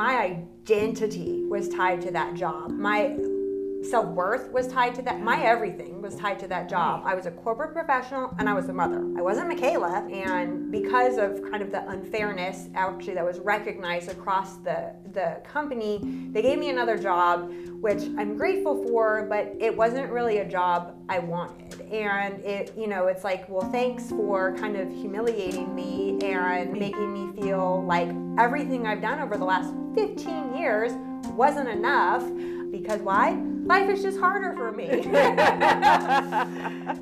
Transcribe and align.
my 0.00 0.16
identity 0.16 1.44
was 1.44 1.68
tied 1.68 2.00
to 2.00 2.10
that 2.10 2.34
job. 2.34 2.70
My 2.70 3.18
self 3.82 4.06
worth 4.06 4.50
was 4.50 4.66
tied 4.66 4.94
to 4.94 5.02
that. 5.02 5.20
My 5.20 5.42
everything 5.42 6.00
was 6.00 6.16
tied 6.16 6.38
to 6.38 6.48
that 6.48 6.70
job. 6.70 7.02
I 7.04 7.14
was 7.14 7.26
a 7.26 7.30
corporate 7.30 7.74
professional 7.74 8.34
and 8.38 8.48
I 8.48 8.54
was 8.54 8.70
a 8.70 8.72
mother. 8.72 9.00
I 9.18 9.20
wasn't 9.20 9.52
Mikaela, 9.52 10.10
and 10.10 10.72
because 10.72 11.18
of 11.18 11.42
kind 11.50 11.62
of 11.62 11.70
the 11.70 11.86
unfairness 11.86 12.70
actually 12.74 13.12
that 13.12 13.26
was 13.26 13.40
recognized 13.40 14.10
across 14.10 14.56
the 14.68 14.94
the 15.12 15.42
company, 15.44 16.00
they 16.32 16.40
gave 16.40 16.58
me 16.58 16.70
another 16.70 16.96
job, 16.96 17.52
which 17.82 18.04
I'm 18.16 18.38
grateful 18.38 18.82
for, 18.82 19.26
but 19.28 19.54
it 19.60 19.76
wasn't 19.76 20.10
really 20.10 20.38
a 20.38 20.48
job 20.48 20.96
I 21.10 21.18
wanted. 21.18 21.69
And 21.90 22.44
it, 22.44 22.72
you 22.76 22.86
know, 22.86 23.08
it's 23.08 23.24
like, 23.24 23.48
well, 23.48 23.68
thanks 23.70 24.08
for 24.10 24.56
kind 24.56 24.76
of 24.76 24.88
humiliating 24.90 25.74
me 25.74 26.18
and 26.22 26.72
making 26.72 27.12
me 27.12 27.42
feel 27.42 27.84
like 27.84 28.08
everything 28.38 28.86
I've 28.86 29.02
done 29.02 29.18
over 29.18 29.36
the 29.36 29.44
last 29.44 29.74
15 29.94 30.54
years 30.54 30.92
wasn't 31.34 31.68
enough 31.68 32.22
because 32.70 33.00
why? 33.00 33.32
Life 33.64 33.90
is 33.90 34.02
just 34.02 34.18
harder 34.18 34.52
for 34.52 34.70
me. 34.72 34.86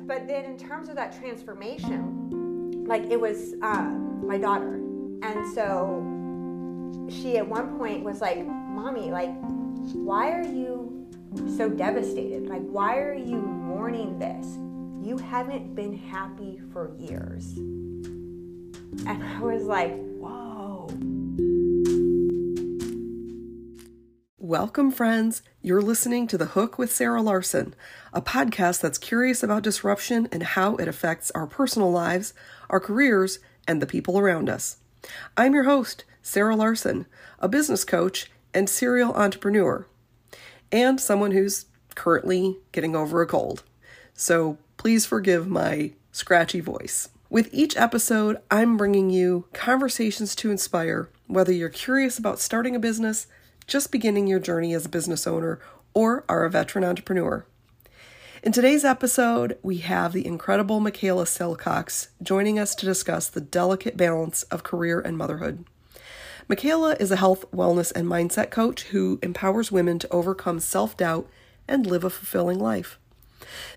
but 0.07 0.27
then, 0.27 0.45
in 0.45 0.57
terms 0.57 0.89
of 0.89 0.95
that 0.95 1.17
transformation, 1.19 2.85
like 2.87 3.03
it 3.11 3.19
was 3.19 3.53
um, 3.61 4.25
my 4.27 4.37
daughter. 4.37 4.75
And 5.21 5.53
so 5.53 6.05
she 7.09 7.37
at 7.37 7.47
one 7.47 7.77
point 7.77 8.03
was 8.03 8.21
like, 8.21 8.45
Mommy, 8.45 9.11
like, 9.11 9.31
why 9.93 10.31
are 10.31 10.43
you 10.43 11.07
so 11.57 11.69
devastated? 11.69 12.47
Like, 12.47 12.63
why 12.63 12.97
are 12.97 13.13
you 13.13 13.37
mourning 13.37 14.17
this? 14.17 14.57
You 15.01 15.17
haven't 15.17 15.75
been 15.75 15.97
happy 15.97 16.59
for 16.73 16.93
years. 16.97 17.55
And 17.55 19.23
I 19.23 19.39
was 19.39 19.63
like, 19.63 19.95
Whoa. 20.17 20.87
Welcome, 24.37 24.91
friends. 24.91 25.41
You're 25.61 25.81
listening 25.81 26.27
to 26.27 26.37
The 26.37 26.47
Hook 26.47 26.77
with 26.77 26.91
Sarah 26.91 27.21
Larsen, 27.21 27.75
a 28.11 28.21
podcast 28.21 28.81
that's 28.81 28.97
curious 28.97 29.41
about 29.41 29.63
disruption 29.63 30.27
and 30.33 30.43
how 30.43 30.75
it 30.75 30.89
affects 30.89 31.31
our 31.31 31.47
personal 31.47 31.91
lives, 31.91 32.33
our 32.69 32.81
careers, 32.81 33.39
and 33.65 33.81
the 33.81 33.87
people 33.87 34.19
around 34.19 34.49
us. 34.49 34.77
I'm 35.37 35.53
your 35.53 35.63
host, 35.63 36.03
Sarah 36.21 36.57
Larsen, 36.57 37.05
a 37.39 37.47
business 37.47 37.85
coach 37.85 38.29
and 38.53 38.69
serial 38.69 39.13
entrepreneur, 39.13 39.87
and 40.73 40.99
someone 40.99 41.31
who's 41.31 41.67
currently 41.95 42.57
getting 42.73 42.97
over 42.97 43.21
a 43.21 43.27
cold. 43.27 43.63
So 44.13 44.57
please 44.79 45.05
forgive 45.05 45.45
my 45.45 45.91
scratchy 46.13 46.61
voice. 46.61 47.09
With 47.29 47.49
each 47.53 47.75
episode, 47.75 48.37
I'm 48.49 48.77
bringing 48.77 49.09
you 49.09 49.45
conversations 49.51 50.33
to 50.35 50.51
inspire, 50.51 51.09
whether 51.27 51.51
you're 51.51 51.67
curious 51.67 52.17
about 52.17 52.39
starting 52.39 52.77
a 52.77 52.79
business 52.79 53.27
just 53.67 53.91
beginning 53.91 54.25
your 54.25 54.39
journey 54.39 54.73
as 54.73 54.85
a 54.85 54.89
business 54.89 55.27
owner, 55.27 55.59
or 55.93 56.23
are 56.29 56.45
a 56.45 56.49
veteran 56.49 56.85
entrepreneur. 56.85 57.45
In 58.41 58.53
today's 58.53 58.85
episode, 58.85 59.59
we 59.61 59.79
have 59.79 60.13
the 60.13 60.25
incredible 60.25 60.79
Mikaela 60.79 61.25
Silcox 61.25 62.07
joining 62.23 62.57
us 62.57 62.73
to 62.75 62.85
discuss 62.85 63.27
the 63.27 63.41
delicate 63.41 63.97
balance 63.97 64.43
of 64.43 64.63
career 64.63 65.01
and 65.01 65.17
motherhood. 65.17 65.65
Mikaela 66.47 66.99
is 67.01 67.11
a 67.11 67.17
health, 67.17 67.43
wellness, 67.51 67.91
and 67.93 68.07
mindset 68.07 68.49
coach 68.49 68.83
who 68.85 69.19
empowers 69.21 69.73
women 69.73 69.99
to 69.99 70.09
overcome 70.09 70.61
self 70.61 70.95
doubt 70.95 71.29
and 71.67 71.85
live 71.85 72.05
a 72.05 72.09
fulfilling 72.09 72.59
life. 72.59 72.97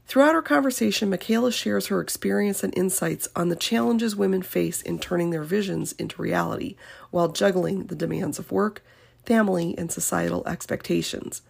Throughout 0.07 0.35
our 0.35 0.43
conversation, 0.43 1.11
Mikaela 1.11 1.53
shares 1.53 1.87
her 1.87 2.01
experience 2.01 2.63
and 2.63 2.77
insights 2.77 3.29
on 3.35 3.49
the 3.49 3.57
challenges 3.57 4.17
women 4.17 4.43
face 4.43 4.83
in 4.83 4.99
turning 4.99 5.31
their 5.31 5.43
visions 5.43 5.93
into 5.93 6.21
reality 6.21 6.77
while 7.11 7.29
juggling 7.29 7.87
the 7.87 7.95
demands 7.95 8.39
of 8.39 8.53
work, 8.53 8.83
family, 9.25 9.75
and 9.79 9.91
societal 9.91 10.47
expectations. 10.47 11.43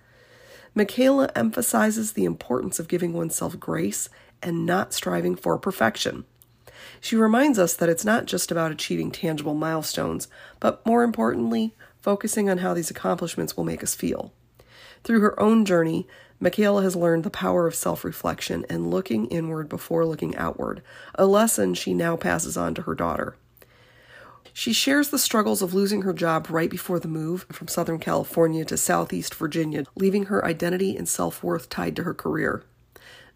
Mikaela 0.77 1.31
emphasizes 1.35 2.13
the 2.13 2.25
importance 2.25 2.79
of 2.79 2.89
giving 2.89 3.13
oneself 3.13 3.59
grace 3.59 4.09
and 4.43 4.65
not 4.67 4.93
striving 4.93 5.37
for 5.37 5.59
perfection. 5.59 6.25
She 7.01 7.17
reminds 7.17 7.59
us 7.59 7.75
that 7.75 7.89
it's 7.89 8.05
not 8.05 8.27
just 8.27 8.51
about 8.51 8.73
achieving 8.73 9.11
tangible 9.11 9.55
milestones, 9.55 10.29
but 10.61 10.85
more 10.87 11.03
importantly, 11.03 11.75
focusing 12.01 12.49
on 12.49 12.59
how 12.59 12.75
these 12.75 12.91
accomplishments 12.91 13.57
will 13.57 13.65
make 13.65 13.83
us 13.83 13.95
feel. 13.95 14.33
Through 15.05 15.21
her 15.21 15.39
own 15.39 15.65
journey, 15.65 16.07
Mikaela 16.43 16.83
has 16.83 16.97
learned 16.97 17.23
the 17.23 17.31
power 17.31 17.69
of 17.69 17.75
self 17.75 18.05
reflection 18.05 18.67
and 18.69 18.91
looking 18.91 19.27
inward 19.27 19.69
before 19.69 20.05
looking 20.05 20.35
outward, 20.37 20.83
a 21.15 21.25
lesson 21.25 21.73
she 21.73 21.95
now 21.95 22.17
passes 22.17 22.57
on 22.57 22.75
to 22.75 22.83
her 22.83 22.97
daughter. 22.97 23.37
She 24.53 24.73
shares 24.73 25.11
the 25.11 25.21
struggles 25.21 25.63
of 25.63 25.73
losing 25.73 26.03
her 26.03 26.13
job 26.13 26.49
right 26.51 26.69
before 26.69 26.99
the 26.99 27.07
move 27.07 27.47
from 27.53 27.69
Southern 27.69 28.01
California 28.01 28.65
to 28.65 28.77
Southeast 28.77 29.37
Virginia, 29.37 29.85
leaving 29.95 30.25
her 30.25 30.45
identity 30.45 30.97
and 30.97 31.09
self 31.09 31.45
worth 31.45 31.69
tied 31.69 31.95
to 31.95 32.03
her 32.03 32.13
career. 32.13 32.65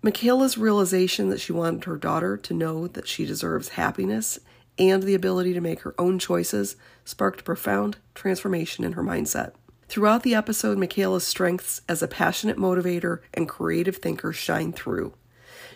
Mikaela's 0.02 0.58
realization 0.58 1.30
that 1.30 1.40
she 1.40 1.52
wanted 1.52 1.84
her 1.84 1.96
daughter 1.96 2.36
to 2.36 2.54
know 2.54 2.88
that 2.88 3.06
she 3.06 3.24
deserves 3.24 3.70
happiness 3.70 4.40
and 4.78 5.04
the 5.04 5.14
ability 5.14 5.54
to 5.54 5.60
make 5.60 5.82
her 5.82 5.94
own 5.96 6.18
choices 6.18 6.74
sparked 7.04 7.44
profound 7.44 7.98
transformation 8.16 8.82
in 8.82 8.92
her 8.92 9.02
mindset. 9.02 9.52
Throughout 9.88 10.24
the 10.24 10.34
episode, 10.34 10.78
Mikaela's 10.78 11.26
strengths 11.26 11.80
as 11.88 12.02
a 12.02 12.08
passionate 12.08 12.56
motivator 12.56 13.20
and 13.32 13.48
creative 13.48 13.96
thinker 13.96 14.32
shine 14.32 14.72
through. 14.72 15.14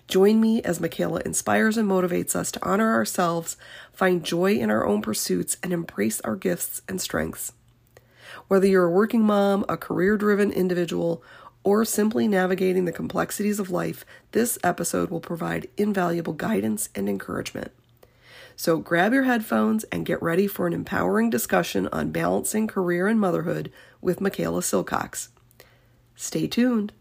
Join 0.08 0.40
me 0.40 0.60
as 0.62 0.80
Mikaela 0.80 1.22
inspires 1.22 1.76
and 1.76 1.88
motivates 1.88 2.34
us 2.34 2.50
to 2.52 2.68
honor 2.68 2.92
ourselves, 2.92 3.56
find 3.92 4.24
joy 4.24 4.54
in 4.54 4.68
our 4.68 4.84
own 4.84 5.00
pursuits, 5.00 5.56
and 5.62 5.72
embrace 5.72 6.20
our 6.22 6.34
gifts 6.34 6.82
and 6.88 7.00
strengths. 7.00 7.52
Whether 8.48 8.66
you're 8.66 8.86
a 8.86 8.90
working 8.90 9.22
mom, 9.22 9.64
a 9.68 9.76
career 9.76 10.16
driven 10.16 10.50
individual, 10.50 11.22
or 11.62 11.84
simply 11.84 12.26
navigating 12.26 12.86
the 12.86 12.92
complexities 12.92 13.60
of 13.60 13.70
life, 13.70 14.04
this 14.32 14.58
episode 14.64 15.10
will 15.10 15.20
provide 15.20 15.68
invaluable 15.76 16.32
guidance 16.32 16.88
and 16.96 17.08
encouragement. 17.08 17.70
So 18.60 18.76
grab 18.76 19.14
your 19.14 19.22
headphones 19.22 19.84
and 19.84 20.04
get 20.04 20.20
ready 20.20 20.46
for 20.46 20.66
an 20.66 20.74
empowering 20.74 21.30
discussion 21.30 21.88
on 21.92 22.10
balancing 22.10 22.66
career 22.66 23.08
and 23.08 23.18
motherhood 23.18 23.72
with 24.02 24.20
Mikaela 24.20 24.60
Silcox. 24.60 25.28
Stay 26.14 26.46
tuned. 26.46 26.92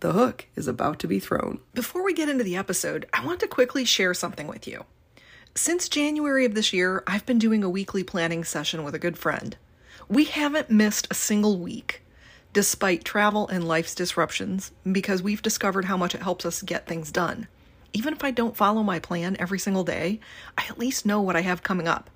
The 0.00 0.12
hook 0.12 0.44
is 0.56 0.68
about 0.68 0.98
to 0.98 1.08
be 1.08 1.18
thrown. 1.18 1.60
Before 1.72 2.04
we 2.04 2.12
get 2.12 2.28
into 2.28 2.44
the 2.44 2.56
episode, 2.56 3.06
I 3.14 3.24
want 3.24 3.40
to 3.40 3.48
quickly 3.48 3.86
share 3.86 4.12
something 4.12 4.46
with 4.46 4.68
you. 4.68 4.84
Since 5.54 5.88
January 5.88 6.44
of 6.44 6.54
this 6.54 6.74
year, 6.74 7.02
I've 7.06 7.24
been 7.24 7.38
doing 7.38 7.64
a 7.64 7.70
weekly 7.70 8.04
planning 8.04 8.44
session 8.44 8.84
with 8.84 8.94
a 8.94 8.98
good 8.98 9.16
friend. 9.16 9.56
We 10.10 10.24
haven't 10.24 10.68
missed 10.68 11.08
a 11.10 11.14
single 11.14 11.58
week, 11.58 12.02
despite 12.52 13.04
travel 13.04 13.48
and 13.48 13.66
life's 13.66 13.94
disruptions, 13.94 14.70
because 14.92 15.22
we've 15.22 15.40
discovered 15.40 15.86
how 15.86 15.96
much 15.96 16.14
it 16.14 16.20
helps 16.20 16.44
us 16.44 16.60
get 16.60 16.86
things 16.86 17.10
done. 17.10 17.48
Even 17.96 18.12
if 18.12 18.22
I 18.22 18.30
don't 18.30 18.58
follow 18.58 18.82
my 18.82 18.98
plan 18.98 19.38
every 19.38 19.58
single 19.58 19.82
day, 19.82 20.20
I 20.58 20.64
at 20.68 20.78
least 20.78 21.06
know 21.06 21.22
what 21.22 21.34
I 21.34 21.40
have 21.40 21.62
coming 21.62 21.88
up. 21.88 22.10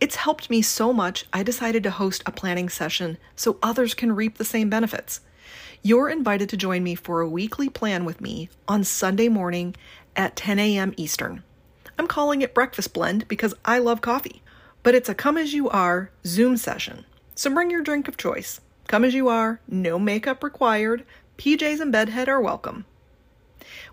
It's 0.00 0.16
helped 0.16 0.50
me 0.50 0.62
so 0.62 0.92
much, 0.92 1.26
I 1.32 1.44
decided 1.44 1.84
to 1.84 1.92
host 1.92 2.24
a 2.26 2.32
planning 2.32 2.68
session 2.68 3.16
so 3.36 3.60
others 3.62 3.94
can 3.94 4.16
reap 4.16 4.36
the 4.36 4.44
same 4.44 4.68
benefits. 4.68 5.20
You're 5.80 6.08
invited 6.08 6.48
to 6.48 6.56
join 6.56 6.82
me 6.82 6.96
for 6.96 7.20
a 7.20 7.28
weekly 7.28 7.68
plan 7.68 8.04
with 8.04 8.20
me 8.20 8.48
on 8.66 8.82
Sunday 8.82 9.28
morning 9.28 9.76
at 10.16 10.34
10 10.34 10.58
a.m. 10.58 10.92
Eastern. 10.96 11.44
I'm 11.96 12.08
calling 12.08 12.42
it 12.42 12.52
Breakfast 12.52 12.92
Blend 12.92 13.28
because 13.28 13.54
I 13.64 13.78
love 13.78 14.00
coffee, 14.00 14.42
but 14.82 14.96
it's 14.96 15.08
a 15.08 15.14
come 15.14 15.38
as 15.38 15.54
you 15.54 15.70
are 15.70 16.10
Zoom 16.26 16.56
session. 16.56 17.06
So 17.36 17.48
bring 17.54 17.70
your 17.70 17.84
drink 17.84 18.08
of 18.08 18.16
choice. 18.16 18.60
Come 18.88 19.04
as 19.04 19.14
you 19.14 19.28
are, 19.28 19.60
no 19.68 20.00
makeup 20.00 20.42
required, 20.42 21.04
PJs 21.38 21.78
and 21.78 21.92
bedhead 21.92 22.28
are 22.28 22.40
welcome. 22.40 22.86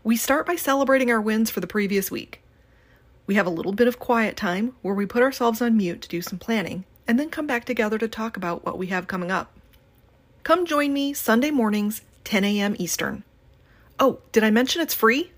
We 0.06 0.18
start 0.18 0.46
by 0.46 0.58
celebrating 0.58 1.09
our 1.09 1.22
wins 1.22 1.50
for 1.50 1.62
the 1.62 1.68
previous 1.68 2.12
week. 2.12 2.41
We 3.25 3.36
have 3.36 3.45
a 3.45 3.50
little 3.50 3.72
bit 3.72 3.88
of 3.88 4.00
quiet 4.00 4.36
time 4.36 4.75
where 4.81 4.94
we 4.94 5.06
put 5.06 5.24
ourselves 5.24 5.62
on 5.62 5.78
mute 5.78 6.01
to 6.01 6.10
do 6.10 6.22
some 6.22 6.38
planning 6.38 6.83
and 7.07 7.18
then 7.18 7.30
come 7.30 7.48
back 7.48 7.63
together 7.63 7.98
to 7.98 8.10
talk 8.10 8.36
about 8.36 8.66
what 8.66 8.78
we 8.78 8.88
have 8.88 9.07
coming 9.07 9.31
up. 9.31 9.57
Come 10.44 10.66
join 10.66 10.92
me 10.92 11.13
Sunday 11.13 11.51
mornings, 11.51 12.01
10 12.25 12.44
a.m. 12.44 12.75
Eastern. 12.78 13.24
Oh, 13.98 14.19
did 14.33 14.44
I 14.44 14.50
mention 14.50 14.81
it's 14.81 14.94
free? 14.94 15.31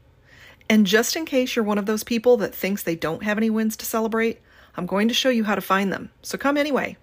And 0.67 0.87
just 0.87 1.15
in 1.15 1.25
case 1.25 1.55
you're 1.55 1.63
one 1.63 1.77
of 1.77 1.85
those 1.85 2.03
people 2.03 2.35
that 2.37 2.55
thinks 2.55 2.81
they 2.81 2.95
don't 2.95 3.23
have 3.23 3.37
any 3.37 3.51
wins 3.51 3.77
to 3.77 3.85
celebrate, 3.85 4.41
I'm 4.75 4.87
going 4.87 5.09
to 5.09 5.13
show 5.13 5.29
you 5.29 5.43
how 5.43 5.53
to 5.53 5.61
find 5.61 5.93
them. 5.93 6.09
So 6.23 6.39
come 6.39 6.57
anyway. 6.57 6.97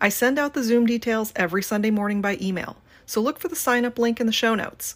I 0.00 0.10
send 0.10 0.38
out 0.38 0.54
the 0.54 0.62
Zoom 0.62 0.86
details 0.86 1.32
every 1.34 1.64
Sunday 1.64 1.90
morning 1.90 2.20
by 2.20 2.38
email, 2.40 2.76
so 3.04 3.20
look 3.20 3.40
for 3.40 3.48
the 3.48 3.56
sign 3.56 3.84
up 3.84 3.98
link 3.98 4.20
in 4.20 4.26
the 4.26 4.32
show 4.32 4.54
notes. 4.54 4.94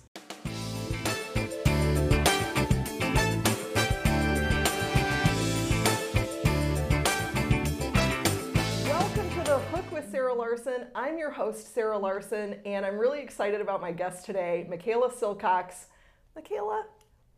Larsen. 10.35 10.87
I'm 10.95 11.17
your 11.17 11.31
host, 11.31 11.73
Sarah 11.75 11.97
Larsen, 11.97 12.57
and 12.65 12.85
I'm 12.85 12.99
really 12.99 13.21
excited 13.21 13.61
about 13.61 13.81
my 13.81 13.93
guest 13.93 14.27
today, 14.27 14.67
Mikaela 14.69 15.13
Silcox. 15.13 15.87
Mikaela, 16.37 16.83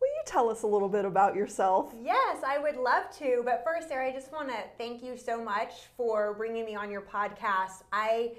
will 0.01 0.07
you 0.07 0.21
tell 0.25 0.49
us 0.49 0.63
a 0.63 0.67
little 0.67 0.89
bit 0.89 1.05
about 1.05 1.35
yourself? 1.35 1.93
Yes, 2.03 2.43
I 2.45 2.57
would 2.57 2.75
love 2.75 3.15
to. 3.19 3.43
But 3.45 3.63
first, 3.63 3.87
Sarah, 3.87 4.07
I 4.07 4.11
just 4.11 4.31
want 4.31 4.49
to 4.49 4.57
thank 4.77 5.03
you 5.03 5.15
so 5.15 5.43
much 5.43 5.73
for 5.95 6.33
bringing 6.33 6.65
me 6.65 6.75
on 6.75 6.89
your 6.89 7.01
podcast. 7.01 7.83
I 7.93 8.31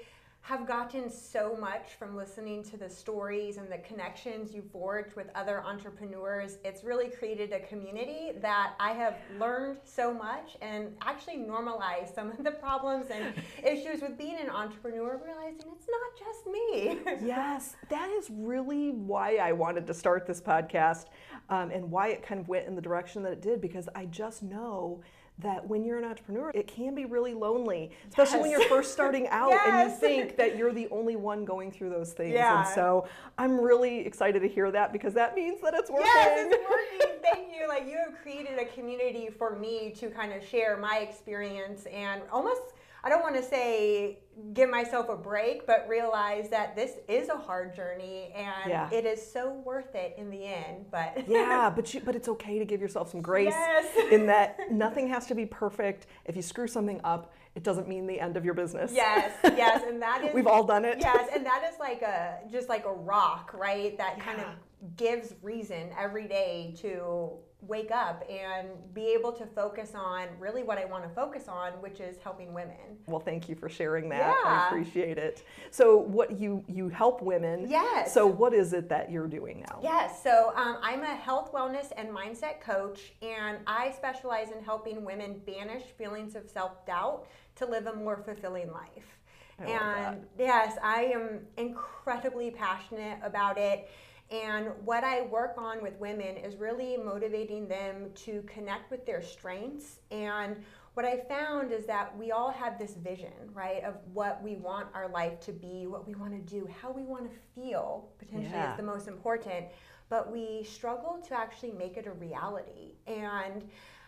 have 0.49 0.65
gotten 0.65 1.11
so 1.11 1.55
much 1.59 1.93
from 1.99 2.15
listening 2.15 2.63
to 2.63 2.75
the 2.75 2.89
stories 2.89 3.57
and 3.57 3.71
the 3.71 3.77
connections 3.77 4.51
you've 4.51 4.71
forged 4.71 5.15
with 5.15 5.27
other 5.35 5.63
entrepreneurs. 5.63 6.57
It's 6.65 6.83
really 6.83 7.07
created 7.07 7.53
a 7.53 7.59
community 7.59 8.31
that 8.41 8.73
I 8.79 8.93
have 8.93 9.17
learned 9.39 9.77
so 9.83 10.11
much 10.11 10.57
and 10.63 10.87
actually 11.03 11.37
normalized 11.37 12.15
some 12.15 12.31
of 12.31 12.43
the 12.43 12.49
problems 12.49 13.11
and 13.11 13.31
issues 13.63 14.01
with 14.01 14.17
being 14.17 14.37
an 14.39 14.49
entrepreneur, 14.49 15.21
realizing 15.23 15.67
it's 15.71 15.87
not 15.87 16.17
just 16.17 16.47
me. 16.47 17.27
yes, 17.27 17.75
that 17.89 18.09
is 18.09 18.31
really 18.31 18.89
why 18.89 19.35
I 19.35 19.51
wanted 19.51 19.85
to 19.85 19.93
start 19.93 20.25
this 20.25 20.41
podcast 20.41 21.05
um, 21.49 21.69
and 21.69 21.91
why 21.91 22.07
it 22.07 22.23
kind 22.23 22.41
of 22.41 22.47
went 22.47 22.65
in 22.65 22.73
the 22.73 22.81
direction 22.81 23.21
that 23.21 23.33
it 23.33 23.43
did 23.43 23.61
because 23.61 23.87
I 23.93 24.07
just 24.07 24.41
know 24.41 25.03
that 25.39 25.65
when 25.67 25.83
you're 25.85 25.97
an 25.97 26.03
entrepreneur, 26.03 26.51
it 26.53 26.67
can 26.67 26.93
be 26.93 27.05
really 27.05 27.33
lonely, 27.33 27.91
especially 28.09 28.39
yes. 28.39 28.41
when 28.41 28.51
you're 28.51 28.69
first 28.69 28.91
starting 28.91 29.27
out 29.31 29.49
yes. 29.49 29.69
and 29.69 29.89
you 29.89 29.97
think 29.97 30.37
that 30.37 30.57
you're 30.57 30.73
the 30.73 30.87
only 30.89 31.15
one 31.15 31.45
going 31.45 31.71
through 31.71 31.89
those 31.89 32.11
things. 32.11 32.33
Yeah. 32.33 32.65
And 32.65 32.75
so 32.75 33.07
I'm 33.37 33.59
really 33.59 33.99
excited 33.99 34.41
to 34.41 34.47
hear 34.47 34.69
that 34.71 34.91
because 34.91 35.13
that 35.13 35.35
means 35.35 35.61
that 35.61 35.73
it's 35.73 35.89
working. 35.89 36.07
Yes, 36.13 36.51
it's 36.51 36.69
working. 36.69 37.15
Thank 37.21 37.53
you. 37.55 37.67
Like 37.67 37.87
you 37.87 37.97
have 37.97 38.21
created 38.21 38.59
a 38.59 38.65
community 38.65 39.29
for 39.29 39.55
me 39.55 39.93
to 39.99 40.09
kind 40.09 40.33
of 40.33 40.45
share 40.45 40.77
my 40.77 40.97
experience 40.97 41.85
and 41.85 42.21
almost 42.31 42.73
I 43.03 43.09
don't 43.09 43.21
want 43.21 43.35
to 43.35 43.43
say 43.43 44.19
give 44.53 44.69
myself 44.69 45.09
a 45.09 45.15
break, 45.15 45.67
but 45.67 45.85
realize 45.87 46.49
that 46.49 46.75
this 46.75 46.93
is 47.07 47.29
a 47.29 47.35
hard 47.35 47.75
journey 47.75 48.31
and 48.35 48.69
yeah. 48.69 48.89
it 48.91 49.05
is 49.05 49.31
so 49.31 49.51
worth 49.65 49.95
it 49.95 50.15
in 50.17 50.29
the 50.29 50.45
end. 50.45 50.85
But 50.91 51.23
yeah, 51.27 51.71
but 51.73 51.93
you, 51.93 52.01
but 52.01 52.15
it's 52.15 52.27
okay 52.27 52.59
to 52.59 52.65
give 52.65 52.81
yourself 52.81 53.11
some 53.11 53.21
grace 53.21 53.53
yes. 53.53 53.85
in 54.11 54.25
that 54.27 54.71
nothing 54.71 55.07
has 55.09 55.25
to 55.27 55.35
be 55.35 55.45
perfect. 55.45 56.07
If 56.25 56.35
you 56.35 56.41
screw 56.41 56.67
something 56.67 56.99
up, 57.03 57.33
it 57.55 57.63
doesn't 57.63 57.87
mean 57.87 58.07
the 58.07 58.19
end 58.19 58.37
of 58.37 58.45
your 58.45 58.53
business. 58.53 58.91
Yes, 58.93 59.33
yes, 59.43 59.83
and 59.85 60.01
that 60.01 60.23
is 60.25 60.33
we've 60.33 60.47
all 60.47 60.63
done 60.63 60.85
it. 60.85 60.97
Yes, 60.99 61.29
and 61.33 61.45
that 61.45 61.69
is 61.71 61.79
like 61.79 62.01
a 62.01 62.39
just 62.51 62.69
like 62.69 62.85
a 62.85 62.93
rock, 62.93 63.51
right? 63.53 63.97
That 63.97 64.15
yeah. 64.17 64.23
kind 64.23 64.39
of 64.39 64.95
gives 64.95 65.33
reason 65.41 65.89
every 65.97 66.27
day 66.27 66.75
to 66.79 67.31
wake 67.61 67.91
up 67.91 68.23
and 68.29 68.69
be 68.93 69.07
able 69.07 69.33
to 69.33 69.45
focus 69.45 69.91
on 69.93 70.27
really 70.39 70.63
what 70.63 70.77
I 70.77 70.85
want 70.85 71.03
to 71.03 71.09
focus 71.09 71.47
on, 71.47 71.73
which 71.81 71.99
is 71.99 72.17
helping 72.23 72.53
women. 72.53 72.77
Well, 73.05 73.19
thank 73.19 73.49
you 73.49 73.55
for 73.55 73.67
sharing 73.67 74.07
that. 74.09 74.35
Yeah. 74.43 74.49
I 74.49 74.67
appreciate 74.67 75.17
it. 75.17 75.43
So, 75.71 75.97
what 75.97 76.39
you 76.39 76.63
you 76.67 76.87
help 76.87 77.21
women? 77.21 77.69
Yes. 77.69 78.13
So, 78.13 78.25
what 78.25 78.53
is 78.53 78.71
it 78.71 78.87
that 78.89 79.11
you're 79.11 79.27
doing 79.27 79.65
now? 79.67 79.79
Yes. 79.83 80.23
So, 80.23 80.53
um, 80.55 80.77
I'm 80.81 81.03
a 81.03 81.15
health, 81.15 81.51
wellness, 81.51 81.91
and 81.97 82.09
mindset 82.09 82.61
coach, 82.61 83.11
and 83.21 83.57
I 83.67 83.91
specialize 83.91 84.51
in 84.51 84.63
helping 84.63 85.03
women 85.03 85.41
banish 85.45 85.83
feelings 85.97 86.35
of 86.35 86.49
self 86.49 86.85
doubt 86.85 87.27
to 87.55 87.65
live 87.65 87.87
a 87.87 87.93
more 87.93 88.17
fulfilling 88.17 88.71
life. 88.71 89.17
I 89.59 89.65
and 89.65 90.25
yes, 90.37 90.77
I 90.81 91.03
am 91.13 91.41
incredibly 91.57 92.51
passionate 92.51 93.19
about 93.21 93.57
it. 93.57 93.89
And 94.31 94.67
what 94.85 95.03
I 95.03 95.21
work 95.21 95.55
on 95.57 95.81
with 95.81 95.95
women 95.99 96.37
is 96.37 96.55
really 96.55 96.97
motivating 96.97 97.67
them 97.67 98.11
to 98.15 98.43
connect 98.43 98.91
with 98.91 99.05
their 99.05 99.21
strengths. 99.21 99.99
And 100.11 100.57
what 100.93 101.05
I 101.05 101.17
found 101.17 101.71
is 101.71 101.85
that 101.85 102.15
we 102.17 102.31
all 102.31 102.51
have 102.51 102.77
this 102.77 102.93
vision, 102.93 103.33
right, 103.53 103.83
of 103.83 103.95
what 104.13 104.43
we 104.43 104.55
want 104.55 104.87
our 104.93 105.07
life 105.07 105.39
to 105.41 105.51
be, 105.51 105.87
what 105.87 106.05
we 106.07 106.13
want 106.13 106.33
to 106.33 106.53
do, 106.53 106.67
how 106.81 106.91
we 106.91 107.03
want 107.03 107.23
to 107.31 107.37
feel, 107.55 108.09
potentially 108.19 108.51
yeah. 108.51 108.71
is 108.71 108.77
the 108.77 108.83
most 108.83 109.07
important. 109.07 109.65
But 110.09 110.31
we 110.31 110.63
struggle 110.63 111.23
to 111.27 111.35
actually 111.35 111.71
make 111.71 111.97
it 111.97 112.05
a 112.05 112.11
reality. 112.11 112.95
And 113.07 113.67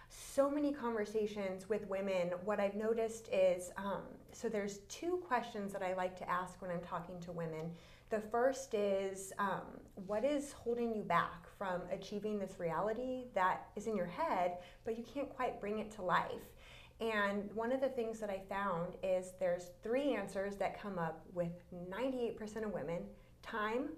so 0.09 0.49
many 0.49 0.71
conversations 0.73 1.69
with 1.69 1.87
women, 1.87 2.31
what 2.43 2.59
I've 2.59 2.75
noticed 2.75 3.29
is 3.31 3.71
um, 3.77 4.01
so 4.33 4.49
there's 4.49 4.79
two 4.89 5.21
questions 5.27 5.73
that 5.73 5.81
I 5.81 5.93
like 5.93 6.17
to 6.17 6.29
ask 6.29 6.61
when 6.61 6.71
I'm 6.71 6.81
talking 6.81 7.19
to 7.21 7.31
women. 7.31 7.71
The 8.09 8.19
first 8.19 8.73
is 8.73 9.31
um, 9.39 9.79
what 9.95 10.23
is 10.23 10.51
holding 10.53 10.95
you 10.95 11.03
back 11.03 11.47
from 11.57 11.81
achieving 11.91 12.39
this 12.39 12.59
reality 12.59 13.25
that 13.33 13.67
is 13.75 13.87
in 13.87 13.95
your 13.95 14.05
head, 14.05 14.57
but 14.85 14.97
you 14.97 15.03
can't 15.03 15.29
quite 15.29 15.59
bring 15.59 15.79
it 15.79 15.91
to 15.91 16.01
life? 16.01 16.55
And 16.99 17.49
one 17.53 17.71
of 17.71 17.81
the 17.81 17.89
things 17.89 18.19
that 18.19 18.29
I 18.29 18.41
found 18.47 18.93
is 19.01 19.33
there's 19.39 19.71
three 19.81 20.13
answers 20.15 20.55
that 20.57 20.79
come 20.79 20.99
up 20.99 21.25
with 21.33 21.51
98% 21.89 22.63
of 22.63 22.71
women 22.71 23.03
time, 23.41 23.89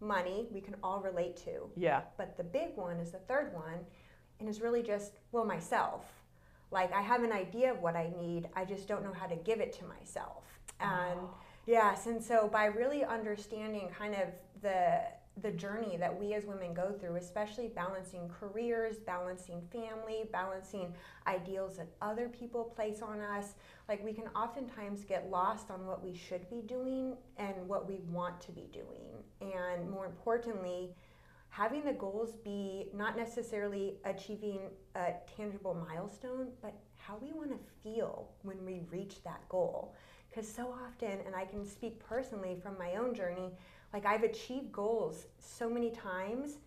money, 0.00 0.46
we 0.52 0.60
can 0.60 0.76
all 0.82 1.00
relate 1.00 1.36
to. 1.38 1.68
Yeah. 1.76 2.02
But 2.16 2.36
the 2.36 2.44
big 2.44 2.76
one 2.76 2.98
is 2.98 3.10
the 3.10 3.18
third 3.18 3.52
one, 3.52 3.80
and 4.38 4.48
is 4.48 4.60
really 4.60 4.82
just, 4.82 5.18
well, 5.32 5.44
myself. 5.44 6.04
Like, 6.70 6.92
I 6.92 7.02
have 7.02 7.22
an 7.24 7.32
idea 7.32 7.72
of 7.72 7.80
what 7.82 7.96
I 7.96 8.12
need, 8.20 8.48
I 8.54 8.64
just 8.64 8.86
don't 8.86 9.02
know 9.02 9.12
how 9.12 9.26
to 9.26 9.36
give 9.36 9.60
it 9.60 9.72
to 9.74 9.84
myself. 9.84 10.44
And 10.80 11.18
oh 11.20 11.34
Yes, 11.66 12.06
and 12.06 12.22
so 12.22 12.48
by 12.48 12.66
really 12.66 13.04
understanding 13.04 13.88
kind 13.96 14.14
of 14.14 14.28
the 14.62 15.00
the 15.40 15.50
journey 15.50 15.96
that 15.96 16.18
we 16.18 16.34
as 16.34 16.44
women 16.44 16.74
go 16.74 16.92
through, 16.92 17.16
especially 17.16 17.68
balancing 17.68 18.28
careers, 18.28 18.96
balancing 18.98 19.62
family, 19.72 20.24
balancing 20.30 20.94
ideals 21.26 21.78
that 21.78 21.88
other 22.02 22.28
people 22.28 22.64
place 22.64 23.00
on 23.00 23.20
us, 23.20 23.54
like 23.88 24.04
we 24.04 24.12
can 24.12 24.28
oftentimes 24.36 25.04
get 25.04 25.30
lost 25.30 25.70
on 25.70 25.86
what 25.86 26.04
we 26.04 26.14
should 26.14 26.48
be 26.50 26.60
doing 26.60 27.16
and 27.38 27.54
what 27.66 27.88
we 27.88 28.00
want 28.10 28.40
to 28.42 28.52
be 28.52 28.68
doing. 28.72 29.06
And 29.40 29.90
more 29.90 30.04
importantly, 30.04 30.90
having 31.48 31.84
the 31.84 31.92
goals 31.92 32.34
be 32.44 32.88
not 32.94 33.16
necessarily 33.16 33.94
achieving 34.04 34.60
a 34.94 35.12
tangible 35.36 35.74
milestone, 35.88 36.48
but 36.60 36.74
how 36.96 37.16
we 37.20 37.32
want 37.32 37.50
to 37.50 37.58
feel 37.82 38.28
when 38.42 38.64
we 38.64 38.82
reach 38.90 39.22
that 39.24 39.48
goal. 39.48 39.94
Because 40.28 40.48
so 40.48 40.74
often, 40.86 41.18
and 41.26 41.34
I 41.34 41.44
can 41.44 41.66
speak 41.66 41.98
personally 41.98 42.56
from 42.62 42.78
my 42.78 42.94
own 42.94 43.14
journey, 43.14 43.50
like 43.92 44.06
I've 44.06 44.22
achieved 44.22 44.72
goals 44.72 45.26
so 45.38 45.68
many 45.68 45.90
times, 45.90 46.58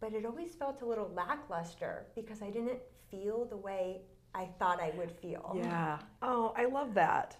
but 0.00 0.12
it 0.12 0.26
always 0.26 0.54
felt 0.54 0.82
a 0.82 0.86
little 0.86 1.10
lackluster 1.14 2.06
because 2.14 2.42
I 2.42 2.50
didn't 2.50 2.78
feel 3.10 3.46
the 3.46 3.56
way 3.56 4.02
I 4.34 4.48
thought 4.58 4.80
I 4.80 4.92
would 4.96 5.10
feel. 5.10 5.54
Yeah. 5.56 5.98
Oh, 6.22 6.52
I 6.56 6.66
love 6.66 6.94
that. 6.94 7.36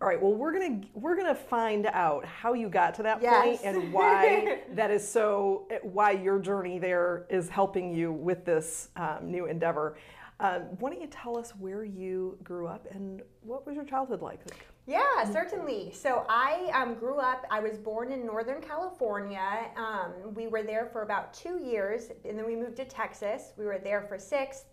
All 0.00 0.08
right. 0.08 0.20
Well, 0.20 0.32
we're 0.32 0.52
gonna 0.52 0.80
we're 0.94 1.16
gonna 1.16 1.34
find 1.34 1.86
out 1.86 2.24
how 2.24 2.54
you 2.54 2.68
got 2.68 2.94
to 2.96 3.02
that 3.02 3.22
yes. 3.22 3.44
point 3.44 3.60
and 3.62 3.92
why 3.92 4.62
that 4.74 4.90
is 4.90 5.06
so. 5.06 5.68
Why 5.82 6.12
your 6.12 6.38
journey 6.38 6.78
there 6.78 7.26
is 7.30 7.48
helping 7.48 7.94
you 7.94 8.12
with 8.12 8.44
this 8.44 8.88
um, 8.96 9.30
new 9.30 9.46
endeavor. 9.46 9.96
Um, 10.38 10.62
why 10.78 10.90
don't 10.90 11.00
you 11.00 11.06
tell 11.06 11.38
us 11.38 11.52
where 11.58 11.84
you 11.84 12.36
grew 12.42 12.66
up 12.66 12.86
and 12.90 13.22
what 13.40 13.66
was 13.66 13.74
your 13.74 13.84
childhood 13.84 14.20
like? 14.20 14.40
Yeah, 14.86 15.24
certainly. 15.32 15.90
So 15.92 16.24
I 16.28 16.70
um, 16.72 16.94
grew 16.94 17.18
up, 17.18 17.44
I 17.50 17.58
was 17.58 17.76
born 17.76 18.12
in 18.12 18.24
Northern 18.24 18.60
California. 18.60 19.68
Um, 19.76 20.12
we 20.32 20.46
were 20.46 20.62
there 20.62 20.86
for 20.86 21.02
about 21.02 21.34
two 21.34 21.58
years, 21.58 22.10
and 22.24 22.38
then 22.38 22.46
we 22.46 22.54
moved 22.54 22.76
to 22.76 22.84
Texas. 22.84 23.52
We 23.56 23.64
were 23.64 23.78
there 23.78 24.02
for 24.02 24.16
six, 24.16 24.64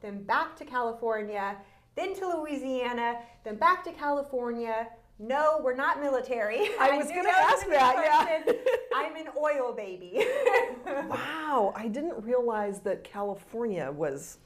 then 0.00 0.24
back 0.24 0.56
to 0.56 0.64
California, 0.64 1.56
then 1.94 2.16
to 2.16 2.26
Louisiana, 2.26 3.20
then 3.44 3.56
back 3.56 3.84
to 3.84 3.92
California. 3.92 4.88
No, 5.20 5.60
we're 5.62 5.76
not 5.76 6.00
military. 6.00 6.70
I 6.80 6.96
was 6.96 7.06
going 7.06 7.24
to 7.24 7.30
ask 7.30 7.68
that. 7.68 8.42
Yeah. 8.46 8.52
I'm 8.92 9.14
an 9.14 9.28
oil 9.38 9.72
baby. 9.72 10.26
wow, 10.86 11.72
I 11.76 11.86
didn't 11.86 12.24
realize 12.24 12.80
that 12.80 13.04
California 13.04 13.92
was 13.92 14.38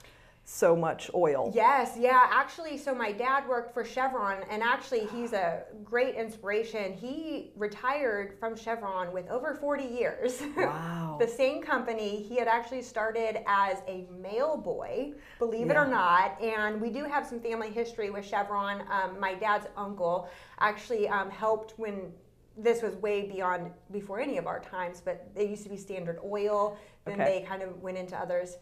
so 0.45 0.77
much 0.77 1.11
oil. 1.15 1.51
Yes, 1.55 1.97
yeah. 1.99 2.29
Actually, 2.31 2.77
so 2.77 2.95
my 2.95 3.13
dad 3.13 3.49
worked 3.49 3.73
for 3.73 3.83
Chevron, 3.83 4.43
and 4.51 4.63
actually, 4.63 5.07
he's 5.07 5.33
a 5.33 5.63
great 5.83 6.15
inspiration. 6.17 6.93
He 6.93 7.53
retired 7.57 8.37
from 8.39 8.55
Chevron 8.55 9.13
with 9.13 9.29
over 9.29 9.55
40 9.55 9.85
years. 9.85 10.43
Wow. 10.65 11.17
the 11.21 11.29
same 11.29 11.63
company. 11.63 12.23
He 12.23 12.37
had 12.37 12.49
actually 12.49 12.83
started 12.83 13.43
as 13.47 13.79
a 13.87 14.07
mail 14.11 14.57
boy, 14.57 15.13
believe 15.39 15.67
yeah. 15.67 15.73
it 15.73 15.77
or 15.77 15.87
not. 15.87 16.41
And 16.41 16.81
we 16.81 16.91
do 16.91 17.05
have 17.05 17.27
some 17.27 17.41
family 17.41 17.71
history 17.71 18.11
with 18.11 18.25
Chevron. 18.25 18.83
Um, 18.91 19.19
my 19.21 19.35
dad's 19.35 19.67
uncle 19.77 20.29
actually 20.61 21.09
um, 21.09 21.31
helped 21.31 21.75
when 21.77 22.13
this 22.57 22.83
was 22.83 22.95
way 22.97 23.29
beyond 23.29 23.71
before 23.91 24.21
any 24.21 24.39
of 24.39 24.47
our 24.47 24.61
times, 24.61 25.03
but 25.05 25.29
they 25.35 25.47
used 25.49 25.65
to 25.65 25.69
be 25.69 25.77
Standard 25.77 26.19
Oil. 26.25 26.79
Then 27.05 27.21
okay. 27.21 27.41
they 27.41 27.47
kind 27.47 27.63
of 27.63 27.81
went 27.83 27.99
into 27.99 28.17
others 28.17 28.57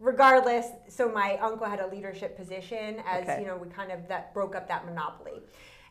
regardless, 0.00 0.66
so 0.88 1.08
my 1.10 1.36
uncle 1.36 1.66
had 1.66 1.78
a 1.78 1.86
leadership 1.86 2.36
position 2.36 3.02
as 3.06 3.24
okay. 3.24 3.40
you 3.40 3.46
know 3.46 3.56
we 3.56 3.68
kind 3.68 3.92
of 3.92 4.08
that 4.08 4.34
broke 4.34 4.56
up 4.56 4.66
that 4.68 4.86
monopoly. 4.86 5.42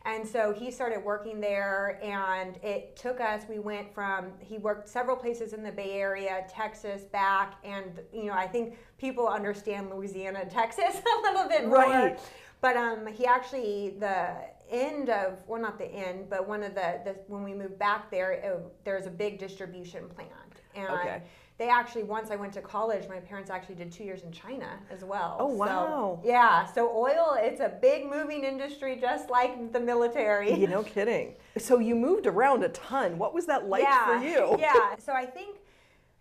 And 0.06 0.26
so 0.26 0.54
he 0.54 0.70
started 0.70 1.04
working 1.04 1.40
there, 1.40 2.00
and 2.02 2.56
it 2.62 2.96
took 2.96 3.20
us. 3.20 3.42
We 3.48 3.58
went 3.58 3.94
from 3.94 4.32
he 4.40 4.56
worked 4.58 4.88
several 4.88 5.16
places 5.16 5.52
in 5.52 5.62
the 5.62 5.72
Bay 5.72 5.92
Area, 5.92 6.44
Texas, 6.48 7.02
back, 7.04 7.54
and 7.64 8.00
you 8.12 8.24
know 8.24 8.32
I 8.32 8.46
think 8.46 8.76
people 8.98 9.28
understand 9.28 9.90
Louisiana, 9.90 10.44
Texas 10.50 10.96
a 10.96 11.22
little 11.22 11.48
bit 11.48 11.66
more. 11.66 11.78
Right. 11.78 12.18
But 12.60 12.76
um, 12.76 13.06
he 13.06 13.24
actually 13.24 13.96
the 13.98 14.34
end 14.70 15.10
of 15.10 15.42
well 15.46 15.60
not 15.60 15.78
the 15.78 15.86
end, 15.86 16.30
but 16.30 16.48
one 16.48 16.62
of 16.62 16.74
the, 16.74 17.00
the 17.04 17.16
when 17.26 17.42
we 17.42 17.54
moved 17.54 17.78
back 17.78 18.10
there, 18.10 18.32
it, 18.32 18.84
there's 18.84 19.06
a 19.06 19.10
big 19.10 19.38
distribution 19.38 20.08
plant, 20.08 20.62
and 20.74 20.88
okay 20.88 21.22
they 21.60 21.68
actually 21.68 22.04
once 22.04 22.30
I 22.30 22.36
went 22.36 22.54
to 22.54 22.62
college, 22.62 23.06
my 23.06 23.20
parents 23.20 23.50
actually 23.50 23.74
did 23.74 23.92
two 23.92 24.02
years 24.02 24.22
in 24.22 24.32
China 24.32 24.78
as 24.90 25.04
well. 25.04 25.36
Oh, 25.38 25.50
So, 25.50 25.56
wow. 25.58 26.20
yeah, 26.24 26.64
so 26.64 26.90
oil 26.90 27.36
it's 27.38 27.60
a 27.60 27.68
big 27.82 28.06
moving 28.08 28.44
industry, 28.44 28.96
just 28.98 29.28
like 29.28 29.70
the 29.70 29.78
military. 29.78 30.54
You 30.58 30.68
no 30.68 30.82
kidding. 30.82 31.34
So 31.58 31.78
you 31.78 31.94
moved 31.94 32.26
around 32.26 32.64
a 32.64 32.70
ton. 32.70 33.18
What 33.18 33.34
was 33.34 33.44
that 33.44 33.68
like 33.68 33.82
yeah, 33.82 34.06
for 34.06 34.24
you? 34.24 34.56
Yeah. 34.58 34.96
So 34.98 35.12
I 35.12 35.26
think 35.26 35.58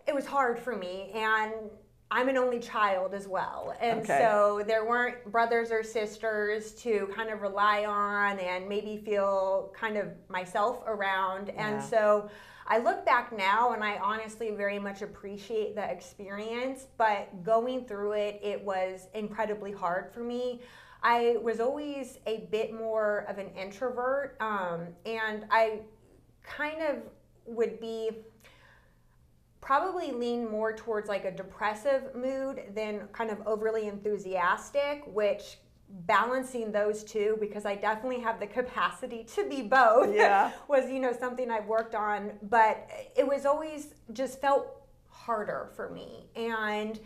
it 0.05 0.13
was 0.13 0.25
hard 0.25 0.59
for 0.59 0.75
me 0.75 1.11
and 1.15 1.53
I'm 2.11 2.27
an 2.27 2.35
only 2.37 2.59
child 2.59 3.13
as 3.13 3.25
well. 3.27 3.73
And 3.79 4.01
Okay. 4.01 4.19
so 4.19 4.61
there 4.67 4.83
weren't 4.83 5.23
brothers 5.31 5.71
or 5.71 5.83
sisters 5.83 6.73
to 6.83 7.07
kind 7.15 7.29
of 7.29 7.41
rely 7.41 7.85
on 7.85 8.39
and 8.39 8.67
maybe 8.67 8.97
feel 8.97 9.71
kind 9.73 9.95
of 9.95 10.07
myself 10.27 10.83
around. 10.85 11.49
And 11.49 11.77
Yeah. 11.77 11.81
so 11.81 12.29
I 12.71 12.77
look 12.77 13.03
back 13.03 13.35
now 13.35 13.73
and 13.73 13.83
I 13.83 13.97
honestly 13.97 14.51
very 14.51 14.77
much 14.77 15.01
appreciate 15.01 15.75
the 15.75 15.89
experience, 15.89 16.85
but 16.97 17.43
going 17.43 17.85
through 17.85 18.11
it, 18.11 18.39
it 18.43 18.63
was 18.63 19.07
incredibly 19.15 19.71
hard 19.71 20.13
for 20.13 20.19
me. 20.19 20.61
I 21.01 21.37
was 21.41 21.59
always 21.59 22.19
a 22.27 22.47
bit 22.51 22.71
more 22.73 23.25
of 23.27 23.39
an 23.39 23.49
introvert, 23.57 24.37
um, 24.39 24.87
and 25.05 25.45
I 25.49 25.79
kind 26.43 26.81
of 26.83 26.97
would 27.45 27.79
be 27.79 28.11
probably 29.61 30.11
lean 30.11 30.49
more 30.49 30.71
towards 30.73 31.09
like 31.09 31.25
a 31.25 31.31
depressive 31.31 32.13
mood 32.13 32.61
than 32.75 33.07
kind 33.13 33.31
of 33.31 33.39
overly 33.47 33.87
enthusiastic, 33.87 35.03
which 35.07 35.57
balancing 35.89 36.71
those 36.71 37.03
two 37.03 37.37
because 37.39 37.65
I 37.65 37.75
definitely 37.75 38.19
have 38.21 38.39
the 38.39 38.47
capacity 38.47 39.23
to 39.35 39.49
be 39.49 39.63
both 39.63 40.13
Yeah. 40.13 40.51
was 40.67 40.89
you 40.89 40.99
know 40.99 41.11
something 41.11 41.49
I've 41.49 41.65
worked 41.65 41.95
on 41.95 42.31
but 42.43 42.87
it 43.17 43.27
was 43.27 43.45
always 43.45 43.95
just 44.13 44.39
felt 44.39 44.67
harder 45.09 45.71
for 45.75 45.89
me 45.89 46.27
and 46.35 46.99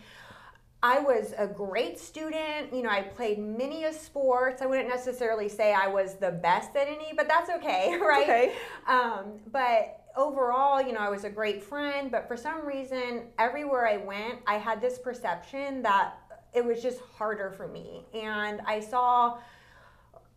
I 0.82 0.98
was 0.98 1.32
a 1.38 1.46
great 1.46 1.98
student. 1.98 2.74
You 2.74 2.82
know, 2.82 2.90
I 2.90 3.00
played 3.00 3.38
many 3.38 3.84
a 3.84 3.92
sports. 3.92 4.60
I 4.60 4.66
wouldn't 4.66 4.90
necessarily 4.90 5.48
say 5.48 5.72
I 5.72 5.86
was 5.86 6.16
the 6.16 6.30
best 6.30 6.76
at 6.76 6.88
any, 6.88 7.14
but 7.16 7.26
that's 7.26 7.48
okay, 7.48 7.96
right? 8.02 8.22
okay. 8.24 8.52
Um, 8.86 9.40
but 9.50 10.04
overall, 10.14 10.82
you 10.82 10.92
know, 10.92 11.00
I 11.00 11.08
was 11.08 11.24
a 11.24 11.30
great 11.30 11.62
friend. 11.62 12.10
But 12.10 12.28
for 12.28 12.36
some 12.36 12.66
reason, 12.66 13.28
everywhere 13.38 13.88
I 13.88 13.96
went, 13.96 14.40
I 14.46 14.56
had 14.56 14.82
this 14.82 14.98
perception 14.98 15.80
that 15.82 16.18
it 16.54 16.64
was 16.64 16.82
just 16.82 17.00
harder 17.16 17.50
for 17.50 17.68
me. 17.68 18.04
And 18.14 18.60
I 18.66 18.80
saw 18.80 19.38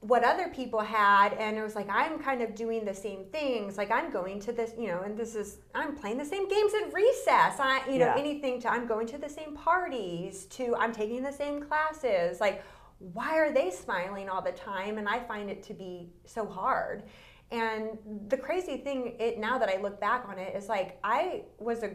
what 0.02 0.24
other 0.24 0.48
people 0.50 0.80
had 0.80 1.34
and 1.34 1.58
it 1.58 1.64
was 1.64 1.74
like 1.76 1.90
i'm 1.90 2.20
kind 2.20 2.44
of 2.44 2.54
doing 2.54 2.86
the 2.86 2.94
same 2.94 3.26
things. 3.32 3.78
Like 3.80 3.90
i'm 3.90 4.12
going 4.12 4.40
to 4.42 4.52
this 4.52 4.74
you 4.78 4.88
know 4.88 5.02
and 5.02 5.18
this 5.18 5.34
is 5.36 5.58
i'm 5.74 5.96
playing 5.96 6.20
the 6.20 6.26
same 6.26 6.48
games 6.48 6.72
at 6.82 6.94
recess. 6.94 7.60
I 7.60 7.82
you 7.88 7.98
know 7.98 8.06
Yeah. 8.06 8.16
anything 8.16 8.62
to 8.62 8.72
i'm 8.72 8.86
going 8.86 9.08
to 9.08 9.18
the 9.18 9.28
same 9.30 9.56
parties 9.56 10.46
to 10.52 10.76
i'm 10.78 10.94
taking 10.94 11.24
the 11.24 11.32
same 11.32 11.64
classes. 11.64 12.40
Like 12.40 12.64
why 13.00 13.38
are 13.38 13.52
they 13.52 13.72
smiling 13.72 14.30
all 14.30 14.42
the 14.42 14.52
time? 14.52 15.00
And 15.00 15.10
i 15.10 15.20
find 15.20 15.50
it 15.50 15.64
to 15.64 15.74
be 15.74 16.10
so 16.26 16.46
hard. 16.46 17.04
And 17.50 17.98
the 18.28 18.38
crazy 18.38 18.78
thing 18.78 19.16
it 19.20 19.40
now 19.40 19.58
that 19.58 19.68
i 19.70 19.82
look 19.82 20.00
back 20.00 20.26
on 20.30 20.38
it 20.38 20.56
is 20.56 20.70
like 20.70 21.00
i 21.04 21.42
was 21.58 21.82
a 21.82 21.92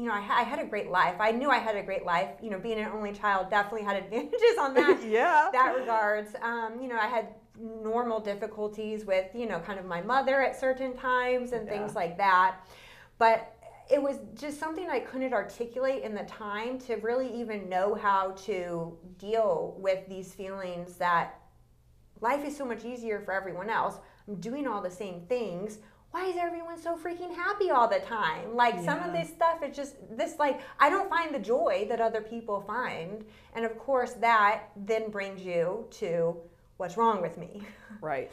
you 0.00 0.06
know 0.06 0.12
I, 0.12 0.40
I 0.40 0.42
had 0.42 0.58
a 0.58 0.64
great 0.64 0.90
life 0.90 1.16
i 1.20 1.30
knew 1.30 1.50
i 1.50 1.58
had 1.58 1.76
a 1.76 1.82
great 1.82 2.04
life 2.04 2.30
you 2.42 2.50
know 2.50 2.58
being 2.58 2.78
an 2.78 2.90
only 2.92 3.12
child 3.12 3.50
definitely 3.50 3.84
had 3.84 3.96
advantages 4.04 4.58
on 4.58 4.74
that 4.74 5.00
yeah. 5.08 5.48
that 5.52 5.74
regards. 5.76 6.34
Um, 6.42 6.80
you 6.80 6.88
know, 6.88 6.96
I 6.96 7.06
had 7.06 7.28
normal 7.58 8.20
difficulties 8.20 9.04
with, 9.04 9.26
you 9.34 9.46
know, 9.46 9.60
kind 9.60 9.78
of 9.78 9.84
my 9.84 10.00
mother 10.00 10.40
at 10.40 10.58
certain 10.58 10.96
times 10.96 11.52
and 11.52 11.68
things 11.68 11.94
like 11.94 12.16
that. 12.16 12.56
But 13.18 13.54
it 13.90 14.00
was 14.00 14.18
just 14.34 14.58
something 14.58 14.88
I 14.88 15.00
couldn't 15.00 15.34
articulate 15.34 16.02
in 16.02 16.14
the 16.14 16.22
time 16.24 16.78
to 16.80 16.96
really 16.96 17.32
even 17.38 17.68
know 17.68 17.94
how 17.94 18.32
to 18.46 18.96
deal 19.18 19.76
with 19.78 20.08
these 20.08 20.32
feelings 20.32 20.94
that 20.96 21.40
life 22.20 22.44
is 22.44 22.56
so 22.56 22.64
much 22.64 22.84
easier 22.84 23.20
for 23.20 23.32
everyone 23.32 23.68
else. 23.68 23.96
I'm 24.28 24.36
doing 24.36 24.66
all 24.66 24.80
the 24.80 24.90
same 24.90 25.22
things. 25.22 25.78
Why 26.10 26.26
is 26.26 26.36
everyone 26.36 26.80
so 26.80 26.96
freaking 26.96 27.34
happy 27.34 27.70
all 27.70 27.86
the 27.86 28.00
time? 28.00 28.56
Like 28.56 28.82
some 28.84 29.00
of 29.00 29.12
this 29.12 29.28
stuff 29.28 29.62
is 29.62 29.76
just 29.76 29.94
this 30.10 30.38
like 30.38 30.60
I 30.80 30.90
don't 30.90 31.08
find 31.08 31.32
the 31.34 31.38
joy 31.38 31.86
that 31.88 32.00
other 32.00 32.20
people 32.20 32.60
find. 32.66 33.24
And 33.54 33.64
of 33.64 33.78
course 33.78 34.14
that 34.14 34.64
then 34.76 35.10
brings 35.10 35.42
you 35.42 35.86
to 35.92 36.36
what's 36.78 36.96
wrong 36.96 37.22
with 37.22 37.38
me. 37.38 37.62
Right. 38.00 38.30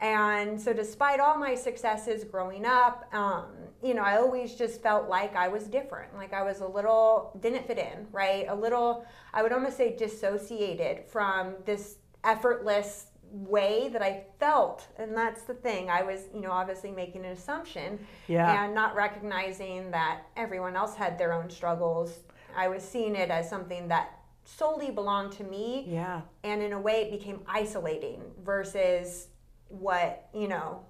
And 0.00 0.60
so, 0.60 0.72
despite 0.72 1.18
all 1.18 1.36
my 1.36 1.56
successes 1.56 2.22
growing 2.22 2.64
up, 2.64 3.12
um, 3.12 3.46
you 3.82 3.94
know, 3.94 4.02
I 4.02 4.16
always 4.16 4.54
just 4.54 4.80
felt 4.80 5.08
like 5.08 5.34
I 5.34 5.48
was 5.48 5.64
different. 5.64 6.14
Like 6.14 6.32
I 6.32 6.44
was 6.44 6.60
a 6.60 6.66
little, 6.66 7.36
didn't 7.40 7.66
fit 7.66 7.78
in, 7.78 8.06
right? 8.12 8.46
A 8.48 8.54
little, 8.54 9.04
I 9.34 9.42
would 9.42 9.52
almost 9.52 9.76
say 9.76 9.96
dissociated 9.96 11.04
from 11.04 11.54
this 11.64 11.96
effortless 12.22 13.07
way 13.32 13.88
that 13.92 14.02
I 14.02 14.24
felt. 14.40 14.86
And 14.98 15.16
that's 15.16 15.42
the 15.42 15.54
thing. 15.54 15.90
I 15.90 16.02
was, 16.02 16.24
you 16.34 16.40
know, 16.40 16.50
obviously 16.50 16.90
making 16.90 17.24
an 17.24 17.32
assumption 17.32 17.98
Yeah. 18.26 18.64
and 18.64 18.74
not 18.74 18.94
recognizing 18.94 19.90
that 19.90 20.22
everyone 20.36 20.76
else 20.76 20.94
had 20.94 21.18
their 21.18 21.32
own 21.32 21.50
struggles. 21.50 22.20
I 22.56 22.68
was 22.68 22.82
seeing 22.82 23.14
it 23.14 23.30
as 23.30 23.48
something 23.48 23.88
that 23.88 24.18
solely 24.44 24.90
belonged 24.90 25.32
to 25.32 25.44
me 25.44 25.84
Yeah. 25.86 26.22
and 26.42 26.62
in 26.62 26.72
a 26.72 26.80
way 26.80 27.02
it 27.02 27.10
became 27.10 27.40
isolating 27.46 28.22
versus 28.42 29.28
what 29.68 30.28
you 30.32 30.48
know 30.48 30.80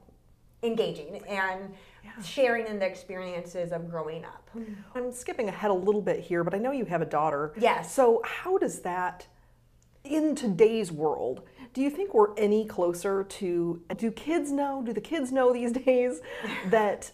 engaging 0.63 1.21
and 1.27 1.75
sharing 2.23 2.67
in 2.69 2.79
the 2.79 2.87
experiences 2.87 3.73
of 3.73 3.91
growing 3.91 4.25
up 4.25 4.49
hmm. 4.53 4.75
I'm 4.95 5.13
skipping 5.13 5.49
ahead 5.49 5.71
a 5.71 5.75
little 5.75 6.01
bit 6.01 6.21
here, 6.21 6.45
but 6.45 6.55
I 6.55 6.59
know 6.59 6.71
you 6.73 6.85
have 6.87 7.03
a 7.03 7.07
daughter. 7.07 7.53
Yes. 7.59 7.93
So 7.93 8.23
how 8.25 8.59
does 8.59 8.81
that 8.81 9.27
in 10.09 10.35
today's 10.35 10.91
world, 10.91 11.43
do 11.75 11.83
you 11.83 11.91
think 11.91 12.15
we're 12.15 12.35
any 12.37 12.65
closer 12.65 13.25
to 13.25 13.83
do 13.97 14.11
kids 14.11 14.51
know, 14.51 14.83
do 14.85 14.93
the 14.93 15.01
kids 15.01 15.31
know 15.33 15.53
these 15.53 15.73
days 15.87 16.21
that 16.71 17.11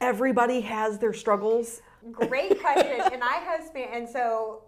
everybody 0.00 0.60
has 0.60 0.98
their 0.98 1.12
struggles? 1.12 1.82
great 2.12 2.60
question 2.60 3.00
and 3.12 3.20
i 3.24 3.34
have 3.34 3.64
spent 3.66 3.90
and 3.92 4.08
so 4.08 4.62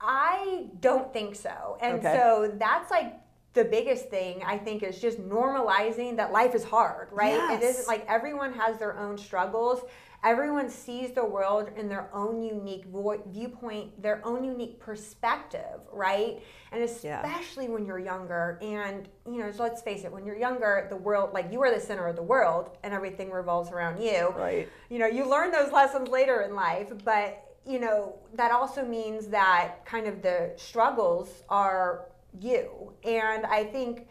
i 0.00 0.66
don't 0.78 1.12
think 1.12 1.34
so 1.34 1.76
and 1.80 1.98
Okay. 1.98 2.14
so 2.14 2.52
that's 2.60 2.92
like 2.92 3.12
the 3.56 3.64
biggest 3.64 4.08
thing 4.10 4.42
i 4.46 4.56
think 4.56 4.82
is 4.84 5.00
just 5.00 5.18
normalizing 5.20 6.16
that 6.16 6.30
life 6.30 6.54
is 6.54 6.62
hard 6.62 7.08
right 7.10 7.34
it 7.34 7.60
Yes. 7.60 7.70
isn't 7.70 7.88
like 7.88 8.04
everyone 8.08 8.52
has 8.52 8.78
their 8.78 8.96
own 8.96 9.18
struggles 9.18 9.80
everyone 10.24 10.68
sees 10.70 11.12
the 11.12 11.24
world 11.24 11.70
in 11.76 11.88
their 11.88 12.08
own 12.12 12.42
unique 12.42 12.84
vo- 12.86 13.22
viewpoint 13.26 14.00
their 14.02 14.20
own 14.24 14.44
unique 14.44 14.78
perspective 14.78 15.78
right 15.92 16.42
and 16.72 16.80
Yeah. 17.02 17.22
especially 17.22 17.68
when 17.68 17.84
you're 17.86 17.98
younger 17.98 18.58
and 18.62 19.08
you 19.26 19.38
know 19.40 19.50
so 19.50 19.62
let's 19.62 19.82
face 19.82 20.04
it 20.04 20.12
when 20.12 20.24
you're 20.26 20.38
younger 20.48 20.86
the 20.90 20.96
world 20.96 21.32
like 21.32 21.50
you 21.52 21.62
are 21.62 21.72
the 21.74 21.80
center 21.80 22.06
of 22.06 22.16
the 22.16 22.22
world 22.22 22.76
and 22.84 22.92
everything 22.94 23.30
revolves 23.30 23.70
around 23.70 24.00
you 24.02 24.28
Right. 24.36 24.68
you 24.90 24.98
know, 24.98 25.06
you 25.06 25.28
learn 25.28 25.50
those 25.50 25.72
lessons 25.72 26.08
later 26.08 26.42
in 26.42 26.54
life, 26.54 26.92
but 27.04 27.42
you 27.66 27.80
know, 27.80 28.14
that 28.34 28.52
also 28.52 28.84
means 28.84 29.26
that 29.28 29.84
kind 29.84 30.06
of 30.06 30.22
the 30.22 30.52
struggles 30.56 31.42
are 31.48 32.06
you. 32.40 32.92
And 33.04 33.46
I 33.46 33.64
think 33.64 34.08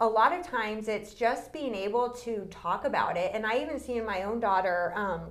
a 0.00 0.06
lot 0.06 0.32
of 0.32 0.46
times 0.46 0.88
it's 0.88 1.14
just 1.14 1.52
being 1.52 1.74
able 1.74 2.10
to 2.10 2.46
talk 2.50 2.84
about 2.84 3.16
it. 3.16 3.32
And 3.34 3.44
I 3.46 3.58
even 3.58 3.80
see 3.80 3.96
in 3.96 4.06
my 4.06 4.22
own 4.22 4.40
daughter, 4.40 4.92
um, 4.96 5.22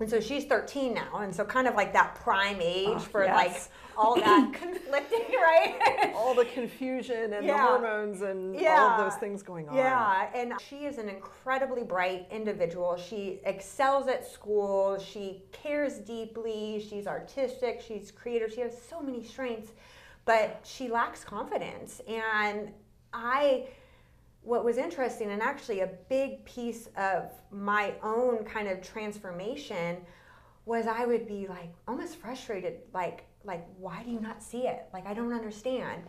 and 0.00 0.10
so 0.10 0.18
she's 0.18 0.44
13 0.46 0.92
now, 0.92 1.18
and 1.18 1.32
so 1.32 1.44
kind 1.44 1.68
of 1.68 1.76
like 1.76 1.92
that 1.92 2.16
prime 2.16 2.58
age 2.60 2.88
Oh, 2.88 2.98
for 2.98 3.24
yes. 3.24 3.36
like 3.36 3.96
all 3.96 4.16
that 4.16 4.52
conflicting, 4.60 5.26
right? 5.40 6.12
All 6.16 6.34
the 6.34 6.46
confusion 6.46 7.32
and 7.32 7.48
the 7.48 7.56
hormones 7.56 8.22
and 8.22 8.56
all 8.56 8.90
of 8.90 8.98
those 8.98 9.20
things 9.20 9.40
going 9.42 9.68
on. 9.68 9.76
Yeah, 9.76 10.28
and 10.34 10.54
she 10.68 10.84
is 10.86 10.98
an 10.98 11.08
incredibly 11.08 11.84
bright 11.84 12.26
individual. 12.32 12.96
She 12.96 13.40
excels 13.44 14.08
at 14.08 14.26
school. 14.26 14.98
She 14.98 15.42
cares 15.52 15.98
deeply. 15.98 16.84
She's 16.88 17.06
artistic. 17.06 17.80
She's 17.86 18.10
creative. 18.10 18.52
She 18.52 18.62
has 18.62 18.76
so 18.90 19.00
many 19.00 19.22
strengths, 19.22 19.72
but 20.24 20.60
she 20.64 20.88
lacks 20.88 21.24
confidence. 21.24 22.00
And 22.08 22.72
I, 23.12 23.68
what 24.42 24.64
was 24.64 24.78
interesting, 24.78 25.30
and 25.30 25.42
actually 25.42 25.80
a 25.80 25.90
big 26.08 26.44
piece 26.44 26.88
of 26.96 27.30
my 27.50 27.94
own 28.02 28.44
kind 28.44 28.68
of 28.68 28.82
transformation 28.82 29.98
was 30.66 30.86
I 30.86 31.04
would 31.04 31.26
be 31.26 31.46
like 31.46 31.72
almost 31.86 32.16
frustrated, 32.16 32.78
like 32.92 33.26
like 33.44 33.66
why 33.78 34.02
do 34.02 34.10
you 34.10 34.20
not 34.20 34.42
see 34.42 34.66
it? 34.66 34.86
Like 34.92 35.06
I 35.06 35.14
don't 35.14 35.32
understand. 35.32 36.02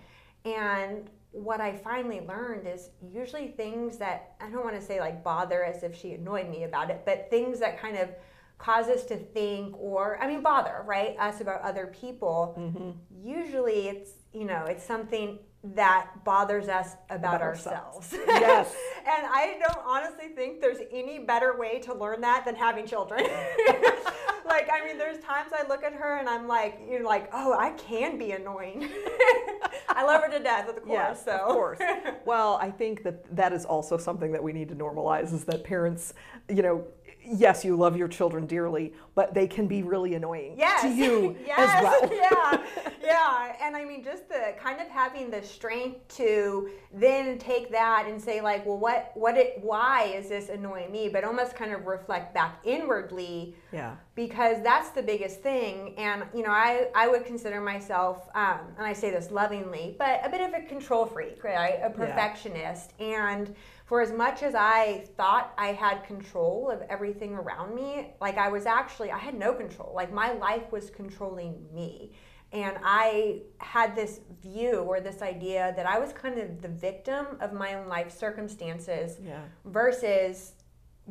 And 0.45 1.09
what 1.31 1.59
I 1.59 1.75
finally 1.75 2.21
learned 2.21 2.65
is 2.65 2.91
usually 3.01 3.49
things 3.49 3.97
that 3.97 4.35
I 4.39 4.49
don't 4.49 4.63
want 4.63 4.79
to 4.79 4.81
say 4.81 4.99
like 5.01 5.23
bother 5.23 5.63
as 5.63 5.83
if 5.83 5.99
she 5.99 6.13
annoyed 6.13 6.49
me 6.49 6.63
about 6.63 6.89
it, 6.89 7.01
but 7.05 7.29
things 7.29 7.59
that 7.59 7.79
kind 7.79 7.97
of 7.97 8.09
cause 8.57 8.87
us 8.87 9.03
to 9.05 9.17
think 9.17 9.75
or 9.77 10.21
I 10.21 10.27
mean 10.27 10.41
bother, 10.41 10.83
right? 10.85 11.15
Us 11.19 11.41
about 11.41 11.61
other 11.61 11.87
people. 11.87 12.55
Mm-hmm. 12.57 12.91
Usually 13.27 13.87
it's, 13.87 14.11
you 14.33 14.45
know, 14.45 14.65
it's 14.65 14.83
something 14.83 15.39
that 15.73 16.11
bothers 16.23 16.67
us 16.67 16.93
about, 17.09 17.35
About 17.35 17.41
ourselves. 17.41 18.13
ourselves. 18.13 18.27
Yes. 18.27 18.75
and 18.99 19.25
I 19.27 19.57
don't 19.59 19.83
honestly 19.85 20.27
think 20.35 20.61
there's 20.61 20.77
any 20.91 21.19
better 21.19 21.57
way 21.57 21.79
to 21.79 21.93
learn 21.93 22.21
that 22.21 22.45
than 22.45 22.55
having 22.55 22.85
children. 22.85 23.21
like, 24.45 24.69
I 24.71 24.85
mean, 24.85 24.97
there's 24.97 25.17
times 25.23 25.51
I 25.57 25.67
look 25.67 25.83
at 25.83 25.93
her 25.93 26.17
and 26.17 26.29
I'm 26.29 26.47
like, 26.47 26.81
you're 26.87 27.03
like, 27.03 27.29
oh, 27.33 27.53
I 27.57 27.71
can 27.71 28.19
be 28.19 28.31
annoying. 28.31 28.87
I 29.89 30.03
love 30.03 30.21
her 30.21 30.29
to 30.29 30.39
death, 30.39 30.69
of 30.69 30.75
course. 30.75 30.89
Yes, 30.89 31.25
so. 31.25 31.31
of 31.31 31.53
course. 31.53 31.79
Well, 32.25 32.59
I 32.61 32.69
think 32.69 33.03
that 33.03 33.35
that 33.35 33.53
is 33.53 33.65
also 33.65 33.97
something 33.97 34.31
that 34.33 34.43
we 34.43 34.53
need 34.53 34.69
to 34.69 34.75
normalize 34.75 35.33
is 35.33 35.45
that 35.45 35.63
parents, 35.63 36.13
you 36.49 36.61
know, 36.61 36.85
yes, 37.27 37.65
you 37.65 37.75
love 37.75 37.97
your 37.97 38.07
children 38.07 38.45
dearly, 38.45 38.93
but 39.13 39.33
they 39.33 39.47
can 39.47 39.67
be 39.67 39.83
really 39.83 40.15
annoying 40.15 40.55
yes. 40.57 40.81
to 40.81 40.89
you 40.89 41.35
yes. 41.45 41.59
as 41.59 41.83
well. 41.83 42.09
yeah, 42.13 42.63
yeah. 43.03 43.55
And 43.61 43.75
I 43.75 43.85
mean, 43.85 44.03
just 44.03 44.29
the 44.29 44.53
kind 44.59 44.79
of 44.79 44.87
having 44.87 45.29
the 45.29 45.41
strength 45.41 46.07
to 46.17 46.69
then 46.93 47.37
take 47.37 47.71
that 47.71 48.05
and 48.07 48.21
say, 48.21 48.41
like, 48.41 48.65
well, 48.65 48.77
what, 48.77 49.11
what, 49.15 49.37
it, 49.37 49.59
why 49.61 50.03
is 50.03 50.29
this 50.29 50.49
annoying 50.49 50.91
me? 50.91 51.09
But 51.09 51.23
almost 51.23 51.55
kind 51.55 51.71
of 51.73 51.85
reflect 51.85 52.33
back 52.33 52.59
inwardly. 52.63 53.55
Yeah. 53.71 53.95
Because 54.15 54.61
that's 54.63 54.89
the 54.89 55.03
biggest 55.03 55.41
thing. 55.41 55.93
And, 55.97 56.23
you 56.33 56.43
know, 56.43 56.51
I, 56.51 56.87
I 56.95 57.07
would 57.07 57.25
consider 57.25 57.59
myself, 57.59 58.29
um, 58.35 58.59
and 58.77 58.85
I 58.85 58.93
say 58.93 59.11
this 59.11 59.31
lovingly, 59.31 59.95
but 59.97 60.21
a 60.23 60.29
bit 60.29 60.41
of 60.41 60.53
a 60.53 60.65
control 60.65 61.05
freak, 61.05 61.43
right? 61.43 61.79
A 61.83 61.89
perfectionist. 61.89 62.93
Yeah. 62.99 63.31
And, 63.31 63.55
for 63.85 64.01
as 64.01 64.11
much 64.11 64.41
as 64.41 64.55
I 64.55 65.05
thought 65.15 65.53
I 65.57 65.67
had 65.67 66.03
control 66.03 66.71
of 66.71 66.81
everything 66.89 67.33
around 67.35 67.75
me, 67.75 68.13
like 68.19 68.37
I 68.37 68.49
was 68.49 68.65
actually, 68.65 69.11
I 69.11 69.19
had 69.19 69.35
no 69.35 69.53
control. 69.53 69.93
Like 69.95 70.11
my 70.11 70.33
life 70.33 70.71
was 70.71 70.89
controlling 70.89 71.63
me. 71.71 72.11
And 72.51 72.77
I 72.83 73.41
had 73.59 73.95
this 73.95 74.21
view 74.41 74.79
or 74.79 75.01
this 75.01 75.21
idea 75.21 75.73
that 75.75 75.85
I 75.85 75.99
was 75.99 76.13
kind 76.13 76.39
of 76.39 76.61
the 76.61 76.67
victim 76.67 77.25
of 77.39 77.53
my 77.53 77.75
own 77.75 77.87
life 77.87 78.11
circumstances 78.11 79.17
yeah. 79.23 79.41
versus 79.65 80.53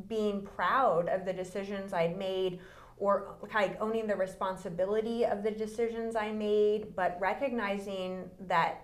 being 0.08 0.42
proud 0.42 1.08
of 1.08 1.24
the 1.24 1.32
decisions 1.32 1.92
I'd 1.92 2.18
made 2.18 2.60
or 2.96 3.36
like 3.52 3.80
owning 3.80 4.06
the 4.06 4.16
responsibility 4.16 5.24
of 5.24 5.42
the 5.42 5.50
decisions 5.50 6.16
I 6.16 6.32
made, 6.32 6.94
but 6.96 7.18
recognizing 7.20 8.30
that 8.40 8.83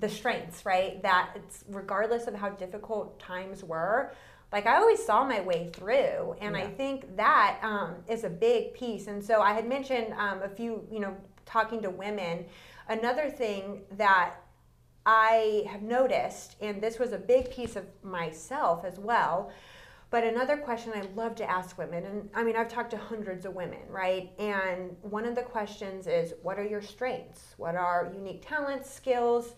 the 0.00 0.08
strengths, 0.08 0.64
right? 0.66 1.02
That 1.02 1.30
it's 1.34 1.64
regardless 1.68 2.26
of 2.26 2.34
how 2.34 2.50
difficult 2.50 3.18
times 3.18 3.64
were, 3.64 4.12
like 4.52 4.66
I 4.66 4.76
always 4.76 5.04
saw 5.04 5.24
my 5.24 5.40
way 5.40 5.70
through, 5.72 6.36
and 6.40 6.54
yeah. 6.54 6.62
I 6.62 6.66
think 6.68 7.16
that 7.16 7.58
um, 7.62 7.96
is 8.08 8.24
a 8.24 8.30
big 8.30 8.74
piece. 8.74 9.06
And 9.08 9.22
so 9.24 9.40
I 9.40 9.52
had 9.52 9.68
mentioned 9.68 10.12
um, 10.16 10.42
a 10.42 10.48
few, 10.48 10.86
you 10.90 11.00
know, 11.00 11.16
talking 11.44 11.82
to 11.82 11.90
women. 11.90 12.44
Another 12.88 13.28
thing 13.28 13.82
that 13.92 14.34
I 15.04 15.64
have 15.68 15.82
noticed, 15.82 16.56
and 16.60 16.80
this 16.80 16.98
was 16.98 17.12
a 17.12 17.18
big 17.18 17.50
piece 17.50 17.76
of 17.76 17.84
myself 18.02 18.84
as 18.84 18.98
well. 18.98 19.50
But 20.10 20.22
another 20.22 20.56
question 20.56 20.92
I 20.94 21.02
love 21.16 21.34
to 21.36 21.50
ask 21.50 21.76
women, 21.76 22.04
and 22.04 22.30
I 22.32 22.44
mean, 22.44 22.54
I've 22.54 22.68
talked 22.68 22.92
to 22.92 22.96
hundreds 22.96 23.44
of 23.44 23.54
women, 23.54 23.80
right? 23.90 24.30
And 24.38 24.96
one 25.02 25.24
of 25.24 25.34
the 25.34 25.42
questions 25.42 26.06
is, 26.06 26.32
what 26.42 26.58
are 26.60 26.64
your 26.64 26.80
strengths? 26.80 27.54
What 27.56 27.74
are 27.74 28.12
unique 28.14 28.46
talents, 28.46 28.88
skills? 28.88 29.54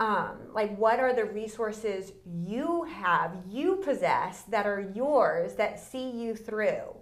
Um, 0.00 0.38
like, 0.54 0.74
what 0.78 0.98
are 0.98 1.12
the 1.12 1.26
resources 1.26 2.12
you 2.24 2.84
have, 2.84 3.36
you 3.46 3.76
possess 3.76 4.42
that 4.44 4.66
are 4.66 4.90
yours 4.94 5.54
that 5.54 5.78
see 5.78 6.10
you 6.10 6.34
through? 6.34 6.96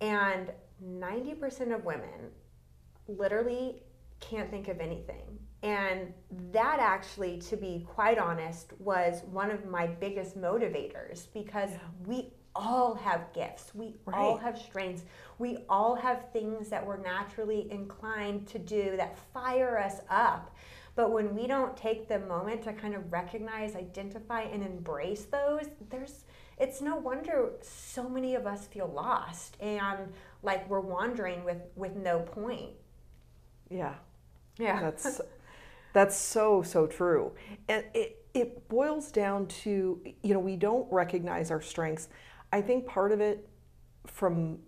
And 0.00 0.50
90% 0.84 1.72
of 1.72 1.84
women 1.84 2.32
literally 3.06 3.82
can't 4.18 4.50
think 4.50 4.66
of 4.66 4.80
anything. 4.80 5.38
And 5.62 6.12
that 6.50 6.78
actually, 6.80 7.38
to 7.42 7.56
be 7.56 7.86
quite 7.88 8.18
honest, 8.18 8.72
was 8.80 9.22
one 9.30 9.52
of 9.52 9.64
my 9.66 9.86
biggest 9.86 10.36
motivators 10.36 11.26
because 11.32 11.70
yeah. 11.70 11.78
we 12.04 12.32
all 12.54 12.94
have 12.94 13.32
gifts. 13.32 13.72
We 13.74 13.94
right. 14.04 14.16
all 14.16 14.36
have 14.36 14.58
strengths. 14.58 15.04
We 15.38 15.58
all 15.68 15.94
have 15.94 16.32
things 16.32 16.68
that 16.70 16.84
we're 16.84 17.00
naturally 17.00 17.70
inclined 17.70 18.48
to 18.48 18.58
do 18.58 18.96
that 18.96 19.16
fire 19.32 19.78
us 19.78 20.00
up. 20.10 20.54
But 20.94 21.10
when 21.10 21.34
we 21.34 21.46
don't 21.46 21.76
take 21.76 22.08
the 22.08 22.18
moment 22.18 22.62
to 22.64 22.72
kind 22.72 22.94
of 22.94 23.10
recognize, 23.12 23.74
identify, 23.74 24.42
and 24.42 24.62
embrace 24.62 25.24
those, 25.24 25.66
there's 25.90 26.24
it's 26.58 26.80
no 26.80 26.96
wonder 26.96 27.52
so 27.62 28.08
many 28.08 28.34
of 28.34 28.46
us 28.46 28.66
feel 28.66 28.86
lost 28.86 29.56
and 29.60 30.12
like 30.42 30.68
we're 30.68 30.80
wandering 30.80 31.44
with 31.44 31.62
with 31.76 31.96
no 31.96 32.20
point. 32.20 32.70
Yeah. 33.70 33.94
Yeah. 34.58 34.80
That's 34.80 35.20
that's 35.94 36.16
so 36.16 36.62
so 36.62 36.86
true. 36.86 37.32
And 37.68 37.84
it 37.94 38.24
it 38.34 38.68
boils 38.68 39.10
down 39.10 39.46
to 39.46 40.00
you 40.22 40.34
know, 40.34 40.40
we 40.40 40.56
don't 40.56 40.90
recognize 40.92 41.50
our 41.50 41.62
strengths. 41.62 42.08
I 42.52 42.60
think 42.60 42.86
part 42.86 43.12
of 43.12 43.20
it 43.20 43.48
from 44.06 44.58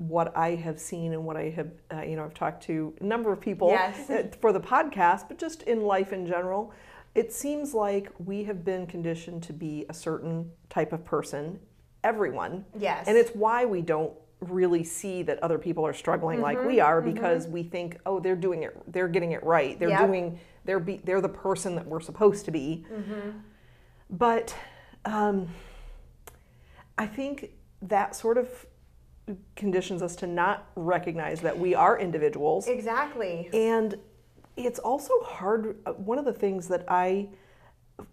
what 0.00 0.34
I 0.34 0.54
have 0.54 0.80
seen 0.80 1.12
and 1.12 1.24
what 1.24 1.36
I 1.36 1.50
have, 1.50 1.70
uh, 1.92 2.00
you 2.00 2.16
know, 2.16 2.24
I've 2.24 2.32
talked 2.32 2.62
to 2.64 2.94
a 3.00 3.04
number 3.04 3.32
of 3.32 3.40
people 3.40 3.68
yes. 3.68 4.08
Uh, 4.08 4.28
for 4.40 4.50
the 4.50 4.60
podcast, 4.60 5.28
but 5.28 5.38
just 5.38 5.62
in 5.64 5.82
life 5.82 6.14
in 6.14 6.26
general, 6.26 6.72
it 7.14 7.32
seems 7.34 7.74
like 7.74 8.10
we 8.18 8.44
have 8.44 8.64
been 8.64 8.86
conditioned 8.86 9.42
to 9.42 9.52
be 9.52 9.84
a 9.90 9.94
certain 9.94 10.50
type 10.70 10.94
of 10.94 11.04
person, 11.04 11.60
everyone. 12.02 12.64
Yes. 12.78 13.08
And 13.08 13.18
it's 13.18 13.32
why 13.32 13.66
we 13.66 13.82
don't 13.82 14.12
really 14.40 14.84
see 14.84 15.22
that 15.24 15.38
other 15.42 15.58
people 15.58 15.86
are 15.86 15.92
struggling 15.92 16.38
mm-hmm, 16.38 16.58
like 16.58 16.66
we 16.66 16.80
are 16.80 17.02
because 17.02 17.44
mm-hmm. 17.44 17.52
we 17.52 17.62
think, 17.62 17.98
oh, 18.06 18.20
they're 18.20 18.34
doing 18.34 18.62
it, 18.62 18.74
they're 18.90 19.08
getting 19.08 19.32
it 19.32 19.44
right, 19.44 19.78
they're 19.78 19.90
yep. 19.90 20.06
doing, 20.06 20.40
they're 20.64 20.80
be, 20.80 20.96
they're 21.04 21.20
the 21.20 21.28
person 21.28 21.74
that 21.74 21.86
we're 21.86 22.00
supposed 22.00 22.46
to 22.46 22.50
be. 22.50 22.86
Mm-hmm. 22.90 23.30
But 24.08 24.54
um, 25.04 25.48
I 26.96 27.06
think 27.06 27.50
that 27.82 28.16
sort 28.16 28.38
of 28.38 28.66
conditions 29.56 30.02
us 30.02 30.16
to 30.16 30.26
not 30.26 30.70
recognize 30.76 31.40
that 31.40 31.58
we 31.58 31.74
are 31.74 31.98
individuals. 31.98 32.68
Exactly. 32.68 33.48
And 33.52 33.96
it's 34.56 34.78
also 34.78 35.20
hard. 35.22 35.76
Uh, 35.86 35.92
one 35.92 36.18
of 36.18 36.24
the 36.24 36.32
things 36.32 36.68
that 36.68 36.84
I 36.88 37.28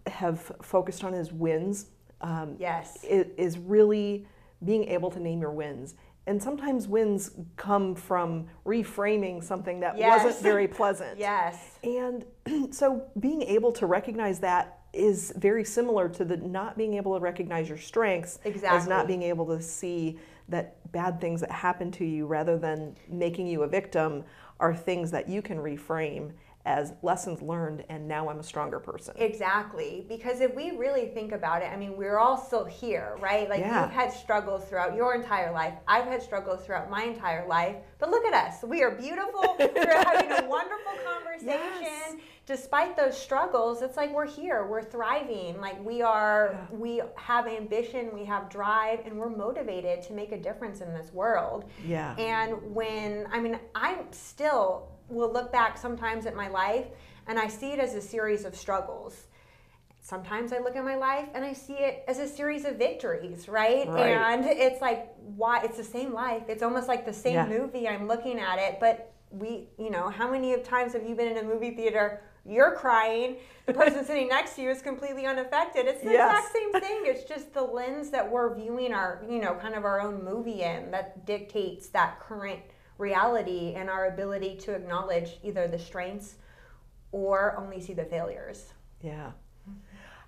have 0.06 0.52
focused 0.62 1.04
on 1.04 1.14
is 1.14 1.32
wins. 1.32 1.86
Um, 2.20 2.56
yes. 2.58 3.04
Is 3.04 3.58
really 3.58 4.26
being 4.64 4.84
able 4.88 5.10
to 5.10 5.20
name 5.20 5.40
your 5.40 5.52
wins. 5.52 5.94
And 6.26 6.42
sometimes 6.42 6.86
wins 6.88 7.30
come 7.56 7.94
from 7.94 8.48
reframing 8.66 9.42
something 9.42 9.80
that 9.80 9.96
yes. 9.96 10.24
wasn't 10.24 10.42
very 10.42 10.68
pleasant. 10.78 11.18
yes. 11.18 11.78
And 11.82 12.26
so 12.74 13.04
being 13.18 13.42
able 13.42 13.72
to 13.72 13.86
recognize 13.86 14.38
that 14.40 14.80
is 14.92 15.32
very 15.36 15.64
similar 15.64 16.08
to 16.08 16.24
the 16.24 16.36
not 16.38 16.76
being 16.76 16.94
able 16.94 17.14
to 17.14 17.20
recognize 17.20 17.68
your 17.68 17.78
strengths 17.78 18.40
exactly. 18.44 18.78
as 18.78 18.86
not 18.86 19.06
being 19.06 19.22
able 19.22 19.46
to 19.46 19.62
see 19.62 20.18
that 20.48 20.77
bad 20.92 21.20
things 21.20 21.40
that 21.40 21.50
happen 21.50 21.90
to 21.92 22.04
you 22.04 22.26
rather 22.26 22.58
than 22.58 22.96
making 23.08 23.46
you 23.46 23.62
a 23.62 23.68
victim 23.68 24.24
are 24.60 24.74
things 24.74 25.10
that 25.10 25.28
you 25.28 25.42
can 25.42 25.58
reframe 25.58 26.32
as 26.68 26.92
lessons 27.00 27.40
learned 27.40 27.82
and 27.88 28.06
now 28.06 28.28
I'm 28.28 28.40
a 28.40 28.42
stronger 28.42 28.78
person. 28.78 29.14
Exactly. 29.16 30.04
Because 30.06 30.42
if 30.42 30.54
we 30.54 30.72
really 30.72 31.06
think 31.06 31.32
about 31.32 31.62
it, 31.62 31.70
I 31.72 31.76
mean, 31.76 31.96
we're 31.96 32.18
all 32.18 32.36
still 32.36 32.66
here, 32.66 33.16
right? 33.20 33.48
Like 33.48 33.60
yeah. 33.60 33.84
you've 33.84 33.94
had 33.94 34.12
struggles 34.12 34.66
throughout 34.66 34.94
your 34.94 35.14
entire 35.14 35.50
life. 35.50 35.72
I've 35.88 36.04
had 36.04 36.22
struggles 36.22 36.66
throughout 36.66 36.90
my 36.90 37.04
entire 37.04 37.48
life. 37.48 37.76
But 37.98 38.10
look 38.10 38.22
at 38.26 38.34
us. 38.34 38.62
We 38.62 38.82
are 38.82 38.90
beautiful. 38.90 39.56
we're 39.58 40.04
having 40.04 40.30
a 40.30 40.46
wonderful 40.46 40.92
conversation. 41.06 41.80
Yes. 41.80 42.16
Despite 42.44 42.98
those 42.98 43.18
struggles, 43.18 43.80
it's 43.80 43.96
like 43.96 44.12
we're 44.12 44.26
here. 44.26 44.66
We're 44.66 44.82
thriving. 44.82 45.58
Like 45.62 45.82
we 45.82 46.02
are 46.02 46.50
yeah. 46.52 46.76
we 46.76 47.02
have 47.16 47.46
ambition, 47.46 48.10
we 48.12 48.26
have 48.26 48.50
drive, 48.50 49.00
and 49.06 49.18
we're 49.18 49.30
motivated 49.30 50.02
to 50.02 50.12
make 50.12 50.32
a 50.32 50.38
difference 50.38 50.82
in 50.82 50.92
this 50.92 51.12
world. 51.14 51.64
Yeah. 51.86 52.14
And 52.16 52.74
when 52.74 53.26
I 53.32 53.40
mean, 53.40 53.58
I'm 53.74 54.12
still 54.12 54.88
will 55.08 55.32
look 55.32 55.52
back 55.52 55.78
sometimes 55.78 56.26
at 56.26 56.36
my 56.36 56.48
life 56.48 56.86
and 57.26 57.38
I 57.38 57.48
see 57.48 57.72
it 57.72 57.78
as 57.78 57.94
a 57.94 58.00
series 58.00 58.44
of 58.44 58.56
struggles. 58.56 59.26
Sometimes 60.00 60.54
I 60.54 60.58
look 60.58 60.74
at 60.74 60.84
my 60.84 60.96
life 60.96 61.28
and 61.34 61.44
I 61.44 61.52
see 61.52 61.74
it 61.74 62.02
as 62.08 62.18
a 62.18 62.26
series 62.26 62.64
of 62.64 62.76
victories, 62.76 63.46
right? 63.46 63.86
right. 63.86 64.32
And 64.32 64.46
it's 64.46 64.80
like 64.80 65.14
why 65.36 65.62
it's 65.62 65.76
the 65.76 65.84
same 65.84 66.14
life. 66.14 66.44
It's 66.48 66.62
almost 66.62 66.88
like 66.88 67.04
the 67.04 67.12
same 67.12 67.34
yeah. 67.34 67.46
movie. 67.46 67.86
I'm 67.86 68.08
looking 68.08 68.38
at 68.40 68.58
it, 68.58 68.78
but 68.80 69.12
we, 69.30 69.68
you 69.78 69.90
know, 69.90 70.08
how 70.08 70.30
many 70.30 70.58
times 70.60 70.94
have 70.94 71.06
you 71.06 71.14
been 71.14 71.36
in 71.36 71.44
a 71.44 71.46
movie 71.46 71.72
theater? 71.72 72.22
You're 72.46 72.74
crying. 72.74 73.36
The 73.66 73.74
person 73.74 74.02
sitting 74.06 74.28
next 74.28 74.56
to 74.56 74.62
you 74.62 74.70
is 74.70 74.80
completely 74.80 75.26
unaffected. 75.26 75.86
It's 75.86 76.02
the 76.02 76.12
yes. 76.12 76.38
exact 76.38 76.54
same 76.54 76.72
thing. 76.80 77.02
It's 77.04 77.24
just 77.24 77.52
the 77.52 77.62
lens 77.62 78.08
that 78.10 78.30
we're 78.30 78.54
viewing 78.54 78.94
our, 78.94 79.22
you 79.28 79.40
know, 79.40 79.54
kind 79.56 79.74
of 79.74 79.84
our 79.84 80.00
own 80.00 80.24
movie 80.24 80.62
in 80.62 80.90
that 80.92 81.26
dictates 81.26 81.88
that 81.88 82.20
current 82.20 82.60
reality 82.98 83.74
and 83.74 83.88
our 83.88 84.06
ability 84.06 84.56
to 84.56 84.74
acknowledge 84.74 85.38
either 85.42 85.68
the 85.68 85.78
strengths 85.78 86.34
or 87.12 87.56
only 87.56 87.80
see 87.80 87.94
the 87.94 88.04
failures. 88.04 88.74
Yeah. 89.00 89.32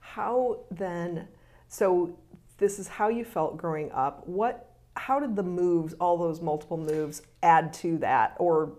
How 0.00 0.60
then, 0.70 1.28
so 1.68 2.16
this 2.58 2.78
is 2.78 2.88
how 2.88 3.08
you 3.08 3.24
felt 3.24 3.56
growing 3.56 3.90
up. 3.92 4.26
What, 4.26 4.70
how 4.96 5.20
did 5.20 5.36
the 5.36 5.42
moves, 5.42 5.94
all 5.94 6.16
those 6.16 6.40
multiple 6.40 6.76
moves, 6.76 7.22
add 7.42 7.72
to 7.74 7.98
that? 7.98 8.36
Or 8.38 8.72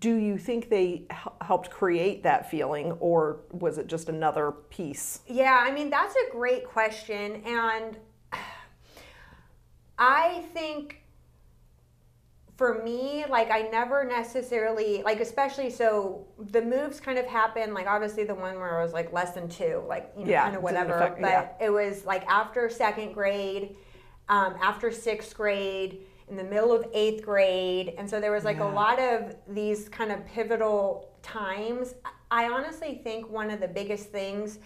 do 0.00 0.16
you 0.16 0.36
think 0.36 0.68
they 0.68 1.06
helped 1.40 1.70
create 1.70 2.22
that 2.22 2.50
feeling 2.50 2.92
or 2.92 3.40
was 3.52 3.78
it 3.78 3.86
just 3.86 4.08
another 4.08 4.52
piece? 4.52 5.20
Yeah, 5.26 5.64
I 5.66 5.70
mean, 5.72 5.88
that's 5.88 6.14
a 6.14 6.30
great 6.30 6.66
question. 6.66 7.42
And 7.46 7.96
I 9.98 10.44
think 10.52 11.02
for 12.58 12.82
me, 12.82 13.24
like 13.30 13.52
I 13.52 13.62
never 13.70 14.04
necessarily 14.04 15.00
like, 15.04 15.20
especially 15.20 15.70
so 15.70 16.26
the 16.50 16.60
moves 16.60 16.98
kind 16.98 17.16
of 17.16 17.24
happened. 17.24 17.72
Like 17.72 17.86
obviously 17.86 18.24
the 18.24 18.34
one 18.34 18.56
where 18.56 18.80
I 18.80 18.82
was 18.82 18.92
like 18.92 19.12
less 19.12 19.30
than 19.30 19.48
two, 19.48 19.84
like 19.86 20.10
you 20.18 20.24
know, 20.24 20.30
Yeah, 20.32 20.42
kind 20.42 20.56
of 20.56 20.62
whatever. 20.64 20.94
affect- 20.94 21.20
but 21.22 21.28
yeah. 21.30 21.66
it 21.66 21.70
was 21.70 22.04
like 22.04 22.26
after 22.26 22.68
second 22.68 23.12
grade, 23.12 23.76
um, 24.28 24.56
after 24.60 24.90
sixth 24.90 25.36
grade, 25.36 26.00
in 26.28 26.36
the 26.36 26.44
middle 26.44 26.72
of 26.72 26.84
eighth 26.92 27.24
grade, 27.24 27.94
and 27.96 28.10
so 28.10 28.20
there 28.20 28.32
was 28.32 28.44
like 28.44 28.58
Yeah. 28.58 28.70
a 28.70 28.74
lot 28.74 28.98
of 28.98 29.36
these 29.46 29.88
kind 29.88 30.10
of 30.10 30.26
pivotal 30.26 31.08
times. 31.22 31.94
I 32.30 32.48
honestly 32.50 33.00
think 33.04 33.30
one 33.30 33.50
of 33.50 33.60
the 33.60 33.68
biggest 33.68 34.10
things, 34.10 34.58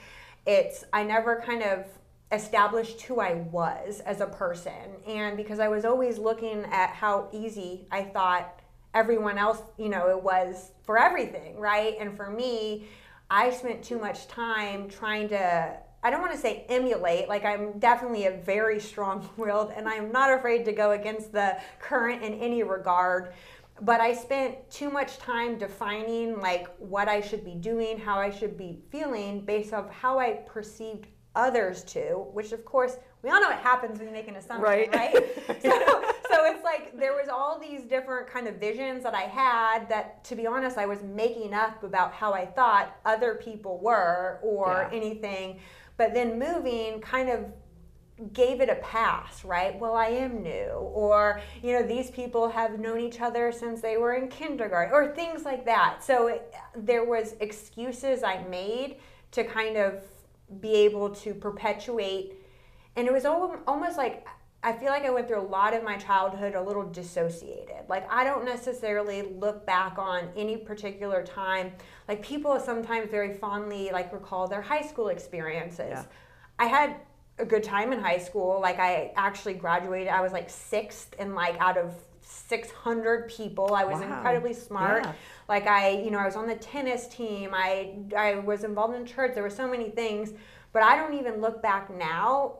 it's 0.46 0.83
I 0.94 1.05
never 1.05 1.42
kind 1.46 1.62
of 1.62 1.85
established 2.32 3.02
who 3.02 3.20
I 3.20 3.34
was 3.34 4.00
as 4.00 4.20
a 4.20 4.26
person. 4.26 4.96
And 5.06 5.36
because 5.36 5.60
I 5.60 5.68
was 5.68 5.84
always 5.84 6.18
looking 6.18 6.64
at 6.70 6.90
how 6.90 7.28
easy 7.32 7.86
I 7.90 8.02
thought 8.02 8.60
everyone 8.94 9.38
else, 9.38 9.62
you 9.78 9.88
know, 9.88 10.08
it 10.10 10.22
was 10.22 10.72
for 10.82 10.98
everything, 10.98 11.58
right? 11.58 11.96
And 12.00 12.16
for 12.16 12.30
me, 12.30 12.88
I 13.30 13.50
spent 13.50 13.82
too 13.82 13.98
much 13.98 14.28
time 14.28 14.88
trying 14.88 15.28
to 15.30 15.78
I 16.04 16.10
don't 16.10 16.20
want 16.20 16.32
to 16.32 16.38
say 16.38 16.66
emulate, 16.68 17.28
like 17.28 17.44
I'm 17.44 17.78
definitely 17.78 18.26
a 18.26 18.32
very 18.32 18.80
strong-willed 18.80 19.70
and 19.76 19.88
I'm 19.88 20.10
not 20.10 20.32
afraid 20.32 20.64
to 20.64 20.72
go 20.72 20.90
against 20.90 21.30
the 21.30 21.58
current 21.78 22.24
in 22.24 22.34
any 22.34 22.64
regard 22.64 23.34
but 23.80 24.00
I 24.00 24.14
spent 24.14 24.70
too 24.70 24.90
much 24.90 25.18
time 25.18 25.58
defining 25.58 26.40
like 26.40 26.68
what 26.78 27.08
I 27.08 27.20
should 27.20 27.44
be 27.44 27.54
doing, 27.54 27.98
how 27.98 28.18
I 28.18 28.30
should 28.30 28.56
be 28.56 28.78
feeling 28.90 29.44
based 29.44 29.72
off 29.72 29.90
how 29.90 30.18
I 30.18 30.34
perceived 30.46 31.06
others 31.34 31.82
to, 31.84 32.26
which 32.32 32.52
of 32.52 32.64
course 32.64 32.96
we 33.22 33.30
all 33.30 33.40
know 33.40 33.48
what 33.48 33.58
happens 33.58 33.98
when 33.98 34.08
you 34.08 34.12
make 34.12 34.28
an 34.28 34.36
assumption, 34.36 34.62
Right. 34.62 34.94
right? 34.94 35.14
so, 35.62 35.70
so 36.30 36.44
it's 36.44 36.62
like 36.64 36.98
there 36.98 37.14
was 37.14 37.28
all 37.28 37.58
these 37.58 37.82
different 37.84 38.26
kind 38.28 38.46
of 38.48 38.56
visions 38.56 39.02
that 39.04 39.14
I 39.14 39.22
had 39.22 39.88
that 39.88 40.24
to 40.24 40.36
be 40.36 40.46
honest 40.46 40.76
I 40.76 40.86
was 40.86 41.02
making 41.02 41.54
up 41.54 41.82
about 41.84 42.12
how 42.12 42.32
I 42.32 42.44
thought 42.46 42.96
other 43.04 43.36
people 43.36 43.78
were 43.78 44.38
or 44.42 44.88
Yeah. 44.90 44.96
anything. 44.96 45.60
But 45.96 46.14
then 46.14 46.38
moving 46.38 47.00
kind 47.00 47.28
of 47.30 47.46
gave 48.32 48.60
it 48.60 48.68
a 48.68 48.76
pass, 48.76 49.44
right? 49.44 49.78
Well, 49.80 49.94
I 49.94 50.06
am 50.08 50.42
new, 50.42 50.68
or 50.70 51.40
you 51.62 51.72
know, 51.72 51.82
these 51.82 52.10
people 52.10 52.48
have 52.48 52.78
known 52.78 53.00
each 53.00 53.20
other 53.20 53.50
since 53.52 53.80
they 53.80 53.96
were 53.96 54.14
in 54.14 54.28
kindergarten, 54.28 54.94
or 54.94 55.14
things 55.14 55.44
like 55.44 55.64
that. 55.64 56.04
So 56.04 56.28
it, 56.28 56.54
there 56.76 57.04
was 57.04 57.34
excuses 57.40 58.22
I 58.22 58.42
made 58.44 58.96
to 59.32 59.42
kind 59.44 59.76
of 59.76 60.02
be 60.60 60.74
able 60.74 61.10
to 61.10 61.34
perpetuate, 61.34 62.34
and 62.96 63.06
it 63.06 63.12
was 63.12 63.24
al- 63.24 63.58
almost 63.66 63.96
like 63.96 64.26
I 64.64 64.72
feel 64.72 64.90
like 64.90 65.04
I 65.04 65.10
went 65.10 65.26
through 65.26 65.40
a 65.40 65.50
lot 65.58 65.74
of 65.74 65.82
my 65.82 65.96
childhood 65.96 66.54
a 66.54 66.62
little 66.62 66.84
dissociated. 66.84 67.88
Like 67.88 68.06
I 68.10 68.22
don't 68.22 68.44
necessarily 68.44 69.22
look 69.22 69.66
back 69.66 69.98
on 69.98 70.28
any 70.36 70.56
particular 70.56 71.24
time. 71.24 71.72
Like 72.06 72.22
people 72.22 72.58
sometimes 72.60 73.10
very 73.10 73.34
fondly 73.34 73.90
like 73.92 74.12
recall 74.12 74.46
their 74.46 74.62
high 74.62 74.82
school 74.82 75.08
experiences. 75.08 75.90
Yeah. 75.90 76.04
I 76.60 76.66
had 76.66 76.94
a 77.38 77.44
good 77.44 77.64
time 77.64 77.92
in 77.92 77.98
high 77.98 78.18
school. 78.18 78.60
Like 78.60 78.78
I 78.78 79.12
actually 79.16 79.54
graduated. 79.54 80.08
I 80.08 80.20
was 80.20 80.30
like 80.32 80.48
sixth 80.48 81.16
and 81.18 81.34
like 81.34 81.58
out 81.60 81.76
of 81.76 81.92
600 82.20 83.28
people. 83.30 83.74
I 83.74 83.84
was 83.84 84.00
Wow. 84.00 84.16
incredibly 84.16 84.54
smart. 84.54 85.04
Yeah. 85.04 85.12
Like 85.52 85.66
I, 85.66 85.90
you 85.90 86.10
know, 86.10 86.16
I 86.18 86.24
was 86.24 86.34
on 86.34 86.46
the 86.46 86.54
tennis 86.54 87.06
team. 87.08 87.50
I 87.52 87.90
I 88.16 88.36
was 88.36 88.64
involved 88.64 88.94
in 88.94 89.04
church. 89.04 89.32
There 89.34 89.42
were 89.42 89.50
so 89.50 89.68
many 89.68 89.90
things, 89.90 90.32
but 90.72 90.82
I 90.82 90.96
don't 90.96 91.12
even 91.12 91.42
look 91.42 91.60
back 91.60 91.94
now 91.94 92.54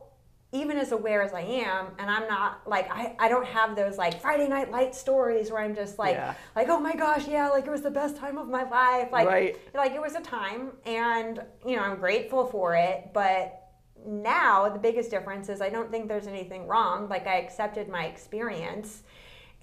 even 0.51 0.77
as 0.77 0.91
aware 0.91 1.23
as 1.23 1.33
I 1.33 1.41
am, 1.41 1.87
and 1.97 2.07
I'm 2.11 2.27
not 2.27 2.61
like 2.67 2.87
I, 2.91 3.15
I 3.17 3.27
don't 3.29 3.47
have 3.47 3.75
those 3.75 3.97
like 3.97 4.21
Friday 4.21 4.47
night 4.47 4.69
light 4.69 4.93
stories 4.93 5.49
where 5.49 5.59
I'm 5.63 5.73
just 5.73 5.97
like 5.97 6.13
Yeah. 6.13 6.35
like 6.55 6.69
oh 6.69 6.79
my 6.79 6.93
gosh 6.93 7.27
yeah 7.27 7.49
like 7.49 7.65
it 7.65 7.71
was 7.71 7.81
the 7.81 7.89
best 7.89 8.15
time 8.17 8.37
of 8.37 8.47
my 8.47 8.61
life 8.69 9.11
like 9.11 9.27
Right. 9.27 9.57
like 9.73 9.93
it 9.93 10.01
was 10.01 10.13
a 10.13 10.21
time 10.21 10.73
and 10.85 11.41
you 11.65 11.75
know 11.75 11.81
I'm 11.81 11.97
grateful 11.97 12.45
for 12.45 12.75
it 12.75 13.09
but 13.13 13.71
now 14.05 14.69
the 14.69 14.77
biggest 14.77 15.09
difference 15.09 15.49
is 15.49 15.59
I 15.59 15.69
don't 15.69 15.89
think 15.89 16.07
there's 16.07 16.27
anything 16.27 16.67
wrong 16.67 17.09
like 17.09 17.25
I 17.25 17.37
accepted 17.39 17.89
my 17.89 18.05
experience 18.05 19.01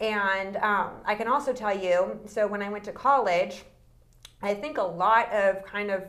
and 0.00 0.56
um, 0.56 0.92
I 1.04 1.14
can 1.14 1.28
also 1.28 1.52
tell 1.52 1.76
you 1.76 2.18
so 2.26 2.46
when 2.46 2.62
I 2.62 2.68
went 2.68 2.84
to 2.84 2.92
college 2.92 3.64
I 4.42 4.54
think 4.54 4.78
a 4.78 4.82
lot 4.82 5.32
of 5.32 5.62
kind 5.64 5.90
of 5.90 6.04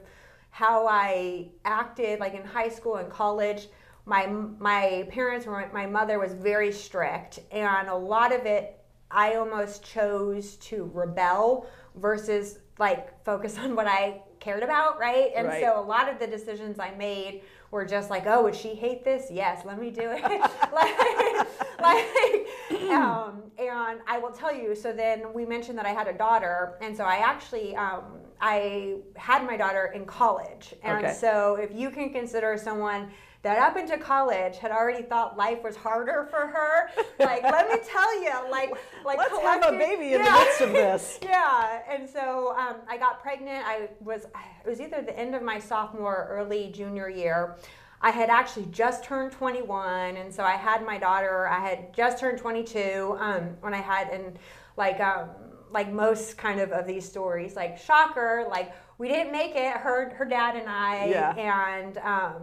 how 0.50 0.88
I 0.88 1.50
acted 1.66 2.20
like 2.20 2.34
in 2.34 2.44
high 2.44 2.70
school 2.70 2.96
and 2.96 3.10
college 3.10 3.68
my 4.06 4.28
my 4.28 5.08
parents 5.10 5.46
were 5.46 5.70
my 5.74 5.86
mother 5.86 6.20
was 6.20 6.34
very 6.34 6.72
strict 6.72 7.40
and 7.52 7.90
a 7.90 7.96
lot 7.96 8.34
of 8.34 8.46
it 8.46 8.78
I 9.12 9.36
almost 9.36 9.84
chose 9.84 10.56
to 10.58 10.90
rebel 10.94 11.68
versus 11.96 12.60
like 12.80 13.24
focus 13.24 13.58
on 13.64 13.76
what 13.76 13.88
I 13.88 14.22
cared 14.40 14.64
about, 14.64 15.00
right? 15.00 15.32
And 15.36 15.48
Right. 15.48 15.62
so 15.62 15.80
a 15.80 15.86
lot 15.86 16.10
of 16.10 16.20
the 16.20 16.28
decisions 16.28 16.80
I 16.80 16.92
made 16.92 17.44
were 17.72 17.86
just 17.86 18.10
like, 18.10 18.24
oh, 18.28 18.44
would 18.44 18.56
she 18.56 18.76
hate 18.76 19.04
this? 19.04 19.28
Yes, 19.32 19.66
let 19.66 19.80
me 19.80 19.90
do 19.90 20.12
it. 20.12 20.22
like, 20.74 21.48
like 21.82 22.92
um, 22.92 23.44
and 23.58 24.00
I 24.08 24.20
will 24.22 24.32
tell 24.32 24.54
you. 24.54 24.76
So 24.76 24.92
then 24.92 25.34
we 25.34 25.46
mentioned 25.46 25.78
that 25.78 25.86
I 25.86 25.92
had 25.92 26.08
a 26.08 26.14
daughter, 26.14 26.78
and 26.82 26.96
so 26.96 27.06
I 27.06 27.18
actually 27.18 27.76
um, 27.76 28.04
I 28.42 28.98
had 29.16 29.46
my 29.46 29.56
daughter 29.56 29.92
in 29.96 30.06
college, 30.06 30.76
and 30.84 31.06
Okay. 31.06 31.14
so 31.14 31.56
if 31.56 31.74
you 31.74 31.90
can 31.90 32.12
consider 32.12 32.58
someone 32.58 33.12
that 33.44 33.58
up 33.58 33.76
into 33.76 33.98
college 33.98 34.58
had 34.58 34.72
already 34.72 35.04
thought 35.04 35.36
life 35.36 35.64
was 35.64 35.76
harder 35.76 36.28
for 36.30 36.46
her, 36.48 36.90
like 37.20 37.44
let 37.44 37.70
me 37.70 37.78
tell 37.88 38.22
you, 38.24 38.32
like 38.52 38.72
like 39.04 39.18
Let's 39.18 39.38
have 39.40 39.74
a 39.74 39.78
baby 39.78 40.14
in 40.14 40.24
the 40.24 40.32
midst 40.32 40.62
of 40.62 40.72
this. 40.72 41.20
yeah, 41.24 41.80
and 41.90 42.08
so 42.08 42.56
um, 42.58 42.76
I 42.88 42.98
got 42.98 43.22
pregnant. 43.22 43.64
I 43.66 43.90
was 44.00 44.26
it 44.26 44.70
was 44.70 44.80
either 44.80 45.02
the 45.02 45.18
end 45.18 45.34
of 45.36 45.42
my 45.42 45.60
sophomore 45.60 46.16
or 46.16 46.38
early 46.38 46.72
junior 46.72 47.10
year. 47.10 47.58
I 48.04 48.10
had 48.10 48.30
actually 48.30 48.66
just 48.72 49.04
turned 49.04 49.32
21, 49.32 50.18
and 50.18 50.34
so 50.34 50.44
I 50.44 50.54
had 50.54 50.84
my 50.86 50.98
daughter. 50.98 51.48
I 51.48 51.60
had 51.60 51.94
just 51.94 52.18
turned 52.20 52.40
22 52.40 53.16
um, 53.20 53.56
when 53.62 53.76
I 53.76 53.82
had, 53.82 54.10
and 54.10 54.40
like 54.76 55.00
um, 55.00 55.30
like 55.72 55.92
most 55.92 56.38
kind 56.38 56.60
of 56.60 56.72
of 56.72 56.86
these 56.88 57.08
stories, 57.08 57.56
like 57.56 57.78
shocker, 57.78 58.46
like 58.50 58.74
we 58.98 59.08
didn't 59.08 59.32
make 59.32 59.56
it. 59.56 59.78
Her 59.78 60.14
her 60.16 60.26
dad 60.26 60.56
and 60.56 60.68
I, 60.70 61.06
Yeah. 61.10 61.36
and 61.36 61.98
um, 62.00 62.42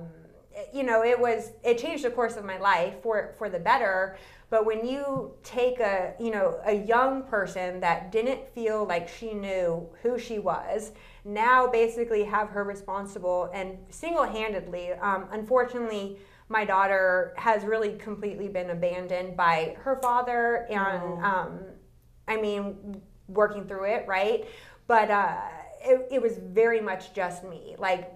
you 0.72 0.82
know 0.82 1.04
it 1.04 1.18
was 1.18 1.52
it 1.64 1.78
changed 1.78 2.04
the 2.04 2.10
course 2.10 2.36
of 2.36 2.44
my 2.44 2.58
life 2.58 2.94
for 3.02 3.34
for 3.38 3.48
the 3.48 3.58
better 3.58 4.16
but 4.50 4.64
when 4.64 4.86
you 4.86 5.32
take 5.42 5.80
a 5.80 6.14
you 6.20 6.30
know 6.30 6.58
a 6.64 6.74
young 6.74 7.22
person 7.24 7.80
that 7.80 8.12
didn't 8.12 8.40
feel 8.54 8.86
like 8.86 9.08
she 9.08 9.34
knew 9.34 9.88
who 10.02 10.18
she 10.18 10.38
was 10.38 10.92
now 11.24 11.66
basically 11.66 12.24
have 12.24 12.48
her 12.48 12.64
responsible 12.64 13.50
and 13.52 13.76
single-handedly 13.90 14.92
um, 14.92 15.26
unfortunately 15.32 16.18
my 16.48 16.64
daughter 16.64 17.34
has 17.36 17.64
really 17.64 17.92
completely 17.98 18.48
been 18.48 18.70
abandoned 18.70 19.36
by 19.36 19.76
her 19.80 19.96
father 20.00 20.66
and 20.70 21.22
um, 21.22 21.60
I 22.28 22.36
mean, 22.36 23.00
working 23.26 23.66
through 23.66 23.84
it, 23.84 24.06
right? 24.06 24.44
But 24.86 25.10
uh, 25.10 25.38
it, 25.80 26.06
it 26.12 26.22
was 26.22 26.38
very 26.38 26.80
much 26.80 27.14
just 27.14 27.42
me. 27.42 27.74
Like, 27.78 28.12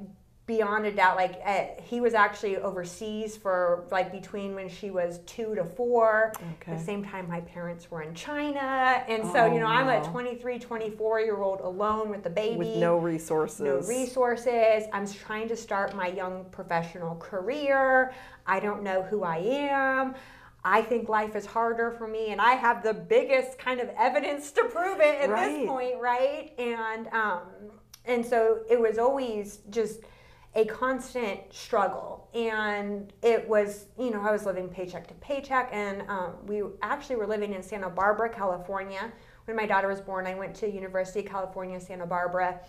beyond 0.46 0.86
a 0.86 0.90
doubt, 0.90 1.16
like, 1.16 1.40
uh, 1.44 1.66
he 1.82 2.00
was 2.00 2.14
actually 2.14 2.56
overseas 2.56 3.36
for 3.36 3.84
like 3.92 4.10
between 4.10 4.54
when 4.56 4.68
she 4.68 4.90
was 4.90 5.20
two 5.24 5.54
to 5.54 5.64
four. 5.64 6.32
Okay. 6.60 6.72
At 6.72 6.78
the 6.78 6.84
same 6.84 7.04
time, 7.04 7.28
my 7.28 7.40
parents 7.42 7.90
were 7.90 8.02
in 8.02 8.12
China. 8.14 9.04
And 9.08 9.24
so, 9.32 9.46
you 9.46 9.60
know, 9.60 9.66
I'm 9.66 9.88
a 9.88 10.04
Oh, 10.04 10.10
23, 10.10 10.58
24 10.58 11.20
year 11.20 11.40
old 11.42 11.60
alone 11.60 12.10
with 12.10 12.24
the 12.24 12.30
baby 12.30 12.56
With 12.56 12.76
no 12.76 12.96
resources. 12.98 13.60
no 13.60 13.76
resources. 13.86 14.84
I'm 14.92 15.06
trying 15.06 15.48
to 15.48 15.56
start 15.56 15.94
my 15.94 16.08
young 16.08 16.44
professional 16.50 17.14
career. 17.16 18.12
I 18.46 18.58
don't 18.58 18.82
know 18.82 19.02
who 19.02 19.22
I 19.22 19.36
am. 19.38 20.14
I 20.64 20.82
think 20.82 21.08
life 21.08 21.34
is 21.34 21.44
harder 21.44 21.90
for 21.90 22.06
me, 22.06 22.28
and 22.30 22.40
I 22.40 22.52
have 22.52 22.84
the 22.84 22.94
biggest 22.94 23.58
kind 23.58 23.80
of 23.80 23.88
evidence 23.98 24.52
to 24.52 24.64
prove 24.64 25.00
it 25.00 25.20
at 25.20 25.28
Right. 25.30 25.48
this 25.60 25.68
point, 25.68 26.00
right? 26.00 26.52
And 26.58 27.08
um, 27.08 27.40
and 28.04 28.24
so 28.24 28.60
it 28.70 28.80
was 28.80 28.96
always 28.98 29.58
just 29.70 30.00
a 30.54 30.64
constant 30.66 31.40
struggle, 31.50 32.28
and 32.34 33.12
it 33.22 33.48
was 33.48 33.86
you 33.98 34.10
know 34.10 34.20
I 34.22 34.30
was 34.32 34.44
living 34.44 34.68
paycheck 34.68 35.06
to 35.08 35.14
paycheck, 35.14 35.70
and 35.72 36.02
um, 36.08 36.34
we 36.46 36.62
actually 36.82 37.16
were 37.16 37.26
living 37.26 37.54
in 37.54 37.62
Santa 37.62 37.88
Barbara, 37.88 38.28
California. 38.28 39.12
When 39.46 39.56
my 39.56 39.66
daughter 39.66 39.88
was 39.88 40.00
born, 40.00 40.26
I 40.26 40.34
went 40.34 40.54
to 40.56 40.70
University 40.70 41.20
of 41.20 41.26
California, 41.26 41.80
Santa 41.80 42.06
Barbara. 42.06 42.60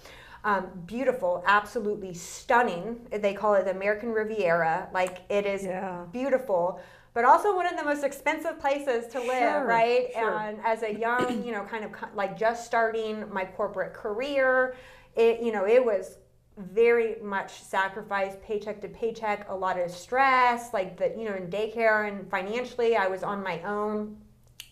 Um, 0.45 0.67
beautiful, 0.85 1.43
absolutely 1.45 2.13
stunning. 2.13 3.07
They 3.11 3.33
call 3.33 3.53
it 3.55 3.65
the 3.65 3.71
American 3.71 4.09
Riviera. 4.11 4.89
Like 4.93 5.21
it 5.29 5.45
is 5.45 5.63
Yeah. 5.63 6.03
beautiful, 6.11 6.81
but 7.13 7.23
also 7.25 7.55
one 7.55 7.65
of 7.65 7.77
the 7.77 7.85
most 7.85 8.03
expensive 8.03 8.59
places 8.59 9.07
to 9.13 9.19
live, 9.19 9.27
Sure, 9.39 9.65
right? 9.65 10.07
sure. 10.13 10.37
And 10.37 10.59
as 10.65 10.83
a 10.83 10.93
young, 10.93 11.45
you 11.45 11.51
know, 11.53 11.63
kind 11.63 11.85
of 11.85 11.91
like 12.15 12.37
just 12.37 12.65
starting 12.65 13.31
my 13.31 13.45
corporate 13.45 13.93
career, 13.93 14.75
it, 15.15 15.41
you 15.41 15.51
know, 15.53 15.65
it 15.65 15.83
was 15.85 16.17
very 16.57 17.15
much 17.21 17.61
sacrifice 17.63 18.35
paycheck 18.43 18.79
to 18.81 18.87
paycheck 18.87 19.49
a 19.49 19.55
lot 19.55 19.79
of 19.79 19.89
stress 19.89 20.73
like 20.73 20.97
the 20.97 21.13
you 21.17 21.27
know 21.27 21.35
in 21.35 21.47
daycare 21.47 22.07
and 22.07 22.29
financially 22.29 22.95
i 22.95 23.07
was 23.07 23.23
on 23.23 23.41
my 23.41 23.61
own 23.63 24.15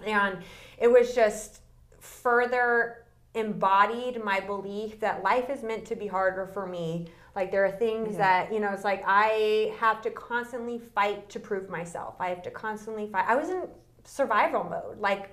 and 0.05 0.37
it 0.77 0.91
was 0.91 1.15
just 1.15 1.61
further 1.99 3.05
embodied 3.33 4.23
my 4.23 4.39
belief 4.39 4.99
that 4.99 5.23
life 5.23 5.49
is 5.49 5.63
meant 5.63 5.85
to 5.85 5.95
be 5.95 6.07
harder 6.07 6.45
for 6.47 6.67
me. 6.67 7.07
Like 7.35 7.49
there 7.51 7.65
are 7.65 7.71
things 7.71 8.13
Yeah. 8.13 8.17
that, 8.17 8.53
you 8.53 8.59
know, 8.59 8.71
it's 8.71 8.83
like 8.83 9.03
I 9.05 9.73
have 9.79 10.01
to 10.01 10.11
constantly 10.11 10.79
fight 10.79 11.29
to 11.29 11.39
prove 11.39 11.69
myself. 11.69 12.15
I 12.19 12.27
have 12.29 12.41
to 12.43 12.51
constantly 12.51 13.07
fight. 13.07 13.25
I 13.27 13.35
was 13.35 13.49
in 13.49 13.69
survival 14.03 14.63
mode, 14.65 14.99
like, 14.99 15.29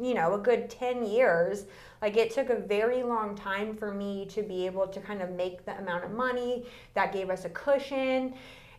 you 0.00 0.14
know, 0.14 0.34
a 0.34 0.38
good 0.38 0.70
10 0.70 1.04
years. 1.04 1.64
Like 2.02 2.16
it 2.16 2.30
took 2.32 2.48
a 2.50 2.56
very 2.56 3.02
long 3.02 3.34
time 3.36 3.76
for 3.76 3.92
me 3.92 4.26
to 4.26 4.42
be 4.42 4.66
able 4.66 4.86
to 4.88 5.00
kind 5.00 5.20
of 5.22 5.30
make 5.30 5.64
the 5.66 5.76
amount 5.78 6.04
of 6.04 6.12
money 6.12 6.66
that 6.94 7.12
gave 7.12 7.28
us 7.30 7.44
a 7.44 7.50
cushion. 7.50 8.34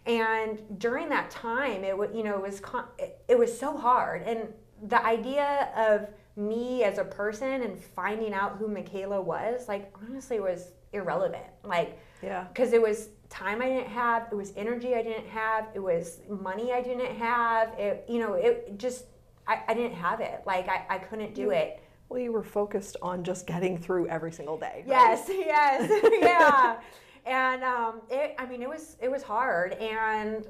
And 0.05 0.59
during 0.79 1.09
that 1.09 1.29
time, 1.29 1.83
it 1.83 1.95
was, 1.95 2.09
you 2.13 2.23
know, 2.23 2.35
it 2.35 2.41
was, 2.41 2.61
it, 2.97 3.21
it 3.27 3.37
was 3.37 3.55
so 3.57 3.77
hard. 3.77 4.23
And 4.23 4.47
the 4.87 5.05
idea 5.05 5.69
of 5.77 6.07
me 6.35 6.83
as 6.83 6.97
a 6.97 7.03
person 7.03 7.61
and 7.61 7.79
finding 7.79 8.33
out 8.33 8.57
who 8.57 8.67
Mikaela 8.67 9.23
was, 9.23 9.67
like, 9.67 9.93
honestly, 10.07 10.39
was 10.39 10.71
irrelevant. 10.93 11.45
Like, 11.63 11.99
Yeah. 12.23 12.45
because 12.45 12.73
it 12.73 12.81
was 12.81 13.09
time 13.29 13.61
I 13.61 13.67
didn't 13.67 13.87
have, 13.89 14.27
it 14.31 14.35
was 14.35 14.53
energy 14.57 14.95
I 14.95 15.03
didn't 15.03 15.27
have, 15.27 15.67
it 15.75 15.79
was 15.79 16.19
money 16.27 16.73
I 16.73 16.81
didn't 16.81 17.15
have. 17.17 17.69
It, 17.77 18.05
you 18.09 18.19
know, 18.19 18.33
it 18.33 18.77
just, 18.79 19.05
I, 19.47 19.61
I 19.67 19.73
didn't 19.73 19.95
have 19.95 20.19
it. 20.19 20.41
Like, 20.45 20.67
I, 20.69 20.85
I 20.89 20.97
couldn't 20.97 21.33
do 21.33 21.51
it. 21.51 21.81
Well, 22.09 22.19
you 22.19 22.31
were 22.31 22.43
focused 22.43 22.97
on 23.01 23.23
just 23.23 23.47
getting 23.47 23.77
through 23.77 24.07
every 24.07 24.31
single 24.31 24.57
day. 24.57 24.83
right? 24.85 24.87
Yes, 24.87 25.25
yes, 25.29 25.89
yeah. 26.21 26.79
And 27.25 27.63
um, 27.63 28.01
it, 28.09 28.35
I 28.37 28.45
mean, 28.45 28.61
it 28.61 28.69
was 28.69 28.97
it 28.99 29.09
was 29.09 29.23
hard, 29.23 29.73
and 29.73 30.47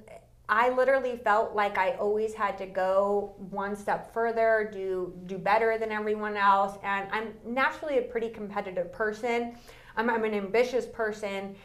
I 0.49 0.69
literally 0.69 1.17
felt 1.17 1.55
like 1.55 1.77
I 1.77 1.91
always 1.91 2.33
had 2.33 2.57
to 2.57 2.65
go 2.65 3.35
one 3.37 3.75
step 3.75 4.13
further, 4.13 4.69
do 4.73 5.13
do 5.25 5.37
better 5.37 5.77
than 5.77 5.91
everyone 5.91 6.35
else. 6.35 6.77
And 6.83 7.07
I'm 7.11 7.33
naturally 7.45 7.99
a 7.99 8.01
pretty 8.01 8.29
competitive 8.29 8.91
person. 8.91 9.55
I'm, 9.95 10.09
I'm 10.09 10.23
an 10.23 10.33
ambitious 10.33 10.85
person. 10.85 11.55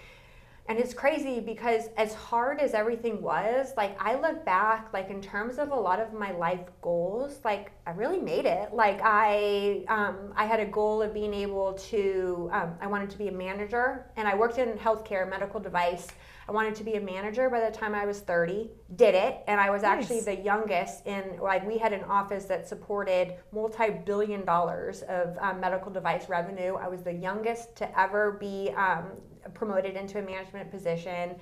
And 0.68 0.78
it's 0.80 0.92
crazy 0.92 1.38
because 1.38 1.90
as 1.96 2.12
hard 2.12 2.58
as 2.58 2.74
everything 2.74 3.22
was, 3.22 3.72
like 3.76 3.96
I 4.02 4.18
look 4.18 4.44
back, 4.44 4.88
like 4.92 5.10
in 5.10 5.22
terms 5.22 5.58
of 5.58 5.70
a 5.70 5.74
lot 5.74 6.00
of 6.00 6.12
my 6.12 6.32
life 6.32 6.60
goals, 6.82 7.40
like 7.44 7.70
I 7.86 7.92
really 7.92 8.18
made 8.18 8.46
it. 8.46 8.74
Like 8.74 9.00
I, 9.02 9.84
um, 9.88 10.32
I 10.34 10.44
had 10.44 10.58
a 10.58 10.66
goal 10.66 11.02
of 11.02 11.14
being 11.14 11.32
able 11.32 11.74
to, 11.74 12.50
um, 12.52 12.74
I 12.80 12.88
wanted 12.88 13.10
to 13.10 13.18
be 13.18 13.28
a 13.28 13.32
manager, 13.32 14.06
and 14.16 14.26
I 14.26 14.34
worked 14.34 14.58
in 14.58 14.72
healthcare, 14.72 15.28
medical 15.28 15.60
device. 15.60 16.08
I 16.48 16.52
wanted 16.52 16.76
to 16.76 16.84
be 16.84 16.94
a 16.94 17.00
manager 17.00 17.50
by 17.50 17.60
the 17.60 17.76
time 17.76 17.94
I 17.94 18.06
was 18.06 18.20
30. 18.20 18.70
Did 18.94 19.14
it, 19.14 19.42
and 19.48 19.60
I 19.60 19.70
was 19.70 19.82
actually 19.82 20.20
the 20.20 20.36
youngest 20.36 21.06
in. 21.06 21.38
Like 21.40 21.66
we 21.66 21.76
had 21.76 21.92
an 21.92 22.04
office 22.04 22.44
that 22.46 22.68
supported 22.68 23.34
multi-billion 23.52 24.44
dollars 24.44 25.02
of 25.02 25.36
um, 25.40 25.60
medical 25.60 25.90
device 25.90 26.28
revenue. 26.28 26.74
I 26.74 26.86
was 26.86 27.02
the 27.02 27.12
youngest 27.12 27.74
to 27.76 28.00
ever 28.00 28.32
be 28.32 28.70
um, 28.76 29.06
promoted 29.54 29.96
into 29.96 30.18
a 30.18 30.22
management 30.22 30.70
position. 30.70 31.36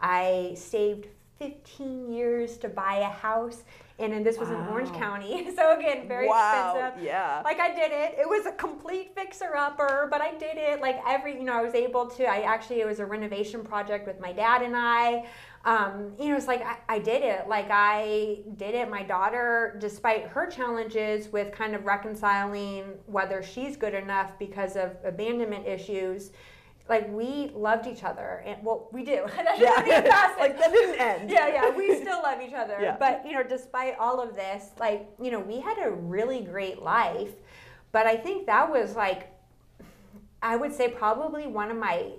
I 0.00 0.52
saved 0.56 1.06
15 1.38 2.10
years 2.12 2.56
to 2.58 2.68
buy 2.68 2.96
a 2.96 3.08
house, 3.08 3.62
and, 4.00 4.12
and 4.12 4.26
this 4.26 4.38
was 4.38 4.48
in 4.48 4.56
Orange 4.56 4.92
County. 4.92 5.48
So 5.56 5.76
again, 5.76 6.06
very 6.08 6.28
Wow, 6.28 6.74
expensive. 6.76 7.04
yeah. 7.04 7.42
Like 7.44 7.58
I 7.60 7.74
did 7.74 7.90
it. 7.92 8.16
It 8.18 8.28
was 8.28 8.46
a 8.46 8.52
complete 8.52 9.12
fixer 9.14 9.56
upper, 9.56 10.06
but 10.10 10.20
I 10.20 10.32
did 10.32 10.56
it. 10.56 10.80
Like 10.80 11.00
every, 11.06 11.34
you 11.34 11.44
know, 11.44 11.52
I 11.52 11.62
was 11.62 11.74
able 11.74 12.06
to. 12.10 12.24
I 12.24 12.40
actually 12.42 12.80
it 12.80 12.86
was 12.86 13.00
a 13.00 13.06
renovation 13.06 13.62
project 13.64 14.06
with 14.06 14.20
my 14.20 14.32
dad 14.32 14.62
and 14.62 14.76
I. 14.76 15.26
Um, 15.64 16.12
you 16.18 16.28
know, 16.28 16.36
it's 16.36 16.46
like 16.46 16.62
I, 16.64 16.76
I 16.88 16.98
did 17.00 17.22
it. 17.22 17.48
Like 17.48 17.66
I 17.70 18.38
did 18.56 18.74
it. 18.76 18.88
My 18.88 19.02
daughter, 19.02 19.76
despite 19.80 20.26
her 20.28 20.46
challenges 20.46 21.32
with 21.32 21.52
kind 21.52 21.74
of 21.74 21.84
reconciling 21.84 22.84
whether 23.06 23.42
she's 23.42 23.76
good 23.76 23.94
enough 23.94 24.38
because 24.38 24.76
of 24.76 24.96
abandonment 25.04 25.66
issues, 25.66 26.30
like 26.88 27.08
we 27.12 27.50
loved 27.54 27.86
each 27.86 28.02
other, 28.02 28.42
and 28.46 28.62
well, 28.64 28.88
we 28.92 29.04
do. 29.04 29.26
That's 29.36 29.60
Yeah. 29.60 30.34
like 30.38 30.58
that 30.58 30.72
didn't 30.72 31.00
end. 31.00 31.30
yeah, 31.36 31.48
yeah, 31.48 31.76
we 31.76 31.94
still 32.00 32.22
love 32.22 32.40
each 32.40 32.54
other. 32.54 32.78
Yeah. 32.80 32.96
But, 32.98 33.24
you 33.26 33.32
know, 33.34 33.42
despite 33.42 33.98
all 33.98 34.20
of 34.20 34.34
this, 34.34 34.70
like, 34.78 35.08
you 35.22 35.30
know, 35.30 35.40
we 35.40 35.60
had 35.60 35.78
a 35.84 35.90
really 35.90 36.40
great 36.40 36.82
life. 36.82 37.30
But 37.92 38.06
I 38.06 38.16
think 38.16 38.46
that 38.46 38.70
was 38.70 38.96
like, 38.96 39.30
I 40.42 40.56
would 40.56 40.72
say 40.74 40.88
probably 40.88 41.46
one 41.46 41.70
of 41.70 41.76
my 41.76 42.12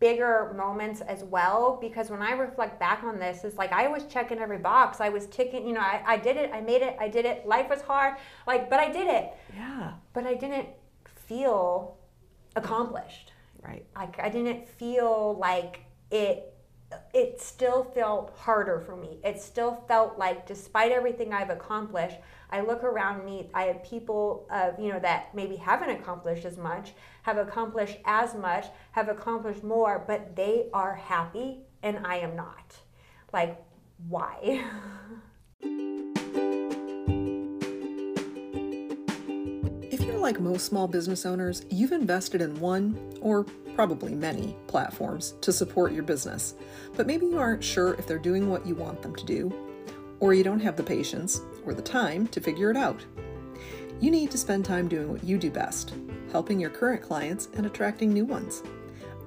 bigger 0.00 0.54
moments 0.56 1.00
as 1.00 1.24
well 1.24 1.76
because 1.80 2.08
when 2.08 2.22
I 2.22 2.30
reflect 2.32 2.78
back 2.78 3.02
on 3.02 3.18
this, 3.18 3.42
it's 3.42 3.56
like 3.56 3.72
I 3.72 3.88
was 3.88 4.04
checking 4.04 4.38
every 4.38 4.58
box. 4.58 5.00
I 5.00 5.08
was 5.08 5.26
ticking, 5.26 5.66
you 5.66 5.72
know, 5.74 5.80
I, 5.80 6.02
I 6.06 6.16
did 6.16 6.36
it, 6.36 6.50
I 6.52 6.60
made 6.60 6.82
it, 6.82 6.96
I 7.00 7.08
did 7.08 7.24
it. 7.24 7.46
Life 7.46 7.68
was 7.68 7.80
hard, 7.82 8.14
like, 8.46 8.70
but 8.70 8.78
I 8.78 8.90
did 8.90 9.08
it. 9.08 9.32
Yeah. 9.54 9.94
But 10.12 10.24
I 10.26 10.34
didn't 10.34 10.68
feel 11.26 11.96
accomplished 12.56 13.32
Right. 13.62 13.84
like 13.96 14.18
I 14.20 14.28
didn't 14.28 14.68
feel 14.68 15.36
like 15.38 15.80
it 16.10 16.54
it 17.12 17.40
still 17.40 17.84
felt 17.84 18.34
harder 18.36 18.80
for 18.80 18.96
me. 18.96 19.18
It 19.22 19.40
still 19.40 19.84
felt 19.88 20.18
like 20.18 20.46
despite 20.46 20.90
everything 20.90 21.32
I've 21.32 21.50
accomplished, 21.50 22.16
I 22.50 22.62
look 22.62 22.82
around 22.82 23.26
me, 23.26 23.50
I 23.52 23.64
have 23.64 23.84
people 23.84 24.48
you 24.78 24.90
know, 24.90 24.98
that 25.00 25.34
maybe 25.34 25.56
haven't 25.56 25.90
accomplished 25.90 26.46
as 26.46 26.56
much, 26.56 26.92
have 27.24 27.36
accomplished 27.36 27.98
as 28.06 28.34
much, 28.34 28.66
have 28.92 29.08
accomplished 29.08 29.62
more, 29.62 30.02
but 30.06 30.34
they 30.34 30.68
are 30.72 30.94
happy 30.94 31.58
and 31.82 32.06
I 32.06 32.16
am 32.16 32.34
not. 32.36 32.76
Like 33.32 33.62
why? 34.08 34.64
like 40.28 40.40
most 40.40 40.66
small 40.66 40.86
business 40.86 41.24
owners, 41.24 41.64
you've 41.70 41.92
invested 41.92 42.42
in 42.42 42.60
one, 42.60 42.94
or 43.22 43.44
probably 43.74 44.14
many, 44.14 44.54
platforms 44.66 45.32
to 45.40 45.50
support 45.50 45.90
your 45.90 46.02
business, 46.02 46.54
but 46.96 47.06
maybe 47.06 47.24
you 47.24 47.38
aren't 47.38 47.64
sure 47.64 47.94
if 47.94 48.06
they're 48.06 48.18
doing 48.18 48.50
what 48.50 48.66
you 48.66 48.74
want 48.74 49.00
them 49.00 49.16
to 49.16 49.24
do, 49.24 49.50
or 50.20 50.34
you 50.34 50.44
don't 50.44 50.60
have 50.60 50.76
the 50.76 50.82
patience 50.82 51.40
or 51.64 51.72
the 51.72 51.80
time 51.80 52.26
to 52.26 52.42
figure 52.42 52.70
it 52.70 52.76
out. 52.76 53.02
You 54.02 54.10
need 54.10 54.30
to 54.32 54.36
spend 54.36 54.66
time 54.66 54.86
doing 54.86 55.10
what 55.10 55.24
you 55.24 55.38
do 55.38 55.50
best, 55.50 55.94
helping 56.30 56.60
your 56.60 56.68
current 56.68 57.00
clients 57.00 57.48
and 57.54 57.64
attracting 57.64 58.12
new 58.12 58.26
ones. 58.26 58.62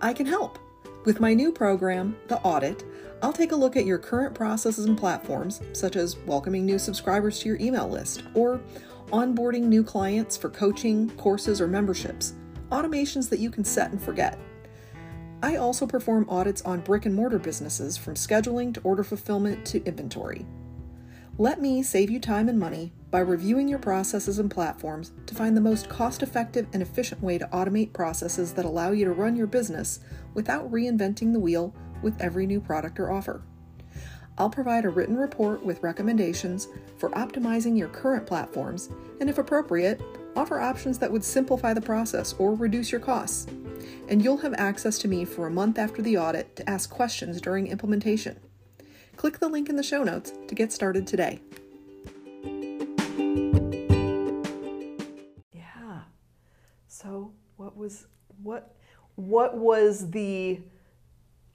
I 0.02 0.14
can 0.14 0.28
help. 0.28 0.60
With 1.04 1.20
my 1.20 1.34
new 1.34 1.52
program, 1.52 2.16
The 2.28 2.38
Audit, 2.42 2.84
I'll 3.24 3.34
take 3.34 3.54
a 3.54 3.56
look 3.56 3.76
at 3.76 3.88
your 3.88 3.98
current 3.98 4.36
processes 4.36 4.86
and 4.86 4.96
platforms, 4.96 5.60
such 5.74 5.96
as 5.96 6.20
welcoming 6.28 6.64
new 6.64 6.78
subscribers 6.78 7.40
to 7.40 7.50
your 7.50 7.58
email 7.60 7.90
list 7.90 8.22
or 8.36 8.62
onboarding 9.08 9.64
new 9.64 9.84
clients 9.84 10.38
for 10.38 10.52
coaching, 10.52 11.10
courses, 11.18 11.60
or 11.60 11.68
memberships, 11.68 12.36
automations 12.70 13.30
that 13.30 13.40
you 13.40 13.50
can 13.50 13.64
set 13.64 13.90
and 13.90 14.00
forget. 14.00 14.38
I 15.42 15.56
also 15.56 15.88
perform 15.88 16.30
audits 16.30 16.62
on 16.62 16.82
brick 16.82 17.08
and 17.08 17.16
mortar 17.16 17.40
businesses 17.40 17.98
from 17.98 18.14
scheduling 18.14 18.72
to 18.76 18.82
order 18.82 19.04
fulfillment 19.04 19.66
to 19.68 19.84
inventory. 19.86 20.46
Let 21.40 21.60
me 21.60 21.82
save 21.82 22.12
you 22.12 22.20
time 22.20 22.48
and 22.48 22.60
money 22.60 22.94
by 23.12 23.20
reviewing 23.20 23.68
your 23.68 23.78
processes 23.78 24.40
and 24.40 24.50
platforms 24.50 25.12
to 25.28 25.36
find 25.36 25.56
the 25.56 25.62
most 25.62 25.90
cost 25.90 26.24
effective 26.24 26.66
and 26.74 26.82
efficient 26.82 27.22
way 27.22 27.38
to 27.38 27.48
automate 27.48 27.94
processes 27.94 28.54
that 28.54 28.66
allow 28.66 28.92
you 28.92 29.04
to 29.04 29.12
run 29.12 29.36
your 29.36 29.48
business 29.48 30.00
without 30.34 30.72
reinventing 30.72 31.34
the 31.34 31.40
wheel 31.40 31.76
with 32.02 32.20
every 32.22 32.48
new 32.48 32.62
product 32.62 33.00
or 33.00 33.12
offer. 33.12 33.44
I'll 34.38 34.50
provide 34.50 34.86
a 34.86 34.90
written 34.90 35.18
report 35.18 35.64
with 35.64 35.84
recommendations 35.84 36.70
for 36.98 37.10
optimizing 37.12 37.78
your 37.78 37.90
current 37.90 38.26
platforms 38.26 38.90
and, 39.20 39.30
if 39.30 39.38
appropriate, 39.38 40.02
offer 40.36 40.60
options 40.60 40.98
that 41.00 41.12
would 41.12 41.24
simplify 41.24 41.74
the 41.74 41.82
process 41.82 42.34
or 42.40 42.56
reduce 42.56 42.92
your 42.92 43.02
costs. 43.02 43.48
And 44.08 44.24
you'll 44.24 44.38
have 44.38 44.54
access 44.54 44.98
to 45.00 45.08
me 45.08 45.26
for 45.26 45.48
a 45.48 45.52
month 45.52 45.78
after 45.78 46.02
the 46.02 46.18
audit 46.18 46.56
to 46.56 46.70
ask 46.70 46.90
questions 46.90 47.42
during 47.42 47.68
implementation. 47.68 48.40
Click 49.18 49.40
the 49.40 49.50
link 49.50 49.70
in 49.70 49.76
the 49.76 49.84
show 49.84 50.04
notes 50.04 50.34
to 50.48 50.56
get 50.56 50.72
started 50.72 51.06
today. 51.06 51.42
Yeah. 55.54 56.02
So 56.88 57.32
what 57.58 57.76
was 57.76 58.08
what 58.42 58.76
what 59.16 59.58
was 59.58 60.10
the 60.12 60.60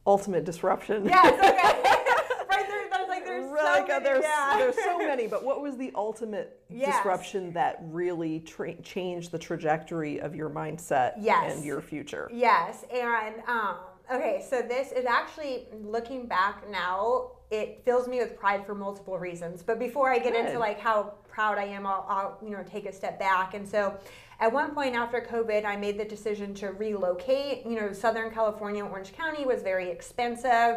ultimate 0.07 0.45
disruption? 0.45 1.05
yes, 1.07 1.33
okay. 1.35 1.47
right 2.51 2.67
there, 2.69 2.89
there's 2.91 3.09
like 3.09 3.25
there's 3.25 3.51
Right, 3.51 3.87
so 3.89 3.95
uh, 3.97 3.99
many, 3.99 4.05
there's, 4.05 4.25
yeah. 4.25 4.55
there's 4.59 4.75
so 4.77 4.99
many, 5.11 5.27
but 5.27 5.45
what 5.45 5.61
was 5.63 5.77
the 5.77 5.91
ultimate 5.95 6.61
Yes. 6.69 6.97
disruption 6.97 7.53
that 7.53 7.79
really 7.85 8.41
tra- 8.41 8.81
changed 8.83 9.31
the 9.31 9.39
trajectory 9.39 10.21
of 10.21 10.35
your 10.37 10.51
mindset 10.51 11.15
Yes. 11.21 11.55
and 11.57 11.65
your 11.65 11.81
future? 11.81 12.29
Yes, 12.33 12.85
and 12.93 13.37
um, 13.49 13.77
okay, 14.13 14.45
so 14.49 14.63
this 14.63 14.93
is 14.93 15.05
actually 15.07 15.67
looking 15.83 16.27
back 16.27 16.69
now. 16.71 17.31
It 17.51 17.83
fills 17.85 18.09
me 18.09 18.19
with 18.19 18.37
pride 18.37 18.67
for 18.67 18.75
multiple 18.75 19.19
reasons. 19.19 19.63
But 19.63 19.79
before 19.79 20.11
I 20.13 20.19
get 20.19 20.35
into 20.35 20.59
like 20.59 20.81
how 20.81 21.15
proud 21.37 21.59
I 21.59 21.65
am, 21.65 21.87
I'll, 21.87 22.07
I'll 22.09 22.39
you 22.43 22.51
know 22.51 22.65
take 22.65 22.87
a 22.87 22.93
step 22.93 23.19
back. 23.19 23.53
And 23.53 23.69
so, 23.69 23.99
at 24.41 24.51
one 24.51 24.75
point 24.75 24.97
after 24.97 25.21
COVID, 25.21 25.67
I 25.67 25.77
made 25.77 25.99
the 25.99 26.05
decision 26.05 26.55
to 26.55 26.69
relocate. 26.69 27.67
You 27.67 27.79
know, 27.79 27.93
Southern 27.93 28.31
California, 28.31 28.83
Orange 28.83 29.13
County 29.13 29.45
was 29.45 29.63
very 29.63 29.91
expensive, 29.91 30.77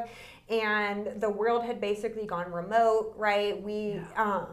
and 0.49 1.21
the 1.21 1.29
world 1.29 1.63
had 1.63 1.79
basically 1.79 2.25
gone 2.25 2.51
remote. 2.51 3.13
Right? 3.15 3.61
We 3.63 4.01
um, 4.17 4.47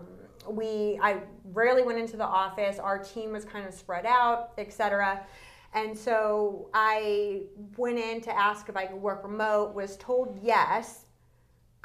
we 0.48 0.96
I 1.02 1.22
rarely 1.52 1.82
went 1.82 1.98
into 1.98 2.16
the 2.16 2.24
office. 2.24 2.78
Our 2.78 3.00
team 3.00 3.32
was 3.32 3.44
kind 3.44 3.66
of 3.66 3.74
spread 3.74 4.06
out, 4.06 4.52
etc. 4.58 5.26
And 5.74 5.98
so 5.98 6.70
I 6.72 7.42
went 7.76 7.98
in 7.98 8.20
to 8.22 8.38
ask 8.38 8.68
if 8.68 8.76
I 8.76 8.86
could 8.86 9.02
work 9.02 9.24
remote. 9.24 9.74
Was 9.74 9.96
told 9.96 10.38
yes. 10.40 11.05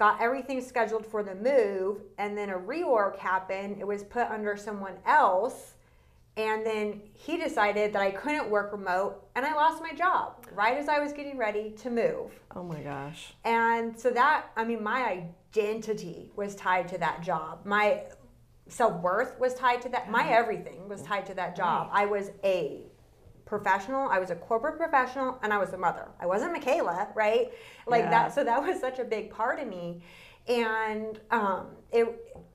Got 0.01 0.19
everything 0.19 0.61
scheduled 0.61 1.05
for 1.05 1.21
the 1.21 1.35
move, 1.35 2.01
and 2.17 2.35
then 2.35 2.49
a 2.49 2.57
reorg 2.57 3.19
happened. 3.19 3.77
It 3.79 3.85
was 3.85 4.03
put 4.03 4.27
under 4.29 4.57
someone 4.57 4.95
else 5.05 5.75
and 6.37 6.65
then 6.65 7.01
he 7.13 7.37
decided 7.37 7.93
that 7.93 8.01
I 8.01 8.09
couldn't 8.09 8.49
work 8.49 8.71
remote 8.71 9.27
and 9.35 9.45
I 9.45 9.53
lost 9.53 9.79
my 9.79 9.93
job 9.93 10.47
right 10.55 10.75
as 10.75 10.89
I 10.89 10.97
was 10.97 11.13
getting 11.13 11.37
ready 11.37 11.69
to 11.81 11.91
move. 11.91 12.31
Oh 12.55 12.63
my 12.63 12.79
gosh. 12.79 13.33
And 13.43 13.95
so 13.99 14.09
that, 14.09 14.45
I 14.55 14.63
mean, 14.63 14.81
my 14.81 15.27
identity 15.55 16.31
was 16.35 16.55
tied 16.55 16.87
to 16.87 16.97
that 16.97 17.21
job. 17.21 17.59
My 17.63 18.01
self 18.69 18.99
worth 19.03 19.39
was 19.39 19.53
tied 19.53 19.83
to 19.83 19.89
that. 19.89 20.09
My 20.09 20.27
everything 20.29 20.89
was 20.89 21.03
tied 21.03 21.27
to 21.27 21.35
that 21.35 21.55
job. 21.55 21.89
I 21.91 22.07
was 22.07 22.31
a 22.43 22.87
professional, 23.51 24.07
I 24.07 24.17
was 24.17 24.29
a 24.29 24.35
corporate 24.35 24.77
professional, 24.77 25.37
and 25.43 25.51
I 25.51 25.57
was 25.57 25.73
a 25.73 25.77
mother. 25.77 26.07
I 26.21 26.25
wasn't 26.25 26.55
Mikaela, 26.55 27.13
right? 27.13 27.51
Like 27.85 28.05
Yeah. 28.05 28.09
that. 28.11 28.33
So 28.33 28.45
that 28.45 28.63
was 28.67 28.79
such 28.79 28.97
a 28.99 29.03
big 29.03 29.29
part 29.29 29.59
of 29.59 29.67
me. 29.67 30.01
And 30.47 31.19
um, 31.31 31.67
it, 31.91 32.05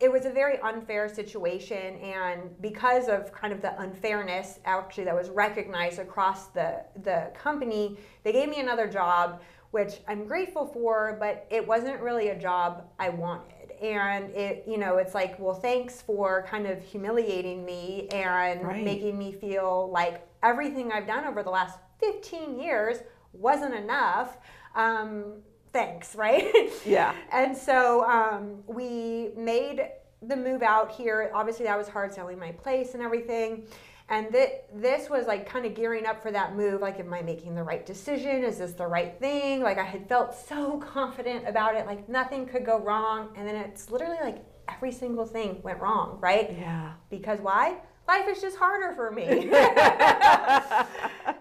it 0.00 0.10
was 0.10 0.24
a 0.24 0.30
very 0.30 0.58
unfair 0.60 1.06
situation. 1.08 1.96
And 1.98 2.40
because 2.62 3.08
of 3.08 3.30
kind 3.30 3.52
of 3.52 3.60
the 3.60 3.78
unfairness, 3.78 4.58
actually, 4.64 5.04
that 5.04 5.14
was 5.14 5.28
recognized 5.28 5.98
across 5.98 6.46
the, 6.46 6.82
the 7.04 7.30
company, 7.34 7.98
they 8.24 8.32
gave 8.32 8.48
me 8.48 8.60
another 8.60 8.88
job, 8.88 9.42
which 9.72 10.00
I'm 10.08 10.24
grateful 10.24 10.66
for, 10.66 11.18
but 11.20 11.46
it 11.50 11.64
wasn't 11.64 12.00
really 12.00 12.28
a 12.30 12.38
job 12.38 12.86
I 12.98 13.10
wanted. 13.10 13.55
And 13.82 14.30
it, 14.34 14.64
you 14.66 14.78
know, 14.78 14.96
it's 14.96 15.14
like, 15.14 15.38
well, 15.38 15.54
thanks 15.54 16.02
for 16.02 16.44
kind 16.48 16.66
of 16.66 16.82
humiliating 16.82 17.64
me 17.64 18.08
and 18.12 18.62
Right. 18.62 18.84
making 18.84 19.18
me 19.18 19.32
feel 19.32 19.90
like 19.92 20.26
everything 20.42 20.92
I've 20.92 21.06
done 21.06 21.24
over 21.24 21.42
the 21.42 21.50
last 21.50 21.78
15 22.00 22.58
years 22.58 22.98
wasn't 23.32 23.74
enough. 23.74 24.38
Um, 24.74 25.42
thanks, 25.72 26.14
right? 26.16 26.70
Yeah. 26.84 27.14
And 27.32 27.56
so 27.56 28.04
um, 28.08 28.62
we 28.66 29.30
made 29.36 29.88
the 30.22 30.36
move 30.36 30.62
out 30.62 30.90
here. 30.90 31.30
Obviously, 31.34 31.66
that 31.66 31.76
was 31.76 31.88
hard 31.88 32.12
selling 32.14 32.38
my 32.38 32.52
place 32.52 32.94
and 32.94 33.02
everything. 33.02 33.64
And 34.08 34.30
th- 34.30 34.60
this 34.72 35.10
was 35.10 35.26
like 35.26 35.48
kind 35.48 35.66
of 35.66 35.74
gearing 35.74 36.06
up 36.06 36.22
for 36.22 36.30
that 36.30 36.54
move. 36.54 36.80
Like, 36.80 37.00
am 37.00 37.12
I 37.12 37.22
making 37.22 37.56
the 37.56 37.62
right 37.62 37.84
decision? 37.84 38.44
Is 38.44 38.58
this 38.58 38.72
the 38.72 38.86
right 38.86 39.18
thing? 39.18 39.62
Like, 39.62 39.78
I 39.78 39.84
had 39.84 40.08
felt 40.08 40.34
so 40.34 40.78
confident 40.92 41.48
about 41.48 41.74
it, 41.74 41.86
like 41.86 42.08
nothing 42.08 42.46
could 42.46 42.64
go 42.64 42.78
wrong. 42.78 43.30
And 43.36 43.46
then 43.46 43.56
it's 43.56 43.90
literally 43.90 44.18
like 44.22 44.44
every 44.68 44.92
single 44.92 45.26
thing 45.26 45.60
went 45.62 45.80
wrong, 45.80 46.18
right? 46.20 46.52
Yeah. 46.52 46.92
Because 47.10 47.40
why? 47.40 47.78
Life 48.06 48.28
is 48.28 48.40
just 48.40 48.56
harder 48.56 48.94
for 48.94 49.10
me. 49.10 49.24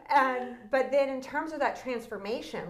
and 0.10 0.56
but 0.72 0.92
then 0.92 1.10
in 1.10 1.22
terms 1.22 1.54
of 1.54 1.60
that 1.60 1.80
transformation, 1.80 2.64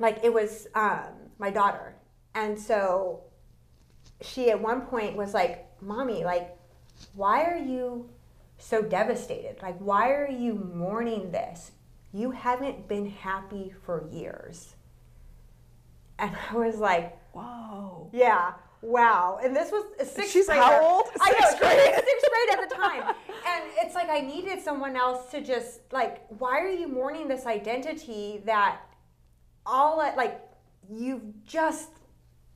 like 0.00 0.18
it 0.24 0.32
was 0.32 0.66
um, 0.74 1.12
my 1.38 1.50
daughter, 1.50 1.94
and 2.34 2.58
so 2.58 3.22
she 4.20 4.50
at 4.50 4.60
one 4.60 4.80
point 4.80 5.16
was 5.16 5.32
like, 5.32 5.68
"Mommy, 5.80 6.24
like, 6.24 6.56
why 7.14 7.44
are 7.44 7.56
you 7.56 8.08
so 8.58 8.82
devastated? 8.82 9.56
Like, 9.62 9.78
why 9.78 10.10
are 10.12 10.28
you 10.30 10.54
mourning 10.54 11.30
this? 11.32 11.72
You 12.12 12.30
haven't 12.30 12.88
been 12.88 13.10
happy 13.10 13.72
for 13.84 14.06
years." 14.10 14.74
And 16.18 16.34
I 16.50 16.54
was 16.56 16.76
like, 16.76 17.18
Whoa. 17.32 18.08
yeah. 18.12 18.52
Wow. 18.82 19.38
And 19.42 19.56
this 19.56 19.70
was 19.72 19.84
a 19.98 20.04
sixth 20.04 20.32
She's 20.32 20.46
grader. 20.46 20.60
how 20.60 20.80
old? 20.80 21.06
I 21.20 21.30
know. 21.32 21.38
Sixth 21.38 21.58
she 21.58 21.64
was 21.64 21.74
grade. 21.74 21.94
Sixth 21.94 22.26
grade 22.30 22.58
at 22.60 22.68
the 22.68 22.74
time. 22.76 23.14
And 23.46 23.64
it's 23.78 23.94
like 23.94 24.10
I 24.10 24.20
needed 24.20 24.60
someone 24.62 24.94
else 24.94 25.30
to 25.30 25.40
just 25.40 25.80
like, 25.90 26.20
why 26.38 26.58
are 26.60 26.68
you 26.68 26.86
mourning 26.86 27.26
this 27.26 27.46
identity 27.46 28.42
that 28.44 28.80
all 29.66 29.96
like 29.96 30.38
you've 30.90 31.22
just 31.46 31.88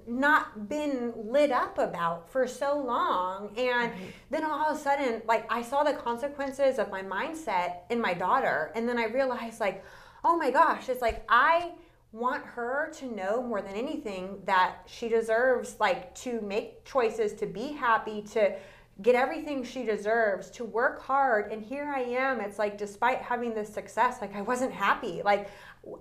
not 0.08 0.68
been 0.68 1.12
lit 1.14 1.52
up 1.52 1.78
about 1.78 2.30
for 2.30 2.46
so 2.46 2.78
long. 2.78 3.50
And 3.56 3.92
then 4.30 4.44
all 4.44 4.70
of 4.70 4.76
a 4.76 4.80
sudden 4.80 5.22
like 5.26 5.46
i 5.52 5.62
saw 5.62 5.82
the 5.82 5.92
consequences 5.92 6.78
of 6.78 6.90
my 6.90 7.02
mindset 7.02 7.80
in 7.90 8.00
my 8.00 8.14
daughter. 8.14 8.72
And 8.74 8.88
then 8.88 8.98
i 8.98 9.04
realized 9.04 9.60
like 9.60 9.84
oh 10.24 10.36
my 10.36 10.50
gosh 10.50 10.88
it's 10.88 11.02
like 11.02 11.24
i 11.28 11.72
want 12.12 12.42
her 12.44 12.90
to 12.94 13.14
know 13.14 13.42
more 13.42 13.60
than 13.60 13.74
anything 13.74 14.38
that 14.46 14.78
she 14.86 15.08
deserves 15.08 15.76
like 15.78 16.14
to 16.14 16.40
make 16.40 16.82
choices 16.84 17.34
to 17.34 17.46
be 17.46 17.72
happy 17.72 18.22
to 18.22 18.56
get 19.02 19.14
everything 19.14 19.62
she 19.62 19.84
deserves 19.84 20.50
to 20.50 20.64
work 20.64 21.00
hard. 21.02 21.52
And 21.52 21.62
here 21.62 21.92
i 21.94 22.00
am. 22.00 22.40
It's 22.40 22.58
like 22.58 22.78
despite 22.78 23.18
having 23.18 23.54
this 23.54 23.68
success 23.72 24.20
like 24.20 24.34
i 24.34 24.40
wasn't 24.40 24.72
happy. 24.72 25.20
Like 25.22 25.50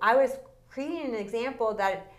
i 0.00 0.16
was 0.16 0.32
creating 0.70 1.06
an 1.06 1.14
example 1.14 1.74
that 1.74 2.10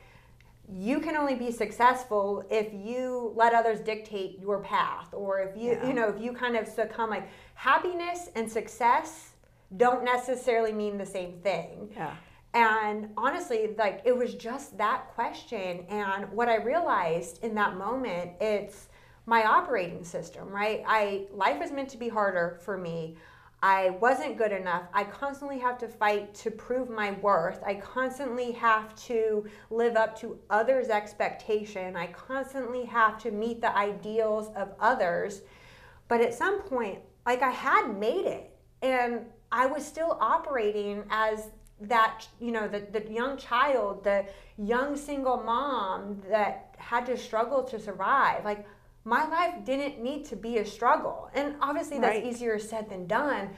you 0.71 0.99
can 0.99 1.15
only 1.15 1.35
be 1.35 1.51
successful 1.51 2.43
if 2.51 2.71
you 2.73 3.33
let 3.35 3.53
others 3.53 3.79
dictate 3.79 4.39
your 4.39 4.59
path 4.61 5.07
or 5.13 5.39
if 5.39 5.57
you 5.57 5.71
Yeah. 5.71 5.87
you 5.87 5.93
know 5.93 6.09
if 6.09 6.21
you 6.21 6.31
kind 6.33 6.55
of 6.55 6.67
succumb 6.67 7.09
like 7.09 7.27
happiness 7.55 8.29
and 8.35 8.51
success 8.51 9.31
don't 9.77 10.03
necessarily 10.03 10.71
mean 10.73 10.97
the 10.97 11.05
same 11.05 11.33
thing 11.41 11.89
Yeah. 11.95 12.15
and 12.53 13.09
honestly, 13.17 13.75
like 13.77 14.01
it 14.05 14.15
was 14.15 14.33
just 14.35 14.77
that 14.77 15.09
question. 15.13 15.85
And 15.89 16.31
what 16.31 16.49
I 16.49 16.55
realized 16.55 17.43
in 17.43 17.53
that 17.55 17.77
moment, 17.77 18.31
it's 18.41 18.87
my 19.27 19.43
operating 19.43 20.03
system, 20.03 20.49
right? 20.49 20.81
I 20.87 21.27
life 21.31 21.61
is 21.63 21.71
meant 21.71 21.89
to 21.89 21.97
be 21.97 22.09
harder 22.09 22.57
for 22.65 22.75
me. 22.77 23.17
I 23.61 23.89
wasn't 23.89 24.37
good 24.37 24.53
enough. 24.53 24.83
I 24.93 25.03
constantly 25.03 25.59
have 25.59 25.77
to 25.79 25.87
fight 25.87 26.33
to 26.35 26.51
prove 26.51 26.89
my 26.89 27.11
worth. 27.11 27.61
I 27.65 27.75
constantly 27.75 28.53
have 28.53 28.95
to 29.07 29.45
live 29.69 29.97
up 29.97 30.17
to 30.21 30.39
others' 30.49 30.87
expectation. 30.87 31.97
I 31.97 32.07
constantly 32.07 32.85
have 32.85 33.17
to 33.23 33.31
meet 33.31 33.59
the 33.59 33.75
ideals 33.75 34.49
of 34.55 34.73
others. 34.79 35.41
But 36.07 36.21
at 36.21 36.33
some 36.33 36.61
point, 36.61 36.99
like 37.25 37.41
I 37.41 37.51
had 37.51 37.97
made 37.97 38.25
it 38.25 38.55
and 38.81 39.25
I 39.51 39.65
was 39.65 39.85
still 39.85 40.17
operating 40.21 41.03
as 41.09 41.49
that, 41.81 42.27
you 42.39 42.51
know, 42.51 42.67
the, 42.67 42.79
the 42.91 43.11
young 43.11 43.35
child, 43.37 44.03
the 44.05 44.25
young 44.57 44.95
single 44.95 45.37
mom 45.43 46.21
that 46.29 46.75
had 46.77 47.05
to 47.07 47.17
struggle 47.17 47.63
to 47.63 47.79
survive. 47.79 48.45
Like 48.45 48.65
my 49.09 49.27
life 49.27 49.65
didn't 49.65 50.01
need 50.01 50.23
to 50.25 50.35
be 50.35 50.59
a 50.59 50.65
struggle. 50.65 51.31
And 51.33 51.55
obviously 51.61 51.97
that's 51.97 52.17
Right. 52.17 52.25
easier 52.25 52.59
said 52.59 52.89
than 52.89 53.07
done. 53.07 53.49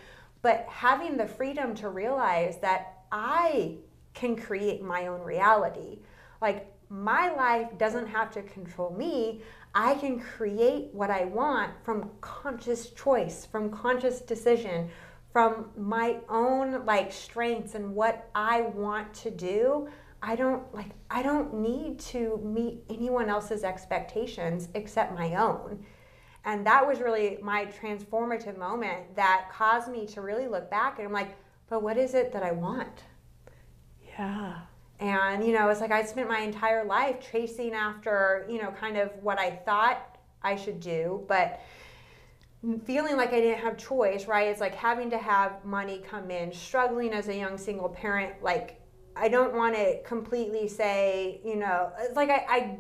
But 0.41 0.65
having 0.67 1.17
the 1.17 1.27
freedom 1.27 1.75
to 1.75 1.89
realize 1.89 2.57
that 2.59 3.03
I 3.11 3.77
can 4.13 4.35
create 4.35 4.81
my 4.81 5.07
own 5.07 5.21
reality. 5.21 5.99
Like 6.41 6.71
my 6.89 7.33
life 7.33 7.77
doesn't 7.77 8.07
have 8.07 8.31
to 8.31 8.41
control 8.43 8.91
me. 8.91 9.41
I 9.75 9.95
can 9.95 10.19
create 10.19 10.93
what 10.93 11.09
I 11.09 11.25
want 11.25 11.71
from 11.83 12.11
conscious 12.21 12.89
choice, 12.91 13.45
from 13.45 13.69
conscious 13.69 14.21
decision, 14.21 14.89
from 15.31 15.69
my 15.77 16.19
own 16.29 16.85
like 16.85 17.11
strengths 17.11 17.75
and 17.75 17.93
what 17.93 18.29
I 18.35 18.61
want 18.61 19.13
to 19.15 19.31
do. 19.31 19.89
I 20.21 20.35
don't 20.35 20.71
like 20.73 20.91
I 21.09 21.23
don't 21.23 21.53
need 21.55 21.99
to 21.99 22.39
meet 22.43 22.83
anyone 22.89 23.29
else's 23.29 23.63
expectations 23.63 24.69
except 24.75 25.17
my 25.17 25.35
own. 25.35 25.83
And 26.45 26.65
that 26.65 26.85
was 26.85 26.99
really 26.99 27.37
my 27.41 27.65
transformative 27.65 28.57
moment 28.57 29.15
that 29.15 29.49
caused 29.51 29.91
me 29.91 30.07
to 30.07 30.21
really 30.21 30.47
look 30.47 30.69
back 30.71 30.97
and 30.97 31.07
I'm 31.07 31.13
like, 31.13 31.35
but 31.69 31.83
what 31.83 31.97
is 31.97 32.13
it 32.13 32.33
that 32.33 32.43
I 32.43 32.51
want? 32.51 33.03
Yeah. 34.17 34.59
And, 34.99 35.43
you 35.45 35.53
know, 35.53 35.69
it's 35.69 35.81
like 35.81 35.91
I 35.91 36.03
spent 36.03 36.29
my 36.29 36.39
entire 36.39 36.83
life 36.83 37.17
chasing 37.31 37.73
after, 37.73 38.45
you 38.49 38.61
know, 38.61 38.71
kind 38.71 38.97
of 38.97 39.11
what 39.21 39.39
I 39.39 39.51
thought 39.51 40.17
I 40.43 40.55
should 40.55 40.79
do, 40.79 41.23
but 41.27 41.59
feeling 42.85 43.17
like 43.17 43.33
I 43.33 43.39
didn't 43.39 43.63
have 43.63 43.77
choice, 43.77 44.27
right? 44.27 44.47
It's 44.47 44.61
like 44.61 44.75
having 44.75 45.09
to 45.11 45.17
have 45.17 45.63
money 45.65 46.03
come 46.07 46.29
in, 46.29 46.53
struggling 46.53 47.13
as 47.13 47.27
a 47.29 47.35
young 47.35 47.57
single 47.57 47.89
parent. 47.89 48.43
Like, 48.43 48.80
I 49.15 49.27
don't 49.27 49.53
want 49.53 49.75
to 49.75 50.01
completely 50.03 50.67
say, 50.67 51.41
you 51.43 51.55
know, 51.55 51.91
like 52.15 52.29
I, 52.29 52.45
I, 52.49 52.77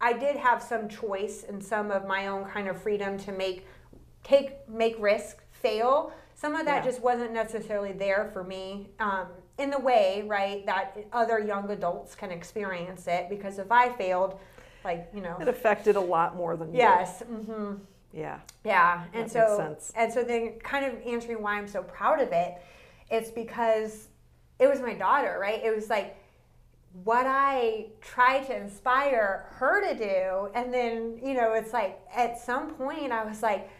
I 0.00 0.12
did 0.14 0.36
have 0.36 0.62
some 0.62 0.88
choice 0.88 1.44
and 1.48 1.62
some 1.62 1.90
of 1.90 2.06
my 2.06 2.28
own 2.28 2.44
kind 2.44 2.68
of 2.68 2.80
freedom 2.80 3.18
to 3.18 3.32
make, 3.32 3.66
take, 4.22 4.68
make 4.68 4.96
risk, 4.98 5.38
fail. 5.52 6.12
Some 6.34 6.54
of 6.56 6.64
that 6.66 6.84
Yeah. 6.84 6.90
just 6.90 7.02
wasn't 7.02 7.32
necessarily 7.32 7.92
there 7.92 8.30
for 8.32 8.42
me 8.44 8.88
um, 8.98 9.26
in 9.58 9.70
the 9.70 9.78
way, 9.78 10.24
right, 10.26 10.64
that 10.66 10.96
other 11.12 11.38
young 11.38 11.70
adults 11.70 12.14
can 12.14 12.30
experience 12.30 13.06
it. 13.06 13.28
Because 13.28 13.58
if 13.58 13.70
I 13.70 13.90
failed, 13.90 14.38
like, 14.84 15.08
you 15.14 15.20
know, 15.20 15.36
It 15.40 15.48
affected 15.48 15.96
a 15.96 16.00
lot 16.00 16.36
more 16.36 16.56
than 16.56 16.72
you. 16.72 16.78
yes, 16.78 17.20
hmm 17.22 17.74
Yeah. 18.12 18.40
yeah, 18.64 19.04
and 19.12 19.24
That 19.24 19.30
so 19.30 19.76
and 19.94 20.12
so 20.12 20.24
then 20.24 20.58
kind 20.60 20.86
of 20.86 20.94
answering 21.06 21.42
why 21.42 21.58
I'm 21.58 21.68
so 21.68 21.82
proud 21.82 22.20
of 22.20 22.32
it, 22.32 22.54
it's 23.10 23.30
because 23.30 24.08
it 24.60 24.68
was 24.68 24.80
my 24.80 24.94
daughter, 24.94 25.38
right? 25.40 25.60
It 25.64 25.74
was 25.74 25.88
like 25.88 26.16
what 27.04 27.24
I 27.26 27.86
try 28.00 28.40
to 28.44 28.56
inspire 28.56 29.46
her 29.52 29.80
to 29.92 29.94
do. 29.96 30.50
And 30.54 30.72
then, 30.74 31.18
you 31.22 31.34
know, 31.34 31.54
it's 31.54 31.72
like 31.72 31.98
at 32.14 32.38
some 32.40 32.74
point 32.74 33.12
I 33.12 33.24
was 33.24 33.42
like, 33.42 33.70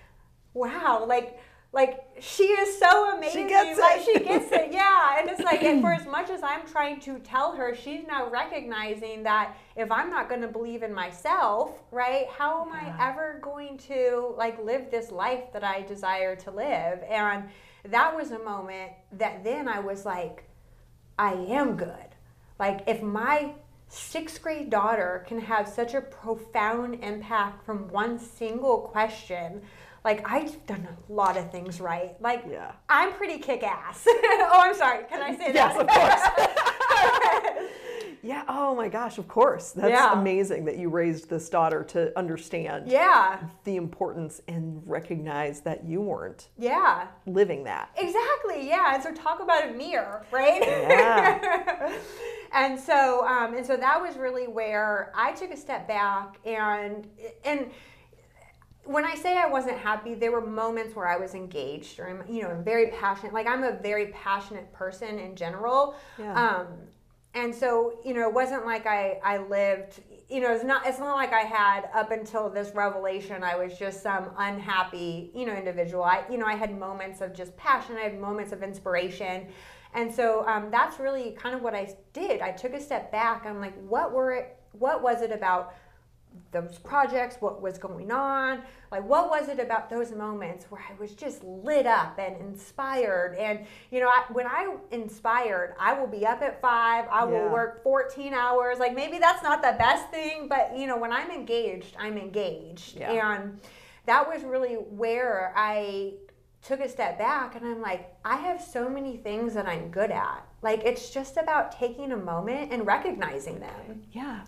wow, 0.55 1.05
like, 1.07 1.39
like 1.73 2.01
she 2.21 2.45
is 2.45 2.79
so 2.79 3.17
amazing. 3.17 3.43
She 3.45 3.49
gets 3.49 3.79
like 3.79 4.01
it. 4.01 4.05
she 4.05 4.19
gets 4.25 4.53
it, 4.53 4.69
yeah. 4.73 5.19
And 5.21 5.29
it's 5.31 5.41
like, 5.41 5.63
and 5.63 5.81
for 5.81 5.93
as 5.93 6.07
much 6.07 6.31
as 6.31 6.43
I'm 6.43 6.67
trying 6.67 6.99
to 7.01 7.19
tell 7.21 7.53
her, 7.53 7.77
she's 7.77 8.07
now 8.07 8.29
recognizing 8.31 9.23
that 9.25 9.57
if 9.77 9.91
I'm 9.93 10.11
not 10.11 10.29
going 10.29 10.41
to 10.41 10.49
believe 10.49 10.83
in 10.83 10.93
myself, 10.95 11.79
right? 11.93 12.27
How 12.31 12.63
am 12.65 12.69
Yeah. 12.73 12.97
I 12.99 13.11
ever 13.11 13.39
going 13.43 13.77
to 13.89 14.35
like 14.37 14.59
live 14.65 14.91
this 14.91 15.11
life 15.13 15.53
that 15.53 15.63
I 15.63 15.83
desire 15.83 16.35
to 16.37 16.51
live? 16.51 17.03
And 17.09 17.49
that 17.85 18.15
was 18.17 18.31
a 18.33 18.39
moment 18.39 18.93
that 19.13 19.43
then 19.45 19.69
I 19.69 19.81
was 19.81 20.05
like, 20.05 20.45
I 21.21 21.35
am 21.51 21.77
good. 21.77 22.09
Like 22.59 22.83
if 22.87 23.03
my 23.03 23.53
sixth 23.89 24.41
grade 24.41 24.71
daughter 24.71 25.23
can 25.29 25.39
have 25.39 25.69
such 25.69 25.93
a 25.93 26.01
profound 26.01 27.05
impact 27.05 27.67
from 27.67 27.89
one 27.89 28.19
single 28.19 28.79
question, 28.79 29.61
like 30.03 30.27
I've 30.27 30.65
done 30.65 30.89
a 30.89 31.13
lot 31.13 31.37
of 31.37 31.53
things 31.53 31.79
right. 31.79 32.17
Like 32.23 32.45
Yeah. 32.51 32.73
I'm 32.89 33.13
pretty 33.13 33.39
kick 33.39 33.63
ass. 33.63 34.03
oh, 34.09 34.61
I'm 34.65 34.75
sorry. 34.75 35.05
Can 35.11 35.21
I 35.23 35.37
say 35.37 35.53
Yes, 35.53 35.77
that? 35.77 35.83
of 35.83 35.89
course. 35.89 36.77
Yeah. 38.23 38.45
Oh 38.49 38.75
my 38.75 38.89
gosh. 38.89 39.19
Of 39.19 39.29
course. 39.29 39.73
That's 39.73 39.91
Yeah. 39.91 40.19
amazing 40.19 40.65
that 40.67 40.77
you 40.77 40.89
raised 40.89 41.31
this 41.31 41.49
daughter 41.49 41.83
to 41.85 42.17
understand 42.19 42.89
yeah. 42.89 43.41
the 43.65 43.77
importance 43.77 44.43
and 44.49 44.83
recognize 44.87 45.61
that 45.63 45.85
you 45.85 46.01
weren't 46.01 46.49
Yeah. 46.59 47.07
living 47.27 47.65
that. 47.65 47.91
Exactly. 47.97 48.69
Yeah. 48.69 48.95
And 48.95 49.03
so 49.03 49.13
talk 49.13 49.41
about 49.41 49.69
a 49.69 49.73
mirror, 49.73 50.25
right? 50.31 50.61
Yeah. 50.63 51.93
and 52.53 52.79
so, 52.79 53.27
um, 53.27 53.55
and 53.55 53.65
so 53.65 53.77
that 53.77 54.01
was 54.01 54.17
really 54.17 54.49
where 54.49 55.13
I 55.15 55.33
took 55.33 55.51
a 55.51 55.57
step 55.57 55.87
back, 55.89 56.39
and 56.45 57.09
and 57.45 57.71
when 58.85 59.05
I 59.05 59.15
say 59.15 59.37
I 59.39 59.47
wasn't 59.47 59.79
happy, 59.79 60.15
there 60.15 60.33
were 60.33 60.45
moments 60.45 60.97
where 60.97 61.07
I 61.07 61.17
was 61.17 61.35
engaged, 61.35 62.01
or 62.01 62.09
I'm, 62.09 62.25
you 62.29 62.43
know, 62.43 62.61
very 62.65 62.89
passionate. 62.89 63.33
Like 63.33 63.47
I'm 63.47 63.63
a 63.63 63.73
very 63.73 64.07
passionate 64.09 64.73
person 64.73 65.19
in 65.19 65.37
general. 65.37 65.95
Yeah. 66.19 66.33
Um, 66.35 66.67
and 67.35 67.55
so, 67.55 68.01
you 68.05 68.13
know, 68.13 68.29
it 68.29 68.35
wasn't 68.35 68.67
like 68.67 68.87
I, 68.87 69.21
I 69.23 69.39
lived, 69.39 70.01
you 70.29 70.41
know, 70.41 70.53
it's 70.53 70.65
not, 70.65 70.85
it's 70.85 70.99
not 70.99 71.15
like 71.15 71.33
I 71.33 71.43
had 71.43 71.89
up 71.95 72.11
until 72.11 72.51
this 72.51 72.75
revelation, 72.75 73.45
I 73.45 73.55
was 73.55 73.79
just 73.79 74.03
some 74.03 74.31
unhappy, 74.37 75.31
you 75.33 75.47
know, 75.47 75.55
individual. 75.55 76.03
I, 76.03 76.25
you 76.29 76.39
know, 76.39 76.47
I 76.47 76.57
had 76.57 76.77
moments 76.77 77.21
of 77.21 77.33
just 77.33 77.57
passion. 77.57 77.97
I 77.97 78.01
had 78.01 78.21
moments 78.21 78.53
of 78.53 78.65
inspiration. 78.65 79.47
And 79.95 80.13
so 80.13 80.45
um, 80.49 80.71
that's 80.73 80.99
really 80.99 81.33
kind 81.33 81.55
of 81.55 81.63
what 81.63 81.75
I 81.75 81.95
did. 82.13 82.41
I 82.41 82.51
took 82.51 82.75
a 82.75 82.81
step 82.81 83.13
back. 83.13 83.47
I'm 83.47 83.61
like, 83.61 83.75
what 83.87 84.13
were 84.13 84.33
it, 84.33 84.57
what 84.73 85.03
was 85.03 85.23
it 85.23 85.31
about 85.31 85.75
those 86.53 86.79
projects, 86.79 87.37
what 87.41 87.63
was 87.63 87.79
going 87.79 88.11
on, 88.11 88.63
like 88.91 89.05
what 89.05 89.29
was 89.31 89.49
it 89.49 89.59
about 89.61 89.89
those 89.91 90.13
moments 90.13 90.67
where 90.71 90.81
I 90.81 90.99
was 91.01 91.13
just 91.15 91.43
lit 91.45 91.87
up 91.87 92.19
and 92.19 92.37
inspired. 92.37 93.37
And 93.39 93.67
you 93.91 94.01
know, 94.01 94.09
I, 94.09 94.25
when 94.33 94.47
I 94.47 94.75
inspired, 94.91 95.75
I 95.79 95.93
will 95.93 96.07
be 96.07 96.27
up 96.27 96.43
at 96.43 96.61
five. 96.61 97.07
I 97.11 97.25
will 97.25 97.33
Yeah. 97.47 97.53
work 97.53 97.83
14 97.83 98.35
hours. 98.35 98.79
Like 98.79 98.95
maybe 98.95 99.19
that's 99.19 99.43
not 99.43 99.63
the 99.63 99.77
best 99.79 100.09
thing, 100.11 100.49
but 100.49 100.77
you 100.77 100.87
know, 100.87 100.97
when 100.99 101.13
I'm 101.13 101.31
engaged, 101.31 101.97
I'm 101.99 102.17
engaged. 102.19 102.97
Yeah. 102.99 103.13
And 103.35 103.61
that 104.07 104.29
was 104.29 104.43
really 104.43 104.75
where 104.75 105.53
I 105.57 106.15
took 106.63 106.81
a 106.81 106.89
step 106.89 107.19
back 107.19 107.55
and 107.57 107.65
I'm 107.65 107.81
like, 107.81 108.13
I 108.25 108.37
have 108.37 108.61
so 108.61 108.89
many 108.89 109.17
things 109.17 109.55
that 109.55 109.67
I'm 109.67 109.91
good 109.91 110.11
at. 110.11 110.47
Like 110.63 110.83
it's 110.85 111.11
just 111.11 111.37
about 111.37 111.73
taking 111.73 112.13
a 112.13 112.17
moment 112.17 112.71
and 112.73 112.87
recognizing 112.87 113.61
them. 113.61 114.03
Yeah. 114.13 114.41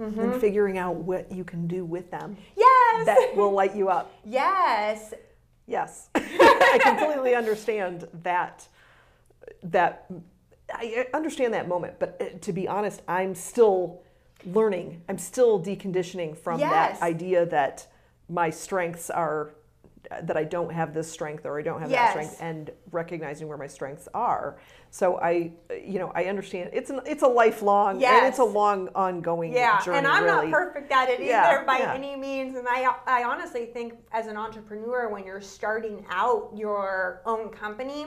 Mm-hmm. 0.00 0.18
And 0.20 0.40
figuring 0.40 0.78
out 0.78 0.96
what 0.96 1.30
you 1.30 1.44
can 1.44 1.66
do 1.66 1.84
with 1.84 2.10
them 2.10 2.36
Yes. 2.56 3.04
that 3.06 3.32
will 3.36 3.52
light 3.52 3.76
you 3.76 3.90
up. 3.90 4.10
yes. 4.24 5.12
Yes, 5.66 6.08
I 6.14 6.78
completely 6.82 7.34
understand 7.34 8.08
that. 8.22 8.66
That 9.62 10.10
I 10.72 11.06
understand 11.14 11.54
that 11.54 11.68
moment, 11.68 11.98
but 11.98 12.16
uh, 12.20 12.38
to 12.40 12.52
be 12.52 12.66
honest, 12.66 13.02
I'm 13.06 13.34
still 13.34 14.02
learning. 14.44 15.02
I'm 15.08 15.18
still 15.18 15.60
deconditioning 15.62 16.36
from 16.36 16.58
Yes. 16.60 16.98
that 16.98 17.04
idea 17.06 17.46
that 17.46 17.86
my 18.28 18.50
strengths 18.50 19.10
are 19.10 19.50
that 20.22 20.36
I 20.36 20.44
don't 20.44 20.72
have 20.72 20.94
this 20.94 21.10
strength 21.10 21.44
or 21.46 21.58
I 21.58 21.62
don't 21.62 21.80
have 21.80 21.90
Yes. 21.90 22.14
that 22.14 22.24
strength, 22.24 22.36
and 22.40 22.70
recognizing 22.90 23.48
where 23.48 23.58
my 23.58 23.66
strengths 23.66 24.08
are. 24.14 24.58
So 24.90 25.18
I, 25.20 25.52
you 25.70 25.98
know, 25.98 26.10
I 26.14 26.24
understand. 26.24 26.70
It's 26.72 26.90
an 26.90 27.00
it's 27.06 27.22
a 27.22 27.28
lifelong 27.28 28.02
and 28.02 28.26
it's 28.26 28.38
a 28.38 28.44
long 28.44 28.88
ongoing 28.94 29.52
Yeah, 29.52 29.80
journey. 29.82 29.98
and 29.98 30.06
I'm 30.06 30.24
really. 30.24 30.48
not 30.50 30.52
perfect 30.52 30.90
at 30.90 31.08
it 31.08 31.20
Yeah, 31.22 31.46
either 31.48 31.64
by 31.64 31.78
yeah. 31.78 31.94
any 31.94 32.16
means. 32.16 32.56
And 32.56 32.66
I, 32.68 32.92
I 33.06 33.22
honestly 33.24 33.66
think 33.66 33.94
as 34.12 34.26
an 34.26 34.36
entrepreneur, 34.36 35.08
when 35.08 35.24
you're 35.24 35.40
starting 35.40 36.04
out 36.10 36.50
your 36.56 37.22
own 37.26 37.50
company, 37.50 38.06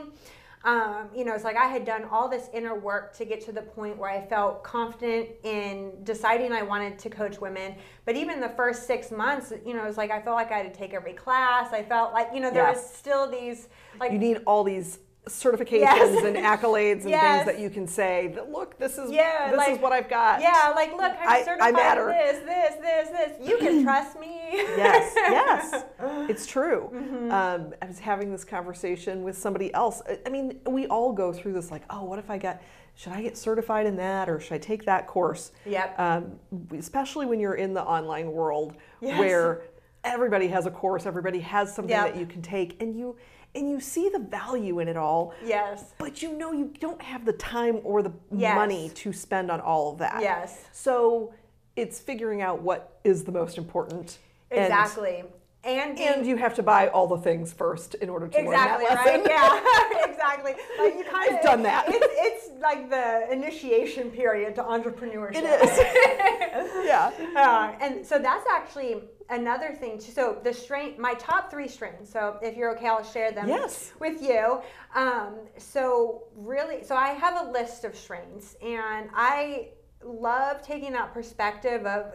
um, 0.64 1.08
you 1.14 1.24
know, 1.26 1.34
it's 1.34 1.44
like 1.44 1.56
I 1.56 1.66
had 1.66 1.84
done 1.84 2.04
all 2.10 2.26
this 2.28 2.48
inner 2.54 2.74
work 2.74 3.14
to 3.18 3.26
get 3.26 3.44
to 3.44 3.52
the 3.52 3.60
point 3.60 3.98
where 3.98 4.10
I 4.10 4.24
felt 4.26 4.64
confident 4.64 5.28
in 5.42 5.92
deciding 6.04 6.52
I 6.52 6.62
wanted 6.62 6.98
to 7.00 7.10
coach 7.10 7.38
women. 7.38 7.74
But 8.06 8.16
even 8.16 8.40
the 8.40 8.48
first 8.48 8.86
six 8.86 9.10
months, 9.10 9.52
you 9.66 9.74
know, 9.74 9.84
it's 9.84 9.98
like 9.98 10.10
I 10.10 10.22
felt 10.22 10.36
like 10.36 10.50
I 10.52 10.58
had 10.58 10.72
to 10.72 10.78
take 10.78 10.94
every 10.94 11.12
class. 11.12 11.72
I 11.72 11.82
felt 11.82 12.14
like, 12.14 12.28
you 12.32 12.40
know, 12.40 12.50
there 12.50 12.62
Yeah. 12.62 12.72
was 12.72 12.84
still 12.94 13.30
these 13.30 13.68
like 14.00 14.10
you 14.12 14.18
need 14.18 14.38
all 14.46 14.64
these 14.64 14.98
certifications 15.26 15.80
Yes. 15.80 16.24
and 16.24 16.36
accolades 16.36 17.02
and 17.02 17.10
Yes. 17.10 17.44
things 17.44 17.46
that 17.56 17.62
you 17.62 17.70
can 17.70 17.86
say 17.86 18.28
that 18.34 18.50
look 18.50 18.78
this 18.78 18.98
is 18.98 19.10
Yeah, 19.10 19.48
this 19.50 19.56
like- 19.58 19.72
is 19.72 19.78
what 19.78 19.92
I've 19.92 20.08
got. 20.08 20.40
Yeah, 20.42 20.72
like 20.76 20.92
look, 20.92 21.12
I'm 21.20 21.28
I- 21.28 21.36
I 21.38 21.42
certified 21.44 21.72
matter. 21.74 22.06
this, 22.08 22.38
this, 22.44 22.74
this, 22.80 23.08
this. 23.38 23.48
You 23.48 23.56
can 23.58 23.82
trust 23.84 24.18
me. 24.20 24.50
Yes, 24.52 25.12
yes, 25.16 25.84
it's 26.30 26.46
true. 26.46 26.90
Mm-hmm. 26.92 27.30
Um, 27.32 27.74
I 27.80 27.86
was 27.86 27.98
having 27.98 28.30
this 28.32 28.44
conversation 28.44 29.22
with 29.22 29.36
somebody 29.38 29.72
else. 29.72 30.02
I- 30.08 30.18
I 30.26 30.28
mean, 30.28 30.60
we 30.66 30.86
all 30.88 31.12
go 31.12 31.32
through 31.32 31.54
this 31.54 31.70
like, 31.70 31.82
oh, 31.90 32.04
what 32.04 32.18
if 32.18 32.28
I 32.30 32.36
get, 32.38 32.62
should 32.94 33.12
I 33.12 33.22
get 33.22 33.36
certified 33.38 33.86
in 33.86 33.96
that 33.96 34.28
or 34.28 34.38
should 34.40 34.54
I 34.54 34.58
take 34.58 34.84
that 34.84 35.06
course? 35.06 35.52
Yep. 35.64 35.98
Um, 35.98 36.38
especially 36.76 37.26
when 37.26 37.40
you're 37.40 37.54
in 37.54 37.72
the 37.72 37.82
online 37.82 38.30
world 38.30 38.74
Yes. 39.00 39.18
where 39.18 39.62
everybody 40.04 40.48
has 40.48 40.66
a 40.66 40.70
course, 40.70 41.06
everybody 41.06 41.40
has 41.40 41.74
something 41.74 41.90
Yep. 41.96 42.12
that 42.12 42.20
you 42.20 42.26
can 42.26 42.42
take, 42.42 42.80
and 42.82 42.94
you 42.94 43.16
and 43.54 43.70
you 43.70 43.80
see 43.80 44.08
the 44.08 44.18
value 44.18 44.80
in 44.80 44.88
it 44.88 44.96
all. 44.96 45.34
Yes. 45.44 45.92
But 45.98 46.22
you 46.22 46.36
know 46.36 46.52
you 46.52 46.72
don't 46.80 47.00
have 47.00 47.24
the 47.24 47.32
time 47.32 47.80
or 47.84 48.02
the 48.02 48.12
Yes. 48.32 48.54
money 48.56 48.90
to 48.90 49.12
spend 49.12 49.50
on 49.50 49.60
all 49.60 49.92
of 49.92 49.98
that. 49.98 50.20
Yes. 50.20 50.64
So 50.72 51.32
it's 51.76 52.00
figuring 52.00 52.42
out 52.42 52.62
what 52.62 52.98
is 53.04 53.24
the 53.24 53.32
most 53.32 53.58
important. 53.58 54.18
Exactly. 54.50 55.24
And, 55.64 55.96
being- 55.96 56.08
And, 56.08 56.26
you 56.26 56.36
have 56.36 56.54
to 56.56 56.62
buy 56.62 56.88
all 56.88 57.06
the 57.06 57.16
things 57.16 57.52
first 57.52 57.94
in 57.94 58.10
order 58.10 58.28
to 58.28 58.38
exactly 58.38 58.84
learn 58.84 58.94
that 58.94 59.06
right. 59.06 59.24
lesson. 59.24 60.02
Yeah. 60.04 60.04
exactly. 60.10 60.52
Like 60.78 60.94
you 60.94 61.04
kind 61.04 61.30
of 61.30 61.36
I've 61.36 61.42
done 61.42 61.62
that. 61.62 61.86
It's, 61.88 62.06
it's 62.10 62.62
like 62.62 62.90
the 62.90 63.32
initiation 63.32 64.10
period 64.10 64.54
to 64.56 64.62
entrepreneurship. 64.62 65.36
It 65.36 65.44
is. 65.44 66.86
yeah. 66.86 67.10
Uh, 67.34 67.72
and 67.80 68.06
so 68.06 68.18
that's 68.18 68.46
actually 68.52 69.04
another 69.30 69.72
thing 69.72 69.98
too. 69.98 70.12
So 70.12 70.38
the 70.42 70.52
strain, 70.52 71.00
my 71.00 71.14
top 71.14 71.50
three 71.50 71.68
strains. 71.68 72.10
So 72.10 72.38
if 72.42 72.56
you're 72.56 72.74
okay, 72.76 72.88
I'll 72.88 73.02
share 73.02 73.32
them 73.32 73.48
Yes. 73.48 73.92
with 74.00 74.22
you. 74.22 74.60
Um, 74.94 75.36
so 75.58 76.24
really, 76.36 76.84
so 76.84 76.94
I 76.96 77.08
have 77.10 77.46
a 77.46 77.50
list 77.50 77.84
of 77.84 77.96
strains, 77.96 78.56
and 78.62 79.08
I 79.14 79.70
love 80.02 80.62
taking 80.62 80.92
that 80.92 81.12
perspective 81.14 81.86
of 81.86 82.14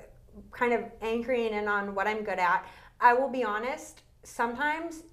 kind 0.51 0.74
of 0.74 0.84
anchoring 1.01 1.53
in 1.53 1.68
on 1.68 1.95
what 1.95 2.07
I'm 2.07 2.24
good 2.24 2.39
at. 2.39 2.66
I 2.99 3.14
will 3.14 3.30
be 3.30 3.43
honest. 3.43 4.03
Sometimes 4.24 5.03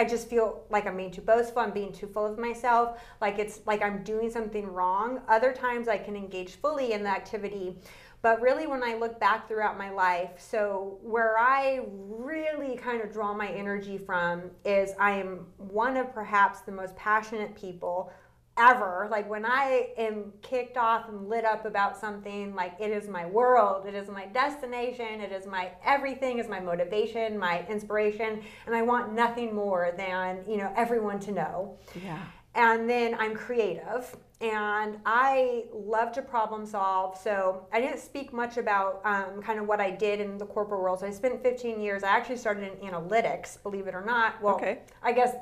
I 0.00 0.04
just 0.04 0.30
feel 0.30 0.64
like 0.70 0.86
I'm 0.86 0.96
being 0.96 1.10
too 1.10 1.20
boastful. 1.20 1.60
I'm 1.60 1.72
being 1.72 1.92
too 1.92 2.06
full 2.06 2.24
of 2.24 2.38
myself. 2.38 2.98
Like 3.20 3.38
it's 3.38 3.60
like 3.66 3.82
I'm 3.82 4.02
doing 4.02 4.30
something 4.30 4.66
wrong. 4.66 5.20
Other 5.28 5.52
times 5.52 5.88
I 5.88 5.98
can 5.98 6.16
engage 6.16 6.52
fully 6.52 6.94
in 6.94 7.02
the 7.02 7.10
activity. 7.10 7.76
But 8.22 8.40
really, 8.40 8.66
when 8.66 8.82
I 8.82 8.94
look 8.94 9.20
back 9.20 9.46
throughout 9.46 9.76
my 9.76 9.90
life, 9.90 10.30
so 10.38 10.98
where 11.02 11.38
I 11.38 11.82
really 11.86 12.76
kind 12.76 13.02
of 13.02 13.12
draw 13.12 13.34
my 13.34 13.48
energy 13.48 13.98
from 13.98 14.50
is 14.64 14.92
I 14.98 15.12
am 15.18 15.46
one 15.58 15.98
of 15.98 16.14
perhaps 16.14 16.60
the 16.60 16.72
most 16.72 16.96
passionate 16.96 17.54
people 17.54 18.10
ever. 18.56 19.08
Like 19.10 19.28
when 19.28 19.44
I 19.44 19.88
am 19.96 20.32
kicked 20.42 20.76
off 20.76 21.08
and 21.08 21.28
lit 21.28 21.44
up 21.44 21.64
about 21.64 21.98
something, 21.98 22.54
like 22.54 22.74
it 22.78 22.90
is 22.90 23.08
my 23.08 23.26
world, 23.26 23.86
it 23.86 23.94
is 23.94 24.08
my 24.08 24.26
destination, 24.26 25.20
it 25.20 25.32
is 25.32 25.46
my 25.46 25.70
everything, 25.84 26.38
is 26.38 26.48
my 26.48 26.60
motivation, 26.60 27.38
my 27.38 27.64
inspiration, 27.68 28.42
and 28.66 28.74
I 28.74 28.82
want 28.82 29.14
nothing 29.14 29.54
more 29.54 29.92
than, 29.96 30.40
you 30.48 30.56
know, 30.56 30.72
everyone 30.76 31.20
to 31.20 31.32
know. 31.32 31.78
Yeah. 32.04 32.22
And 32.54 32.90
then 32.90 33.14
I'm 33.14 33.34
creative 33.34 34.16
and 34.40 34.98
I 35.06 35.66
love 35.72 36.10
to 36.12 36.22
problem 36.22 36.66
solve. 36.66 37.16
So 37.16 37.68
I 37.72 37.80
didn't 37.80 38.00
speak 38.00 38.32
much 38.32 38.56
about 38.56 39.00
um, 39.04 39.40
kind 39.40 39.60
of 39.60 39.68
what 39.68 39.80
I 39.80 39.90
did 39.92 40.18
in 40.20 40.36
the 40.36 40.46
corporate 40.46 40.80
world. 40.80 40.98
So 41.00 41.06
I 41.06 41.10
spent 41.10 41.42
15 41.42 41.80
years. 41.80 42.02
I 42.02 42.08
actually 42.08 42.38
started 42.38 42.64
in 42.72 42.90
analytics, 42.90 43.62
believe 43.62 43.86
it 43.86 43.94
or 43.94 44.04
not. 44.04 44.42
Well, 44.42 44.56
Okay. 44.56 44.80
I 45.02 45.12
guess, 45.12 45.36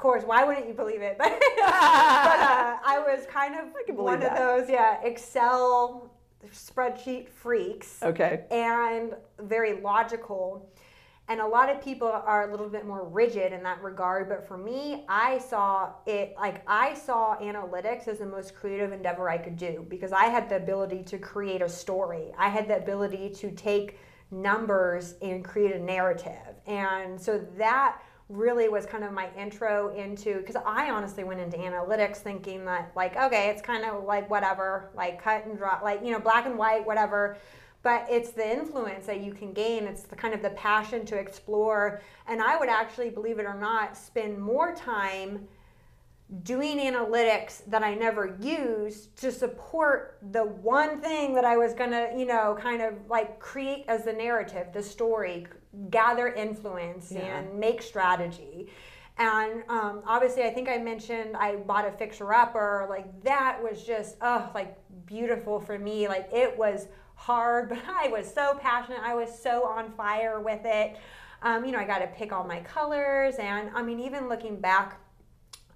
course, 0.00 0.24
why 0.24 0.44
wouldn't 0.44 0.66
you 0.66 0.74
believe 0.74 1.02
it? 1.02 1.16
But, 1.18 1.30
but 1.30 1.38
uh, 1.62 2.76
I 2.84 3.02
was 3.06 3.26
kind 3.26 3.54
of 3.54 3.66
one 3.96 3.96
believe 3.96 4.14
of 4.14 4.20
that. 4.22 4.36
those, 4.36 4.68
yeah, 4.68 5.00
Excel 5.02 6.10
spreadsheet 6.54 7.28
freaks 7.28 8.02
Okay. 8.02 8.44
and 8.50 9.14
very 9.40 9.80
logical. 9.80 10.68
And 11.28 11.40
a 11.40 11.46
lot 11.46 11.70
of 11.70 11.80
people 11.80 12.08
are 12.08 12.48
a 12.48 12.50
little 12.50 12.68
bit 12.68 12.84
more 12.84 13.06
rigid 13.06 13.52
in 13.52 13.62
that 13.62 13.80
regard. 13.82 14.28
But 14.28 14.48
for 14.48 14.56
me, 14.58 15.04
I 15.08 15.38
saw 15.38 15.90
it 16.06 16.34
like 16.36 16.62
I 16.66 16.94
saw 16.94 17.36
analytics 17.38 18.08
as 18.08 18.18
the 18.18 18.26
most 18.26 18.56
creative 18.56 18.90
endeavor 18.92 19.28
I 19.28 19.38
could 19.38 19.56
do 19.56 19.86
because 19.88 20.10
I 20.12 20.24
had 20.24 20.48
the 20.48 20.56
ability 20.56 21.04
to 21.04 21.18
create 21.18 21.62
a 21.62 21.68
story. 21.68 22.32
I 22.36 22.48
had 22.48 22.66
the 22.66 22.78
ability 22.78 23.30
to 23.36 23.52
take 23.52 23.98
numbers 24.32 25.14
and 25.22 25.44
create 25.44 25.72
a 25.76 25.78
narrative. 25.78 26.54
And 26.66 27.20
so 27.20 27.38
that 27.58 28.00
really 28.30 28.68
was 28.68 28.86
kind 28.86 29.02
of 29.02 29.12
my 29.12 29.28
intro 29.36 29.94
into 29.94 30.38
because 30.38 30.56
I 30.56 30.90
honestly 30.90 31.24
went 31.24 31.40
into 31.40 31.56
analytics 31.56 32.18
thinking 32.18 32.64
that 32.64 32.92
like 32.94 33.16
okay 33.16 33.48
it's 33.48 33.60
kind 33.60 33.84
of 33.84 34.04
like 34.04 34.30
whatever 34.30 34.90
like 34.94 35.22
cut 35.22 35.46
and 35.46 35.58
draw 35.58 35.80
like 35.82 36.00
you 36.04 36.12
know 36.12 36.20
black 36.20 36.46
and 36.46 36.56
white 36.56 36.86
whatever. 36.86 37.36
But 37.82 38.06
it's 38.10 38.32
the 38.32 38.46
influence 38.46 39.06
that 39.06 39.20
you 39.20 39.32
can 39.32 39.54
gain. 39.54 39.84
It's 39.84 40.02
the 40.02 40.14
kind 40.14 40.34
of 40.34 40.42
the 40.42 40.50
passion 40.50 41.06
to 41.06 41.16
explore. 41.16 42.02
And 42.26 42.42
I 42.42 42.58
would 42.58 42.68
actually 42.68 43.08
believe 43.08 43.38
it 43.38 43.46
or 43.46 43.58
not 43.58 43.96
spend 43.96 44.38
more 44.38 44.74
time 44.74 45.48
doing 46.42 46.78
analytics 46.78 47.64
that 47.66 47.82
I 47.82 47.94
never 47.94 48.36
used 48.40 49.16
to 49.16 49.32
support 49.32 50.18
the 50.30 50.44
one 50.44 51.00
thing 51.00 51.34
that 51.34 51.44
I 51.44 51.56
was 51.56 51.74
gonna, 51.74 52.10
you 52.16 52.26
know, 52.26 52.56
kind 52.60 52.82
of 52.82 52.94
like 53.08 53.40
create 53.40 53.84
as 53.88 54.04
the 54.04 54.12
narrative, 54.12 54.68
the 54.72 54.82
story, 54.82 55.46
gather 55.90 56.28
influence 56.28 57.12
Yeah. 57.12 57.38
and 57.38 57.58
make 57.58 57.82
strategy. 57.82 58.68
And 59.18 59.62
um, 59.68 60.02
obviously, 60.06 60.44
I 60.44 60.50
think 60.50 60.68
I 60.68 60.78
mentioned 60.78 61.36
I 61.36 61.56
bought 61.56 61.86
a 61.86 61.92
fixer 61.92 62.32
upper. 62.32 62.86
Like 62.88 63.22
that 63.22 63.62
was 63.62 63.82
just, 63.84 64.16
oh, 64.22 64.50
like 64.54 64.76
beautiful 65.06 65.60
for 65.60 65.78
me. 65.78 66.08
Like 66.08 66.28
it 66.32 66.56
was 66.56 66.88
hard, 67.16 67.68
but 67.70 67.82
I 67.86 68.08
was 68.08 68.32
so 68.32 68.56
passionate. 68.60 69.00
I 69.02 69.14
was 69.14 69.28
so 69.36 69.64
on 69.66 69.92
fire 69.92 70.40
with 70.40 70.62
it. 70.64 70.96
Um, 71.42 71.64
you 71.64 71.72
know, 71.72 71.78
I 71.78 71.84
got 71.84 71.98
to 71.98 72.06
pick 72.08 72.32
all 72.32 72.44
my 72.44 72.60
colors. 72.60 73.36
And 73.36 73.70
I 73.74 73.82
mean, 73.82 74.00
even 74.00 74.28
looking 74.28 74.60
back, 74.60 74.98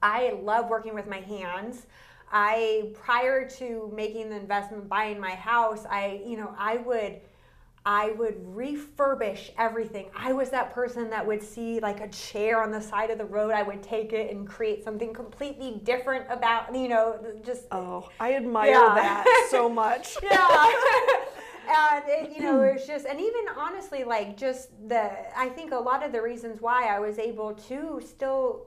I 0.02 0.38
love 0.42 0.68
working 0.68 0.94
with 0.94 1.06
my 1.06 1.20
hands. 1.20 1.86
I 2.32 2.90
prior 2.94 3.48
to 3.50 3.92
making 3.94 4.30
the 4.30 4.36
investment 4.36 4.88
buying 4.88 5.20
my 5.20 5.34
house, 5.34 5.84
I 5.88 6.22
you 6.26 6.36
know, 6.36 6.54
I 6.58 6.78
would 6.78 7.20
I 7.86 8.12
would 8.12 8.42
refurbish 8.46 9.50
everything. 9.58 10.06
I 10.16 10.32
was 10.32 10.48
that 10.50 10.72
person 10.72 11.10
that 11.10 11.26
would 11.26 11.42
see 11.42 11.80
like 11.80 12.00
a 12.00 12.08
chair 12.08 12.62
on 12.62 12.70
the 12.70 12.80
side 12.80 13.10
of 13.10 13.18
the 13.18 13.26
road, 13.26 13.52
I 13.52 13.62
would 13.62 13.82
take 13.82 14.14
it 14.14 14.30
and 14.34 14.48
create 14.48 14.82
something 14.82 15.12
completely 15.12 15.80
different 15.84 16.24
about, 16.30 16.74
you 16.74 16.88
know, 16.88 17.20
just 17.44 17.64
Oh, 17.70 18.08
I 18.18 18.34
admire 18.36 18.70
Yeah. 18.70 18.94
that 18.94 19.46
so 19.50 19.68
much. 19.82 20.16
yeah. 20.22 20.72
and 21.68 22.04
it, 22.06 22.34
you 22.34 22.42
know, 22.42 22.62
it's 22.62 22.86
just, 22.86 23.04
and 23.04 23.20
even 23.20 23.44
honestly, 23.54 24.02
like 24.04 24.36
just 24.38 24.70
the, 24.88 25.10
I 25.38 25.50
think 25.50 25.72
a 25.72 25.78
lot 25.78 26.02
of 26.02 26.10
the 26.12 26.22
reasons 26.22 26.62
why 26.62 26.86
I 26.86 26.98
was 27.00 27.18
able 27.18 27.52
to 27.68 28.00
still 28.02 28.66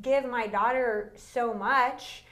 give 0.00 0.24
my 0.24 0.46
daughter 0.46 1.12
so 1.16 1.52
much 1.52 2.24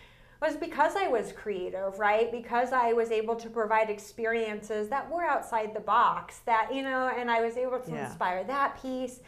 was 0.42 0.56
because 0.56 0.96
I 0.96 1.06
was 1.06 1.32
creative, 1.32 1.98
right? 2.00 2.30
Because 2.32 2.72
I 2.72 2.92
was 2.92 3.12
able 3.12 3.36
to 3.36 3.48
provide 3.48 3.88
experiences 3.88 4.88
that 4.88 5.08
were 5.08 5.22
outside 5.24 5.72
the 5.72 5.80
box, 5.80 6.40
that, 6.46 6.74
you 6.74 6.82
know, 6.82 7.12
and 7.16 7.30
I 7.30 7.40
was 7.40 7.56
able 7.56 7.78
to 7.78 7.90
Yeah. 7.92 8.06
inspire 8.06 8.42
that 8.44 8.82
piece. 8.82 9.20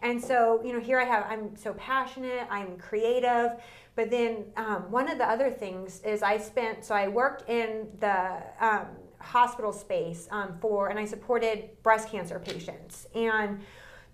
And 0.00 0.20
so, 0.20 0.60
you 0.64 0.72
know, 0.72 0.80
here 0.80 0.98
I 0.98 1.04
have, 1.04 1.26
I'm 1.28 1.54
so 1.56 1.74
passionate, 1.74 2.46
I'm 2.50 2.76
creative. 2.78 3.62
But 3.94 4.10
then 4.10 4.46
um, 4.56 4.90
one 4.90 5.08
of 5.10 5.18
the 5.18 5.28
other 5.28 5.50
things 5.50 6.00
is 6.00 6.22
I 6.22 6.38
spent, 6.38 6.84
so 6.84 6.94
I 6.94 7.06
worked 7.06 7.48
in 7.48 7.88
the 8.00 8.42
um, 8.58 8.86
hospital 9.18 9.72
space 9.72 10.26
um, 10.30 10.56
for, 10.58 10.88
and 10.88 10.98
I 10.98 11.04
supported 11.04 11.82
breast 11.82 12.08
cancer 12.08 12.38
patients. 12.38 13.06
And 13.14 13.60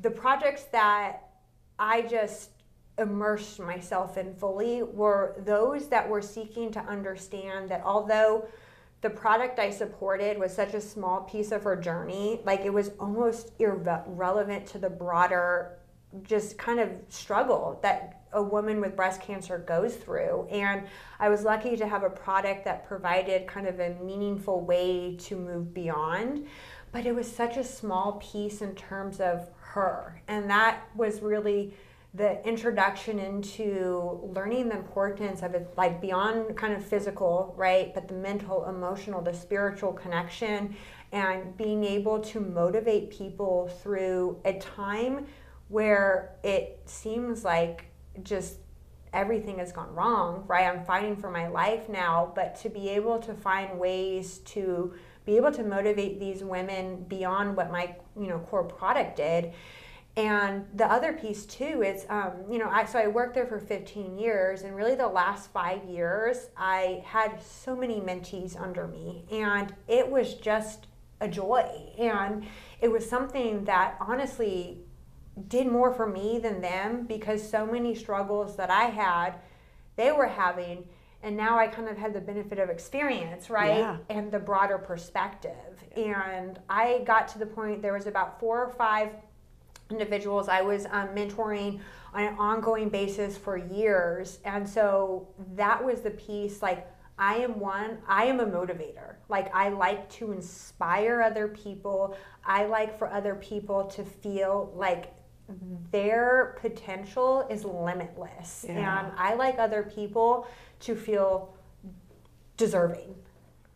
the 0.00 0.10
projects 0.10 0.64
that 0.72 1.22
I 1.78 2.02
just 2.02 2.50
immersed 2.98 3.60
myself 3.60 4.16
in 4.16 4.34
fully 4.34 4.82
were 4.82 5.36
those 5.44 5.88
that 5.88 6.08
were 6.08 6.22
seeking 6.22 6.72
to 6.72 6.80
understand 6.80 7.68
that 7.68 7.82
although 7.84 8.46
the 9.00 9.10
product 9.10 9.58
I 9.58 9.70
supported 9.70 10.38
was 10.38 10.52
such 10.52 10.74
a 10.74 10.80
small 10.80 11.20
piece 11.22 11.52
of 11.52 11.62
her 11.62 11.76
journey, 11.76 12.40
like 12.44 12.60
it 12.60 12.72
was 12.72 12.90
almost 12.98 13.52
irrelevant 13.58 14.66
to 14.68 14.78
the 14.78 14.90
broader 14.90 15.78
just 16.22 16.56
kind 16.58 16.80
of 16.80 16.90
struggle 17.08 17.78
that 17.82 18.22
a 18.32 18.42
woman 18.42 18.80
with 18.80 18.96
breast 18.96 19.20
cancer 19.20 19.58
goes 19.58 19.94
through. 19.96 20.46
And 20.50 20.86
I 21.18 21.28
was 21.28 21.44
lucky 21.44 21.76
to 21.76 21.86
have 21.86 22.02
a 22.02 22.10
product 22.10 22.64
that 22.64 22.86
provided 22.86 23.46
kind 23.46 23.66
of 23.66 23.78
a 23.80 23.94
meaningful 24.02 24.60
way 24.60 25.16
to 25.20 25.36
move 25.36 25.72
beyond. 25.72 26.46
But 26.92 27.06
it 27.06 27.14
was 27.14 27.30
such 27.30 27.56
a 27.56 27.64
small 27.64 28.12
piece 28.12 28.62
in 28.62 28.74
terms 28.74 29.20
of 29.20 29.48
her. 29.60 30.22
And 30.28 30.48
that 30.50 30.80
was 30.94 31.20
really 31.20 31.74
the 32.14 32.46
introduction 32.46 33.18
into 33.18 34.20
learning 34.34 34.70
the 34.70 34.76
importance 34.76 35.42
of 35.42 35.54
it, 35.54 35.68
like 35.76 36.00
beyond 36.00 36.56
kind 36.56 36.72
of 36.72 36.84
physical, 36.84 37.54
right? 37.56 37.92
But 37.94 38.08
the 38.08 38.14
mental, 38.14 38.66
emotional, 38.66 39.20
the 39.20 39.34
spiritual 39.34 39.92
connection, 39.92 40.74
and 41.12 41.56
being 41.56 41.84
able 41.84 42.20
to 42.20 42.40
motivate 42.40 43.10
people 43.10 43.68
through 43.82 44.40
a 44.44 44.58
time 44.58 45.26
where 45.68 46.34
it 46.42 46.80
seems 46.86 47.44
like 47.44 47.86
just 48.22 48.56
everything 49.12 49.58
has 49.58 49.72
gone 49.72 49.94
wrong, 49.94 50.44
right? 50.46 50.66
I'm 50.66 50.84
fighting 50.84 51.16
for 51.16 51.30
my 51.30 51.48
life 51.48 51.88
now, 51.88 52.32
but 52.34 52.56
to 52.62 52.70
be 52.70 52.88
able 52.90 53.18
to 53.20 53.34
find 53.34 53.78
ways 53.78 54.38
to 54.38 54.94
be 55.24 55.36
able 55.36 55.52
to 55.52 55.62
motivate 55.62 56.18
these 56.18 56.42
women 56.42 57.04
beyond 57.06 57.54
what 57.54 57.70
my 57.70 57.94
you 58.18 58.28
know 58.28 58.38
core 58.38 58.64
product 58.64 59.16
did. 59.16 59.52
And 60.18 60.66
the 60.74 60.84
other 60.84 61.12
piece 61.12 61.46
too 61.46 61.84
is, 61.84 62.04
um, 62.08 62.32
you 62.50 62.58
know, 62.58 62.68
I, 62.68 62.86
so 62.86 62.98
I 62.98 63.06
worked 63.06 63.36
there 63.36 63.46
for 63.46 63.60
15 63.60 64.18
years, 64.18 64.62
and 64.62 64.74
really 64.74 64.96
the 64.96 65.06
last 65.06 65.52
five 65.52 65.84
years, 65.84 66.48
I 66.56 67.04
had 67.06 67.40
so 67.40 67.76
many 67.76 68.00
mentees 68.00 68.60
under 68.60 68.88
me, 68.88 69.24
and 69.30 69.72
it 69.86 70.10
was 70.10 70.34
just 70.34 70.88
a 71.20 71.28
joy. 71.28 71.92
And 71.96 72.44
it 72.80 72.90
was 72.90 73.08
something 73.08 73.64
that 73.66 73.96
honestly 74.00 74.78
did 75.46 75.68
more 75.68 75.94
for 75.94 76.08
me 76.08 76.40
than 76.40 76.60
them 76.60 77.06
because 77.06 77.48
so 77.48 77.64
many 77.64 77.94
struggles 77.94 78.56
that 78.56 78.70
I 78.70 78.86
had, 78.86 79.36
they 79.94 80.10
were 80.10 80.26
having. 80.26 80.84
And 81.22 81.36
now 81.36 81.60
I 81.60 81.68
kind 81.68 81.88
of 81.88 81.96
had 81.96 82.12
the 82.12 82.20
benefit 82.20 82.58
of 82.58 82.70
experience, 82.70 83.50
right? 83.50 83.78
Yeah. 83.78 83.98
And 84.10 84.32
the 84.32 84.40
broader 84.40 84.78
perspective. 84.78 85.52
And 85.96 86.58
I 86.68 87.02
got 87.06 87.28
to 87.28 87.38
the 87.38 87.46
point, 87.46 87.82
there 87.82 87.92
was 87.92 88.08
about 88.08 88.40
four 88.40 88.64
or 88.64 88.70
five 88.70 89.10
individuals 89.90 90.48
I 90.48 90.62
was 90.62 90.86
um, 90.90 91.08
mentoring 91.08 91.80
on 92.14 92.22
an 92.22 92.34
ongoing 92.38 92.88
basis 92.88 93.36
for 93.36 93.56
years. 93.56 94.38
And 94.44 94.68
so 94.68 95.28
that 95.54 95.84
was 95.84 96.00
the 96.00 96.10
piece 96.10 96.62
like, 96.62 96.86
I 97.18 97.36
am 97.36 97.58
one, 97.58 97.98
I 98.06 98.26
am 98.26 98.38
a 98.40 98.46
motivator. 98.46 99.16
Like, 99.28 99.52
I 99.54 99.70
like 99.70 100.08
to 100.10 100.30
inspire 100.30 101.20
other 101.20 101.48
people. 101.48 102.16
I 102.44 102.66
like 102.66 102.96
for 102.96 103.12
other 103.12 103.34
people 103.34 103.86
to 103.86 104.04
feel 104.04 104.72
like 104.76 105.14
their 105.90 106.56
potential 106.60 107.46
is 107.50 107.64
limitless. 107.64 108.66
Yeah. 108.68 109.00
And 109.00 109.12
I 109.16 109.34
like 109.34 109.58
other 109.58 109.82
people 109.82 110.46
to 110.80 110.94
feel 110.94 111.54
deserving. 112.56 113.14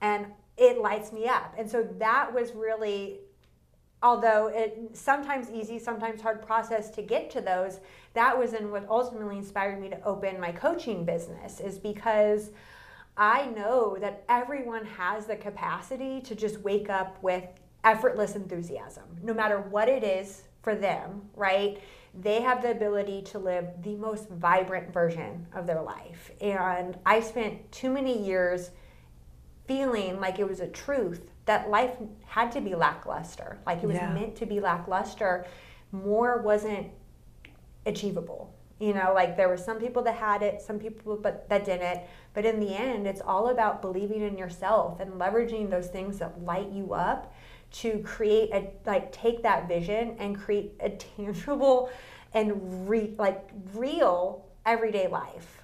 And 0.00 0.26
it 0.56 0.78
lights 0.78 1.12
me 1.12 1.26
up. 1.26 1.54
And 1.58 1.68
so 1.68 1.82
that 1.98 2.32
was 2.32 2.52
really 2.52 3.20
although 4.02 4.48
it 4.48 4.90
sometimes 4.92 5.50
easy 5.50 5.78
sometimes 5.78 6.20
hard 6.20 6.44
process 6.44 6.90
to 6.90 7.02
get 7.02 7.30
to 7.30 7.40
those 7.40 7.80
that 8.14 8.36
was 8.36 8.52
in 8.52 8.70
what 8.70 8.86
ultimately 8.88 9.38
inspired 9.38 9.80
me 9.80 9.88
to 9.88 10.02
open 10.04 10.40
my 10.40 10.52
coaching 10.52 11.04
business 11.04 11.60
is 11.60 11.78
because 11.78 12.50
i 13.16 13.46
know 13.46 13.96
that 14.00 14.24
everyone 14.28 14.84
has 14.84 15.26
the 15.26 15.36
capacity 15.36 16.20
to 16.20 16.34
just 16.34 16.58
wake 16.60 16.90
up 16.90 17.22
with 17.22 17.44
effortless 17.84 18.36
enthusiasm 18.36 19.04
no 19.22 19.34
matter 19.34 19.60
what 19.60 19.88
it 19.88 20.02
is 20.02 20.44
for 20.62 20.74
them 20.74 21.22
right? 21.34 21.80
They 22.14 22.42
have 22.42 22.62
the 22.62 22.70
ability 22.70 23.22
to 23.22 23.38
live 23.38 23.66
the 23.82 23.96
most 23.96 24.28
vibrant 24.28 24.92
version 24.92 25.46
of 25.54 25.66
their 25.66 25.82
life. 25.82 26.30
And 26.40 26.98
i 27.06 27.20
spent 27.20 27.70
too 27.72 27.90
many 27.90 28.22
years 28.22 28.70
feeling 29.66 30.20
like 30.20 30.38
it 30.38 30.48
was 30.48 30.60
a 30.60 30.68
truth 30.68 31.31
that 31.44 31.70
life 31.70 31.92
had 32.24 32.52
to 32.52 32.60
be 32.60 32.74
lackluster, 32.74 33.58
like 33.66 33.82
it 33.82 33.86
was 33.86 33.96
Yeah. 33.96 34.12
meant 34.12 34.36
to 34.36 34.46
be 34.46 34.60
lackluster. 34.60 35.44
More 35.90 36.40
wasn't 36.42 36.88
achievable. 37.86 38.54
You 38.78 38.94
know, 38.94 39.12
like 39.14 39.36
there 39.36 39.48
were 39.48 39.56
some 39.56 39.78
people 39.78 40.02
that 40.02 40.14
had 40.16 40.42
it, 40.42 40.60
some 40.60 40.78
people 40.78 41.16
but 41.16 41.48
that 41.48 41.64
didn't. 41.64 42.00
But 42.34 42.44
in 42.44 42.58
the 42.60 42.74
end, 42.74 43.06
it's 43.06 43.20
all 43.20 43.48
about 43.48 43.80
believing 43.82 44.22
in 44.22 44.36
yourself 44.36 44.98
and 45.00 45.12
leveraging 45.12 45.70
those 45.70 45.88
things 45.88 46.18
that 46.18 46.42
light 46.42 46.70
you 46.70 46.92
up 46.92 47.32
to 47.72 47.98
create 48.00 48.50
a 48.52 48.70
like 48.84 49.12
take 49.12 49.42
that 49.42 49.68
vision 49.68 50.16
and 50.18 50.36
create 50.38 50.74
a 50.80 50.90
tangible 50.90 51.90
and 52.34 52.88
re, 52.88 53.14
like 53.18 53.48
real 53.74 54.44
everyday 54.66 55.06
life. 55.06 55.62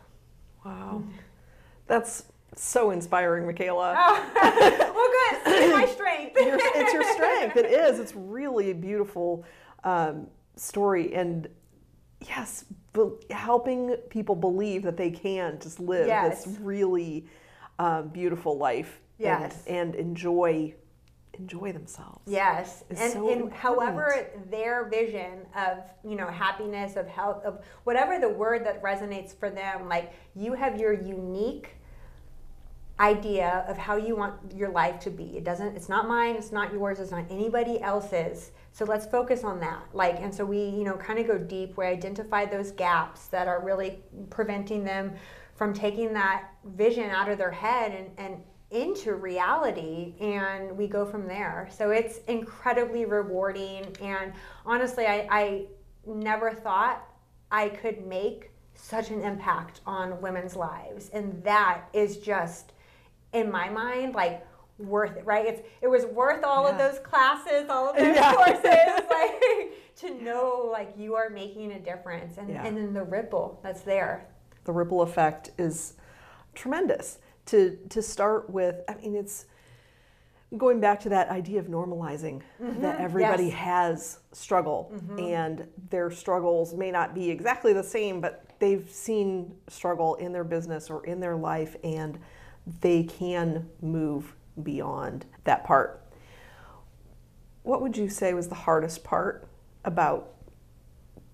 Wow. 0.65 1.03
That's 1.87 2.25
so 2.59 2.91
inspiring, 2.91 3.45
Mikaela. 3.45 3.95
Oh, 3.97 4.31
well, 4.35 5.45
good. 5.45 5.63
It's 5.63 5.75
my 5.75 5.87
strength. 5.87 6.37
It's 6.41 6.93
your 6.93 7.05
strength. 7.13 7.57
It 7.57 7.67
is. 7.67 7.99
It's 7.99 8.15
really 8.15 8.71
a 8.71 8.75
beautiful 8.75 9.45
um, 9.85 10.27
story. 10.57 11.15
And 11.15 11.49
yes, 12.27 12.65
be- 12.93 13.11
helping 13.31 13.97
people 14.11 14.35
believe 14.35 14.83
that 14.83 14.97
they 14.97 15.11
can 15.11 15.59
just 15.61 15.81
live 15.81 16.07
Yes. 16.07 16.45
this 16.45 16.59
really 16.61 17.27
um, 17.79 18.09
beautiful 18.09 18.57
life 18.59 19.01
Yes. 19.19 19.63
and, 19.67 19.95
and 19.95 19.95
enjoy 19.95 20.75
enjoy 21.35 21.73
themselves. 21.73 22.21
Yes, 22.27 22.83
It's 22.91 23.01
and, 23.01 23.13
so 23.13 23.31
and 23.31 23.53
however 23.53 24.27
their 24.51 24.89
vision 24.89 25.47
of 25.57 25.79
you 26.05 26.17
know 26.17 26.27
happiness, 26.27 26.97
of 26.97 27.07
health, 27.07 27.45
of 27.45 27.61
whatever 27.85 28.19
the 28.19 28.29
word 28.29 28.67
that 28.67 28.83
resonates 28.83 29.39
for 29.39 29.49
them, 29.49 29.89
like 29.89 30.13
you 30.35 30.55
have 30.55 30.81
your 30.81 30.93
unique 30.93 31.77
idea 33.01 33.65
of 33.69 33.77
how 33.77 33.97
you 33.97 34.17
want 34.17 34.35
your 34.55 34.71
life 34.71 34.99
to 35.01 35.11
be. 35.11 35.37
It 35.37 35.45
doesn't. 35.45 35.77
It's 35.77 35.89
not 35.89 36.09
mine. 36.09 36.37
It's 36.37 36.53
not 36.53 36.73
yours. 36.73 36.99
It's 36.99 37.11
not 37.11 37.25
anybody 37.31 37.81
else's. 37.81 38.51
So 38.73 38.85
let's 38.85 39.07
focus 39.07 39.45
on 39.45 39.61
that. 39.61 39.83
Like, 39.93 40.21
and 40.21 40.35
so 40.35 40.45
we 40.45 40.59
you 40.59 40.85
know 40.85 40.97
kind 40.97 41.19
of 41.19 41.27
go 41.27 41.39
deep. 41.39 41.77
We 41.77 41.87
identify 41.87 42.45
those 42.45 42.73
gaps 42.73 43.27
that 43.29 43.47
are 43.47 43.63
really 43.65 44.01
preventing 44.31 44.85
them 44.85 45.13
from 45.55 45.75
taking 45.75 46.13
that 46.15 46.51
vision 46.65 47.11
out 47.11 47.29
of 47.29 47.39
their 47.39 47.51
head 47.51 47.93
and 47.93 48.11
and 48.19 48.43
into 48.71 49.15
reality 49.15 50.15
and 50.21 50.77
we 50.77 50.87
go 50.87 51.07
from 51.07 51.27
there 51.27 51.67
so 51.71 51.89
it's 51.89 52.19
incredibly 52.29 53.07
rewarding 53.07 53.87
and 54.03 54.31
honestly 54.67 55.07
i, 55.07 55.27
I 55.31 55.67
never 56.05 56.53
thought 56.53 57.03
i 57.51 57.71
could 57.71 58.07
make 58.07 58.51
such 58.75 59.09
an 59.09 59.23
impact 59.23 59.81
on 59.87 60.21
women's 60.21 60.55
lives 60.55 61.09
and 61.15 61.43
that 61.45 61.89
is 61.95 62.19
just 62.19 62.75
in 63.33 63.51
my 63.51 63.69
mind 63.69 64.15
like 64.15 64.47
worth 64.79 65.17
it 65.17 65.27
right 65.27 65.47
it's 65.47 65.63
it 65.83 65.89
was 65.89 66.05
worth 66.07 66.45
all 66.45 66.67
of 66.67 66.79
those 66.79 66.99
classes 67.01 67.69
all 67.69 67.91
of 67.91 67.97
those 67.97 68.07
Yeah. 68.15 68.33
courses 68.33 68.63
like 69.11 69.73
to 69.97 70.23
know 70.23 70.69
like 70.71 70.95
you 70.97 71.17
are 71.17 71.29
making 71.29 71.73
a 71.73 71.81
difference 71.81 72.39
and, 72.39 72.49
Yeah. 72.49 72.65
and 72.65 72.77
then 72.77 72.93
the 72.95 73.03
ripple 73.03 73.59
that's 73.63 73.83
there 73.83 74.29
the 74.69 74.73
ripple 74.75 75.01
effect 75.01 75.51
is 75.57 75.95
tremendous. 76.55 77.19
To 77.47 77.79
to 77.89 78.03
start 78.03 78.51
with, 78.51 78.83
I 78.87 78.95
mean, 78.97 79.17
it's 79.17 79.47
going 80.59 80.79
back 80.79 81.01
to 81.01 81.09
that 81.09 81.31
idea 81.31 81.59
of 81.59 81.69
normalizing 81.69 82.43
mm-hmm. 82.63 82.83
that 82.83 83.01
everybody 83.01 83.47
yes. 83.47 83.55
has 83.55 84.19
struggle, 84.33 84.93
mm-hmm. 84.95 85.19
and 85.19 85.67
their 85.89 86.11
struggles 86.11 86.75
may 86.75 86.91
not 86.91 87.15
be 87.15 87.31
exactly 87.31 87.73
the 87.73 87.83
same, 87.83 88.21
but 88.21 88.45
they've 88.59 88.91
seen 88.91 89.55
struggle 89.69 90.17
in 90.17 90.33
their 90.33 90.45
business 90.45 90.91
or 90.91 91.07
in 91.07 91.19
their 91.19 91.37
life, 91.37 91.75
and 91.83 92.19
they 92.81 93.05
can 93.05 93.69
move 93.81 94.35
beyond 94.63 95.27
that 95.45 95.65
part. 95.65 96.03
What 97.63 97.83
would 97.83 97.97
you 97.97 98.09
say 98.09 98.35
was 98.35 98.49
the 98.49 98.55
hardest 98.55 99.05
part 99.05 99.47
about 99.85 100.35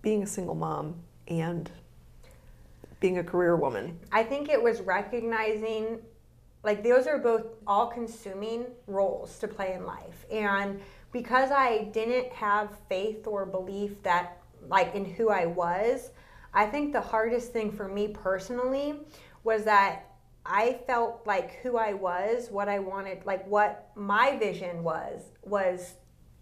being 0.02 0.22
a 0.22 0.26
single 0.26 0.54
mom 0.54 0.96
and 1.28 1.70
being 3.00 3.18
a 3.18 3.24
career 3.24 3.56
woman? 3.56 3.98
I 4.12 4.22
think 4.22 4.48
it 4.48 4.62
was 4.62 4.80
recognizing 4.80 5.98
like 6.62 6.82
those 6.82 7.06
are 7.06 7.18
both 7.18 7.46
all 7.66 7.86
consuming 7.86 8.64
roles 8.86 9.38
to 9.38 9.48
play 9.48 9.74
in 9.74 9.84
life. 9.84 10.24
And 10.32 10.80
because 11.12 11.50
I 11.50 11.84
didn't 11.92 12.32
have 12.32 12.70
faith 12.88 13.26
or 13.26 13.44
belief 13.44 14.02
that 14.02 14.38
like 14.68 14.94
in 14.94 15.04
who 15.04 15.28
I 15.28 15.46
was, 15.46 16.10
I 16.54 16.66
think 16.66 16.92
the 16.92 17.00
hardest 17.00 17.52
thing 17.52 17.70
for 17.70 17.88
me 17.88 18.08
personally 18.08 19.00
was 19.42 19.64
that 19.64 20.13
I 20.46 20.80
felt 20.86 21.22
like 21.26 21.54
who 21.62 21.76
I 21.78 21.94
was, 21.94 22.50
what 22.50 22.68
I 22.68 22.78
wanted, 22.78 23.24
like 23.24 23.46
what 23.48 23.90
my 23.94 24.36
vision 24.36 24.82
was, 24.82 25.22
was 25.42 25.94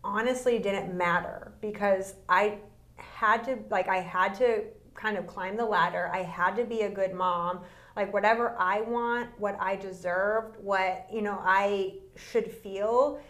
honestly 0.03 0.59
didn't 0.59 0.97
matter 0.97 1.53
because 1.61 2.15
I 2.29 2.59
had 2.97 3.45
to, 3.45 3.59
like, 3.71 3.89
I 3.89 4.01
had 4.01 4.35
to 4.37 4.65
kind 4.95 5.17
of 5.17 5.27
climb 5.27 5.57
the 5.57 5.65
ladder. 5.65 6.11
I 6.13 6.23
had 6.23 6.57
to 6.57 6.65
be 6.65 6.83
a 6.83 6.91
good 6.91 7.15
mom. 7.15 7.61
Like, 7.95 8.13
whatever 8.13 8.57
I 8.59 8.81
want, 8.81 9.31
what 9.39 9.57
I 9.61 9.77
deserved, 9.77 10.57
what, 10.61 11.07
you 11.13 11.23
know, 11.23 11.39
I 11.43 11.99
should 12.17 12.51
feel, 12.51 13.21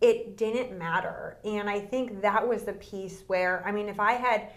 it 0.00 0.36
didn't 0.36 0.76
matter. 0.76 1.38
And 1.44 1.68
I 1.68 1.78
think 1.78 2.22
that 2.22 2.46
was 2.46 2.64
the 2.64 2.72
piece 2.74 3.22
where, 3.26 3.62
I 3.66 3.72
mean, 3.72 3.88
if 3.88 4.00
I 4.00 4.14
had, 4.14 4.50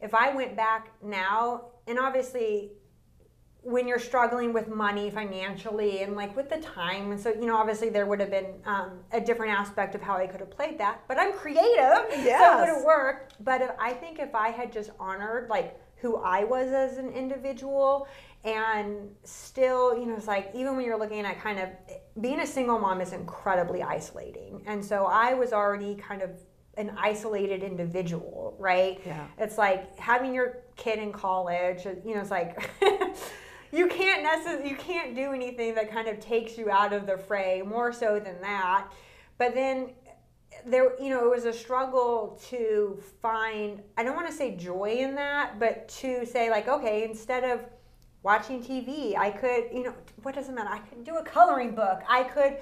if 0.00 0.14
I 0.14 0.34
went 0.34 0.56
back 0.56 0.92
now, 1.02 1.66
and 1.86 1.98
obviously 1.98 2.72
when 3.62 3.86
you're 3.86 3.98
struggling 3.98 4.52
with 4.52 4.68
money 4.68 5.08
financially 5.08 6.02
and 6.02 6.16
like 6.16 6.34
with 6.36 6.50
the 6.50 6.58
time 6.58 7.12
and 7.12 7.20
so 7.20 7.30
you 7.30 7.46
know 7.46 7.56
obviously 7.56 7.88
there 7.88 8.06
would 8.06 8.18
have 8.18 8.30
been 8.30 8.54
um, 8.66 8.98
a 9.12 9.20
different 9.20 9.52
aspect 9.56 9.94
of 9.94 10.02
how 10.02 10.16
i 10.16 10.26
could 10.26 10.40
have 10.40 10.50
played 10.50 10.76
that 10.78 11.00
but 11.06 11.16
i'm 11.18 11.32
creative 11.32 12.04
so 12.10 12.56
it 12.56 12.60
would 12.60 12.68
have 12.68 12.84
worked. 12.84 13.34
But 13.44 13.62
if, 13.62 13.70
i 13.78 13.92
think 13.92 14.18
if 14.18 14.34
i 14.34 14.48
had 14.48 14.72
just 14.72 14.90
honored 14.98 15.48
like 15.48 15.80
who 15.96 16.16
i 16.16 16.42
was 16.42 16.72
as 16.72 16.98
an 16.98 17.10
individual 17.10 18.08
and 18.44 19.08
still 19.22 19.96
you 19.96 20.06
know 20.06 20.16
it's 20.16 20.26
like 20.26 20.50
even 20.54 20.74
when 20.76 20.84
you're 20.84 20.98
looking 20.98 21.20
at 21.20 21.40
kind 21.40 21.60
of 21.60 21.68
being 22.20 22.40
a 22.40 22.46
single 22.46 22.80
mom 22.80 23.00
is 23.00 23.12
incredibly 23.12 23.80
isolating 23.82 24.60
and 24.66 24.84
so 24.84 25.04
i 25.06 25.34
was 25.34 25.52
already 25.52 25.94
kind 25.94 26.20
of 26.20 26.30
an 26.78 26.90
isolated 26.98 27.62
individual 27.62 28.56
right? 28.58 29.00
Yeah. 29.06 29.26
it's 29.38 29.58
like 29.58 29.96
having 29.98 30.34
your 30.34 30.62
kid 30.74 30.98
in 30.98 31.12
college 31.12 31.84
you 31.84 32.14
know 32.14 32.20
it's 32.20 32.30
like 32.30 32.70
you 33.72 33.88
can't 33.88 34.22
necessarily 34.22 34.68
you 34.68 34.76
can't 34.76 35.14
do 35.14 35.32
anything 35.32 35.74
that 35.74 35.90
kind 35.90 36.08
of 36.08 36.20
takes 36.20 36.56
you 36.58 36.70
out 36.70 36.92
of 36.92 37.06
the 37.06 37.16
fray 37.16 37.62
more 37.62 37.92
so 37.92 38.20
than 38.20 38.40
that. 38.42 38.88
But 39.38 39.54
then 39.54 39.90
there 40.66 41.00
you 41.00 41.08
know 41.08 41.24
it 41.24 41.30
was 41.30 41.46
a 41.46 41.52
struggle 41.52 42.38
to 42.50 43.02
find 43.22 43.82
i 43.96 44.04
don't 44.04 44.14
want 44.14 44.28
to 44.28 44.32
say 44.32 44.54
joy 44.54 44.98
in 44.98 45.14
that 45.14 45.58
but 45.58 45.88
to 45.88 46.26
say 46.26 46.50
like 46.50 46.68
okay 46.68 47.04
instead 47.04 47.42
of 47.42 47.64
watching 48.22 48.62
tv 48.62 49.16
i 49.16 49.30
could 49.30 49.64
you 49.72 49.82
know 49.82 49.94
what 50.22 50.34
does 50.34 50.48
it 50.48 50.54
matter? 50.54 50.70
I 50.70 50.78
could 50.78 51.04
do 51.04 51.16
a 51.16 51.24
coloring 51.24 51.74
book. 51.74 52.02
I 52.08 52.24
could 52.24 52.58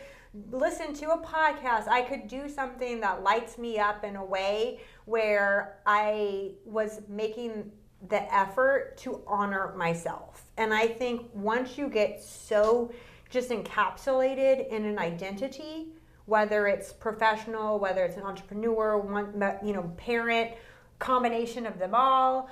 listen 0.52 0.94
to 0.94 1.10
a 1.10 1.18
podcast. 1.18 1.88
I 1.88 2.02
could 2.02 2.28
do 2.28 2.48
something 2.48 3.00
that 3.00 3.22
lights 3.22 3.58
me 3.58 3.78
up 3.78 4.04
in 4.04 4.16
a 4.16 4.24
way 4.24 4.80
where 5.04 5.78
i 5.86 6.52
was 6.64 7.00
making 7.08 7.70
the 8.08 8.34
effort 8.34 8.96
to 8.96 9.20
honor 9.26 9.74
myself 9.76 10.44
and 10.56 10.72
i 10.72 10.86
think 10.86 11.28
once 11.34 11.76
you 11.76 11.88
get 11.88 12.22
so 12.22 12.90
just 13.28 13.50
encapsulated 13.50 14.68
in 14.68 14.84
an 14.84 14.98
identity 14.98 15.88
whether 16.30 16.68
it's 16.68 16.92
professional, 16.92 17.80
whether 17.80 18.04
it's 18.04 18.16
an 18.16 18.22
entrepreneur, 18.22 18.96
one, 18.96 19.42
you 19.64 19.72
know, 19.72 19.82
parent, 19.96 20.52
combination 21.00 21.66
of 21.66 21.76
them 21.78 21.92
all. 21.92 22.48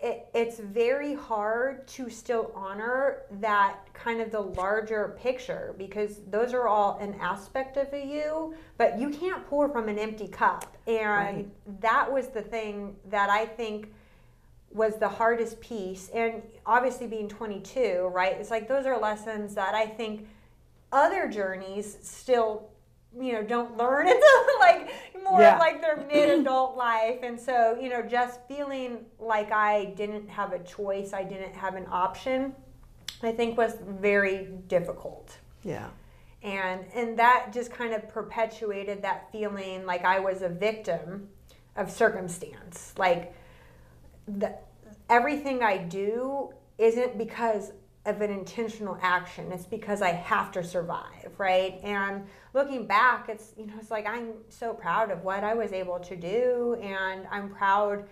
It, 0.00 0.28
it's 0.32 0.60
very 0.60 1.14
hard 1.14 1.88
to 1.88 2.08
still 2.08 2.52
honor 2.54 3.22
that 3.40 3.78
kind 3.94 4.20
of 4.20 4.30
the 4.30 4.40
larger 4.40 5.16
picture 5.20 5.74
because 5.76 6.20
those 6.30 6.52
are 6.52 6.68
all 6.68 6.98
an 6.98 7.16
aspect 7.20 7.76
of 7.76 7.92
you, 7.92 8.54
but 8.78 8.96
you 8.96 9.10
can't 9.10 9.44
pour 9.48 9.68
from 9.70 9.88
an 9.88 9.98
empty 9.98 10.28
cup. 10.28 10.76
And 10.86 11.36
Right. 11.36 11.80
that 11.80 12.12
was 12.12 12.28
the 12.28 12.42
thing 12.42 12.94
that 13.10 13.28
I 13.28 13.44
think 13.44 13.92
was 14.76 14.96
the 14.98 15.08
hardest 15.08 15.60
piece. 15.60 16.10
And 16.10 16.42
obviously, 16.66 17.06
being 17.06 17.28
22, 17.28 18.10
right? 18.12 18.36
It's 18.38 18.50
like 18.50 18.68
those 18.68 18.84
are 18.86 18.98
lessons 18.98 19.54
that 19.54 19.74
I 19.74 19.86
think 19.86 20.28
other 20.92 21.26
journeys 21.28 21.96
still 22.02 22.68
you 23.18 23.32
know 23.32 23.42
don't 23.42 23.76
learn 23.78 24.06
until 24.14 24.58
like 24.60 24.90
more 25.24 25.40
Yeah. 25.40 25.54
of 25.54 25.58
like 25.58 25.80
their 25.80 25.96
mid-adult 26.06 26.76
life 26.76 27.20
and 27.22 27.40
so 27.40 27.76
you 27.80 27.88
know 27.88 28.02
just 28.02 28.40
feeling 28.46 28.98
like 29.18 29.50
i 29.52 29.86
didn't 29.96 30.28
have 30.28 30.52
a 30.52 30.58
choice 30.60 31.12
i 31.14 31.24
didn't 31.24 31.54
have 31.54 31.74
an 31.76 31.86
option 31.90 32.54
i 33.22 33.32
think 33.32 33.56
was 33.56 33.74
very 34.00 34.48
difficult 34.68 35.38
Yeah. 35.62 35.88
and 36.42 36.84
and 36.94 37.18
that 37.18 37.52
just 37.54 37.72
kind 37.72 37.94
of 37.94 38.06
perpetuated 38.08 39.00
that 39.02 39.32
feeling 39.32 39.86
like 39.86 40.04
i 40.04 40.20
was 40.20 40.42
a 40.42 40.48
victim 40.50 41.28
of 41.76 41.90
circumstance 41.90 42.92
like 42.98 43.32
the, 44.28 44.54
everything 45.08 45.62
i 45.62 45.76
do 45.76 46.50
isn't 46.78 47.16
because 47.16 47.72
of 48.04 48.20
an 48.20 48.30
intentional 48.30 48.96
action. 49.02 49.50
It's 49.50 49.66
because 49.66 50.00
i 50.00 50.10
have 50.10 50.52
to 50.52 50.62
survive 50.62 51.32
right? 51.38 51.80
And 51.82 52.24
looking 52.54 52.86
back 52.86 53.28
it's 53.28 53.52
you 53.56 53.66
know 53.66 53.74
it's 53.78 53.90
like 53.90 54.06
i'm 54.06 54.32
so 54.48 54.72
proud 54.72 55.10
of 55.10 55.24
what 55.24 55.44
i 55.44 55.54
was 55.54 55.72
able 55.72 55.98
to 55.98 56.16
do 56.16 56.78
and 56.82 57.26
i'm 57.30 57.50
proud 57.50 58.04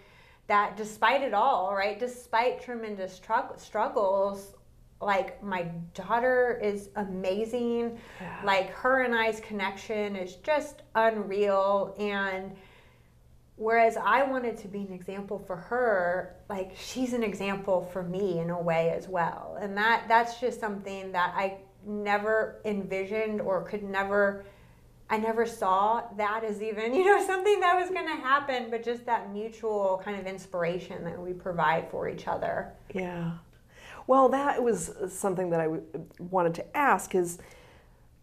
that 0.48 0.76
despite 0.76 1.22
it 1.22 1.32
all 1.32 1.74
right 1.74 1.98
despite 1.98 2.60
tremendous 2.60 3.18
strugg- 3.18 3.58
struggles 3.58 4.54
like 5.00 5.42
my 5.42 5.62
daughter 5.92 6.60
is 6.62 6.90
amazing. 6.96 7.98
Like 8.44 8.70
her 8.70 9.02
and 9.02 9.14
i's 9.14 9.40
connection 9.40 10.16
is 10.16 10.36
just 10.36 10.82
unreal 10.94 11.94
and 11.98 12.52
whereas 13.56 13.96
I 13.96 14.22
wanted 14.24 14.56
to 14.58 14.68
be 14.68 14.80
an 14.80 14.92
example 14.92 15.38
for 15.38 15.56
her, 15.56 16.36
like 16.48 16.72
she's 16.76 17.12
an 17.12 17.22
example 17.22 17.88
for 17.92 18.02
me 18.02 18.38
in 18.38 18.50
a 18.50 18.60
way 18.60 18.90
as 18.90 19.08
well. 19.08 19.58
And 19.60 19.76
that 19.76 20.04
that's 20.08 20.40
just 20.40 20.60
something 20.60 21.12
that 21.12 21.34
I 21.36 21.58
never 21.86 22.60
envisioned 22.64 23.40
or 23.40 23.62
could 23.62 23.82
never 23.82 24.44
I 25.10 25.18
never 25.18 25.44
saw 25.44 26.02
that 26.16 26.44
as 26.44 26.62
even, 26.62 26.94
you 26.94 27.04
know, 27.04 27.24
something 27.24 27.60
that 27.60 27.78
was 27.78 27.90
going 27.90 28.06
to 28.06 28.22
happen, 28.22 28.68
but 28.70 28.82
just 28.82 29.04
that 29.06 29.32
mutual 29.32 30.00
kind 30.04 30.18
of 30.18 30.26
inspiration 30.26 31.04
that 31.04 31.20
we 31.20 31.32
provide 31.32 31.90
for 31.90 32.08
each 32.08 32.26
other. 32.26 32.72
Yeah. 32.94 33.32
Well, 34.06 34.28
that 34.30 34.62
was 34.62 34.92
something 35.08 35.50
that 35.50 35.60
I 35.60 35.68
wanted 36.18 36.54
to 36.54 36.76
ask 36.76 37.14
is, 37.14 37.38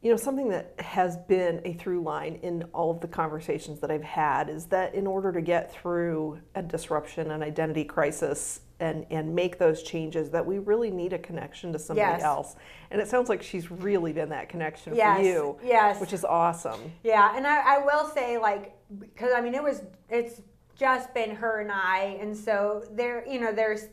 you 0.01 0.09
know, 0.09 0.17
something 0.17 0.49
that 0.49 0.73
has 0.79 1.15
been 1.15 1.61
a 1.63 1.73
through 1.73 2.01
line 2.01 2.39
in 2.41 2.63
all 2.73 2.89
of 2.89 3.01
the 3.01 3.07
conversations 3.07 3.79
that 3.81 3.91
I've 3.91 4.03
had 4.03 4.49
is 4.49 4.65
that 4.67 4.95
in 4.95 5.05
order 5.05 5.31
to 5.31 5.41
get 5.41 5.71
through 5.71 6.39
a 6.55 6.63
disruption, 6.63 7.29
an 7.29 7.43
identity 7.43 7.83
crisis, 7.83 8.61
and, 8.79 9.05
and 9.11 9.35
make 9.35 9.59
those 9.59 9.83
changes, 9.83 10.31
that 10.31 10.43
we 10.43 10.57
really 10.57 10.89
need 10.89 11.13
a 11.13 11.19
connection 11.19 11.71
to 11.73 11.77
somebody 11.77 12.13
Yes. 12.13 12.23
else. 12.23 12.55
And 12.89 12.99
it 12.99 13.07
sounds 13.07 13.29
like 13.29 13.43
she's 13.43 13.69
really 13.69 14.11
been 14.11 14.29
that 14.29 14.49
connection 14.49 14.95
Yes, 14.95 15.17
for 15.19 15.23
you, 15.23 15.59
yes. 15.63 16.01
which 16.01 16.13
is 16.13 16.25
awesome. 16.25 16.91
Yeah, 17.03 17.37
and 17.37 17.45
I, 17.45 17.75
I 17.75 17.77
will 17.85 18.07
say 18.07 18.39
like 18.39 18.75
because 18.99 19.33
I 19.35 19.41
mean 19.41 19.53
it 19.53 19.61
was 19.61 19.83
it's 20.09 20.41
just 20.75 21.13
been 21.13 21.29
her 21.35 21.61
and 21.61 21.71
I, 21.71 22.17
and 22.19 22.35
so 22.35 22.83
there 22.91 23.23
you 23.27 23.39
know 23.39 23.51
there's 23.51 23.85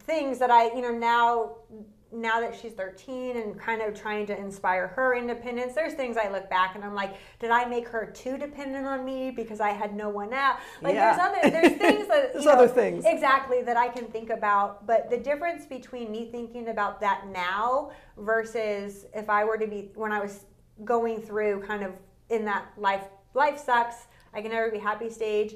things 0.00 0.38
that 0.38 0.50
I 0.50 0.66
you 0.74 0.82
know 0.82 0.92
now 0.92 1.52
now 2.12 2.40
that 2.40 2.54
she's 2.54 2.72
13 2.72 3.36
and 3.38 3.58
kind 3.58 3.80
of 3.80 3.98
trying 3.98 4.26
to 4.26 4.38
inspire 4.38 4.88
her 4.88 5.14
independence 5.16 5.74
there's 5.74 5.94
things 5.94 6.16
i 6.18 6.28
look 6.30 6.48
back 6.50 6.74
and 6.74 6.84
i'm 6.84 6.94
like 6.94 7.14
did 7.40 7.50
i 7.50 7.64
make 7.64 7.88
her 7.88 8.06
too 8.14 8.36
dependent 8.36 8.86
on 8.86 9.04
me 9.04 9.30
because 9.30 9.60
i 9.60 9.70
had 9.70 9.94
no 9.96 10.10
one 10.10 10.32
else 10.32 10.58
like 10.82 10.94
Yeah. 10.94 11.16
there's 11.16 11.28
other 11.28 11.50
there's 11.50 11.78
things 11.78 12.08
that 12.08 12.32
There's 12.34 12.44
know, 12.44 12.52
other 12.52 12.68
things. 12.68 13.04
exactly 13.06 13.62
that 13.62 13.76
i 13.78 13.88
can 13.88 14.04
think 14.06 14.28
about 14.30 14.86
but 14.86 15.08
the 15.08 15.16
difference 15.16 15.64
between 15.64 16.12
me 16.12 16.28
thinking 16.30 16.68
about 16.68 17.00
that 17.00 17.26
now 17.28 17.92
versus 18.18 19.06
if 19.14 19.30
i 19.30 19.42
were 19.44 19.56
to 19.56 19.66
be 19.66 19.90
when 19.94 20.12
i 20.12 20.20
was 20.20 20.44
going 20.84 21.20
through 21.20 21.62
kind 21.62 21.82
of 21.82 21.92
in 22.28 22.44
that 22.44 22.66
life 22.76 23.04
life 23.34 23.58
sucks 23.58 24.06
i 24.34 24.42
can 24.42 24.50
never 24.50 24.70
be 24.70 24.78
happy 24.78 25.08
stage 25.08 25.54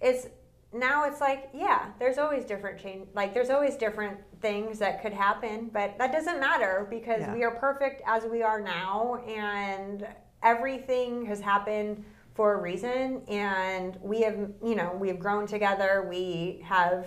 is 0.00 0.28
now 0.72 1.04
it's 1.04 1.20
like 1.20 1.50
yeah 1.54 1.86
there's 1.98 2.18
always 2.18 2.44
different 2.44 2.80
change 2.80 3.06
like 3.14 3.34
there's 3.34 3.50
always 3.50 3.76
different 3.76 4.18
things 4.40 4.78
that 4.78 5.02
could 5.02 5.12
happen 5.12 5.68
but 5.72 5.96
that 5.98 6.12
doesn't 6.12 6.40
matter 6.40 6.86
because 6.90 7.20
Yeah. 7.20 7.34
we 7.34 7.44
are 7.44 7.50
perfect 7.54 8.02
as 8.06 8.24
we 8.24 8.42
are 8.42 8.60
now 8.60 9.16
and 9.26 10.06
everything 10.42 11.26
has 11.26 11.40
happened 11.40 12.04
for 12.34 12.54
a 12.54 12.60
reason 12.60 13.22
and 13.28 13.98
we 14.00 14.22
have 14.22 14.36
you 14.64 14.74
know 14.74 14.96
we 14.98 15.08
have 15.08 15.18
grown 15.18 15.46
together 15.46 16.06
we 16.08 16.62
have 16.64 17.06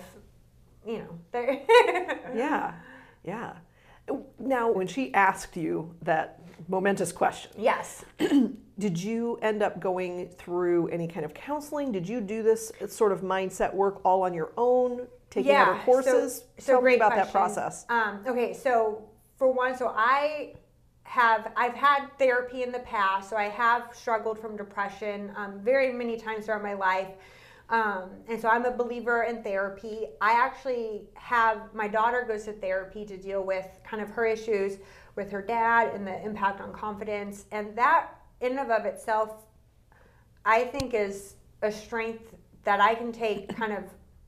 you 0.86 0.98
know 0.98 1.18
Yeah, 2.34 2.74
yeah. 3.24 3.54
Now, 4.38 4.70
when 4.70 4.86
she 4.86 5.12
asked 5.14 5.56
you 5.56 5.94
that 6.02 6.35
momentous 6.68 7.12
question, 7.12 7.50
yes 7.56 8.04
did 8.78 9.02
you 9.02 9.38
end 9.42 9.62
up 9.62 9.80
going 9.80 10.28
through 10.28 10.88
any 10.88 11.08
kind 11.08 11.24
of 11.24 11.32
counseling? 11.32 11.92
Did 11.92 12.08
you 12.08 12.20
do 12.20 12.42
this 12.42 12.72
sort 12.88 13.12
of 13.12 13.22
mindset 13.22 13.72
work 13.72 14.00
all 14.04 14.22
on 14.22 14.34
your 14.34 14.52
own, 14.56 15.06
taking 15.30 15.56
other 15.56 15.78
so- 15.78 15.84
courses? 15.84 16.44
So, 16.58 16.74
Tell 16.74 16.82
me 16.82 16.94
about 16.94 17.14
that 17.14 17.32
process. 17.32 17.86
Um, 17.88 18.22
okay, 18.26 18.52
so 18.52 19.08
for 19.36 19.50
one, 19.50 19.76
so 19.76 19.92
I 19.96 20.54
have 21.04 21.52
I've 21.56 21.74
had 21.74 22.08
therapy 22.18 22.62
in 22.62 22.72
the 22.72 22.80
past, 22.80 23.30
so 23.30 23.36
I 23.36 23.44
have 23.44 23.90
struggled 23.94 24.38
from 24.38 24.56
depression 24.56 25.32
um, 25.36 25.60
very 25.60 25.92
many 25.92 26.16
times 26.16 26.46
throughout 26.46 26.62
my 26.62 26.74
life. 26.74 27.08
Um, 27.68 28.10
and 28.28 28.40
so 28.40 28.48
I'm 28.48 28.64
a 28.64 28.70
believer 28.70 29.24
in 29.24 29.42
therapy. 29.42 30.06
I 30.20 30.32
actually 30.32 31.02
have 31.14 31.74
my 31.74 31.88
daughter 31.88 32.24
goes 32.26 32.44
to 32.44 32.52
therapy 32.52 33.04
to 33.06 33.16
deal 33.16 33.42
with 33.42 33.66
kind 33.84 34.02
of 34.02 34.08
her 34.10 34.24
issues 34.24 34.78
with 35.16 35.30
her 35.30 35.42
dad 35.42 35.94
and 35.94 36.06
the 36.06 36.22
impact 36.22 36.60
on 36.60 36.72
confidence, 36.72 37.46
and 37.50 37.76
that 37.76 38.10
in 38.40 38.58
and 38.58 38.70
of 38.70 38.84
itself 38.84 39.46
I 40.44 40.64
think 40.64 40.94
is 40.94 41.34
a 41.62 41.72
strength 41.72 42.34
that 42.64 42.80
I 42.80 42.94
can 42.94 43.12
take 43.12 43.48
kind 43.56 43.72
of 43.72 43.84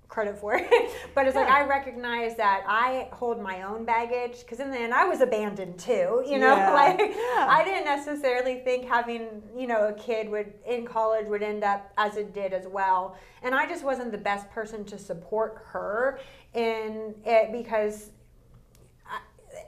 credit 0.08 0.38
for. 0.38 0.58
but 1.14 1.26
it's 1.26 1.36
like 1.36 1.48
I 1.48 1.66
recognize 1.66 2.34
that 2.36 2.64
I 2.66 3.08
hold 3.12 3.40
my 3.42 3.62
own 3.62 3.84
baggage 3.84 4.40
because 4.40 4.58
in 4.58 4.70
the 4.70 4.78
end 4.78 4.94
I 4.94 5.04
was 5.04 5.20
abandoned 5.20 5.78
too. 5.78 6.24
You 6.26 6.38
know, 6.38 6.56
Yeah. 6.56 6.72
like 6.74 6.98
Yeah. 6.98 7.46
I 7.48 7.62
didn't 7.62 7.84
necessarily 7.84 8.60
think 8.60 8.86
having 8.86 9.42
you 9.56 9.66
know 9.66 9.88
a 9.88 9.92
kid 9.92 10.30
would 10.30 10.54
in 10.66 10.86
college 10.86 11.26
would 11.28 11.42
end 11.42 11.62
up 11.62 11.92
as 11.98 12.16
it 12.16 12.32
did 12.32 12.54
as 12.54 12.66
well. 12.66 13.16
And 13.42 13.54
I 13.54 13.68
just 13.68 13.84
wasn't 13.84 14.10
the 14.10 14.18
best 14.18 14.50
person 14.50 14.84
to 14.86 14.98
support 14.98 15.62
her 15.66 16.18
in 16.54 17.14
it 17.26 17.52
because 17.52 18.10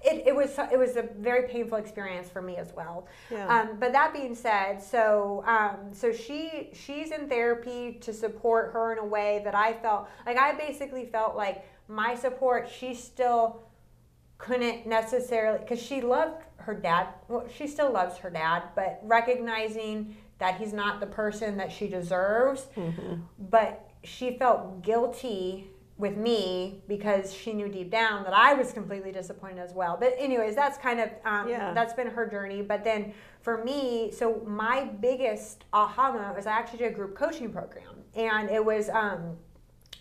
it, 0.03 0.26
it 0.26 0.34
was 0.34 0.59
it 0.72 0.78
was 0.78 0.96
a 0.96 1.03
very 1.18 1.48
painful 1.48 1.78
experience 1.78 2.28
for 2.28 2.40
me 2.40 2.57
as 2.57 2.72
well. 2.74 3.07
Yeah. 3.30 3.46
Um, 3.46 3.76
but 3.78 3.92
that 3.92 4.12
being 4.12 4.34
said, 4.34 4.82
so 4.82 5.44
um, 5.46 5.92
so 5.92 6.12
she 6.12 6.70
she's 6.72 7.11
in 7.11 7.28
therapy 7.28 7.98
to 8.01 8.12
support 8.12 8.72
her 8.72 8.92
in 8.92 8.98
a 8.98 9.05
way 9.05 9.42
that 9.44 9.55
I 9.55 9.74
felt 9.74 10.09
like 10.26 10.38
I 10.38 10.55
basically 10.55 11.07
felt 11.07 11.36
like 11.36 11.64
my 11.88 12.14
support 12.14 12.68
she 12.70 12.94
still 12.94 13.62
couldn't 14.38 14.86
necessarily 14.86 15.59
because 15.59 15.82
she 15.82 16.01
loved 16.01 16.44
her 16.57 16.74
dad. 16.74 17.09
Well, 17.28 17.46
she 17.55 17.66
still 17.66 17.90
loves 17.92 18.16
her 18.18 18.30
dad, 18.30 18.62
but 18.74 19.01
recognizing 19.03 20.16
that 20.38 20.57
he's 20.57 20.72
not 20.72 21.01
the 21.01 21.07
person 21.07 21.59
that 21.59 21.70
she 21.70 21.86
deserves, 21.88 22.66
but 23.38 23.90
she 24.03 24.38
felt 24.38 24.82
guilty 24.82 25.69
with 26.01 26.16
me 26.16 26.82
because 26.88 27.32
she 27.32 27.53
knew 27.53 27.68
deep 27.68 27.90
down 27.90 28.24
that 28.24 28.32
I 28.34 28.55
was 28.55 28.72
completely 28.72 29.12
disappointed 29.12 29.59
as 29.61 29.72
well. 29.74 29.96
But 30.01 30.14
anyways, 30.18 30.57
that's 30.57 30.78
kind 30.78 30.98
of 31.01 31.11
um, 31.24 31.48
Yeah. 31.48 31.72
that's 31.74 31.92
been 31.92 32.09
her 32.09 32.26
journey. 32.26 32.62
But 32.62 32.82
then 32.82 33.12
for 33.42 33.62
me, 33.62 34.11
so 34.11 34.42
my 34.46 34.84
biggest 34.84 35.64
aha 35.72 36.12
moment 36.12 36.34
was 36.36 36.46
I 36.46 36.53
actually 36.53 36.78
did 36.78 36.92
a 36.92 36.94
group 36.94 37.14
coaching 37.16 37.53
program, 37.53 37.94
and 38.14 38.51
it 38.51 38.64
was 38.64 38.88
um, 38.90 39.36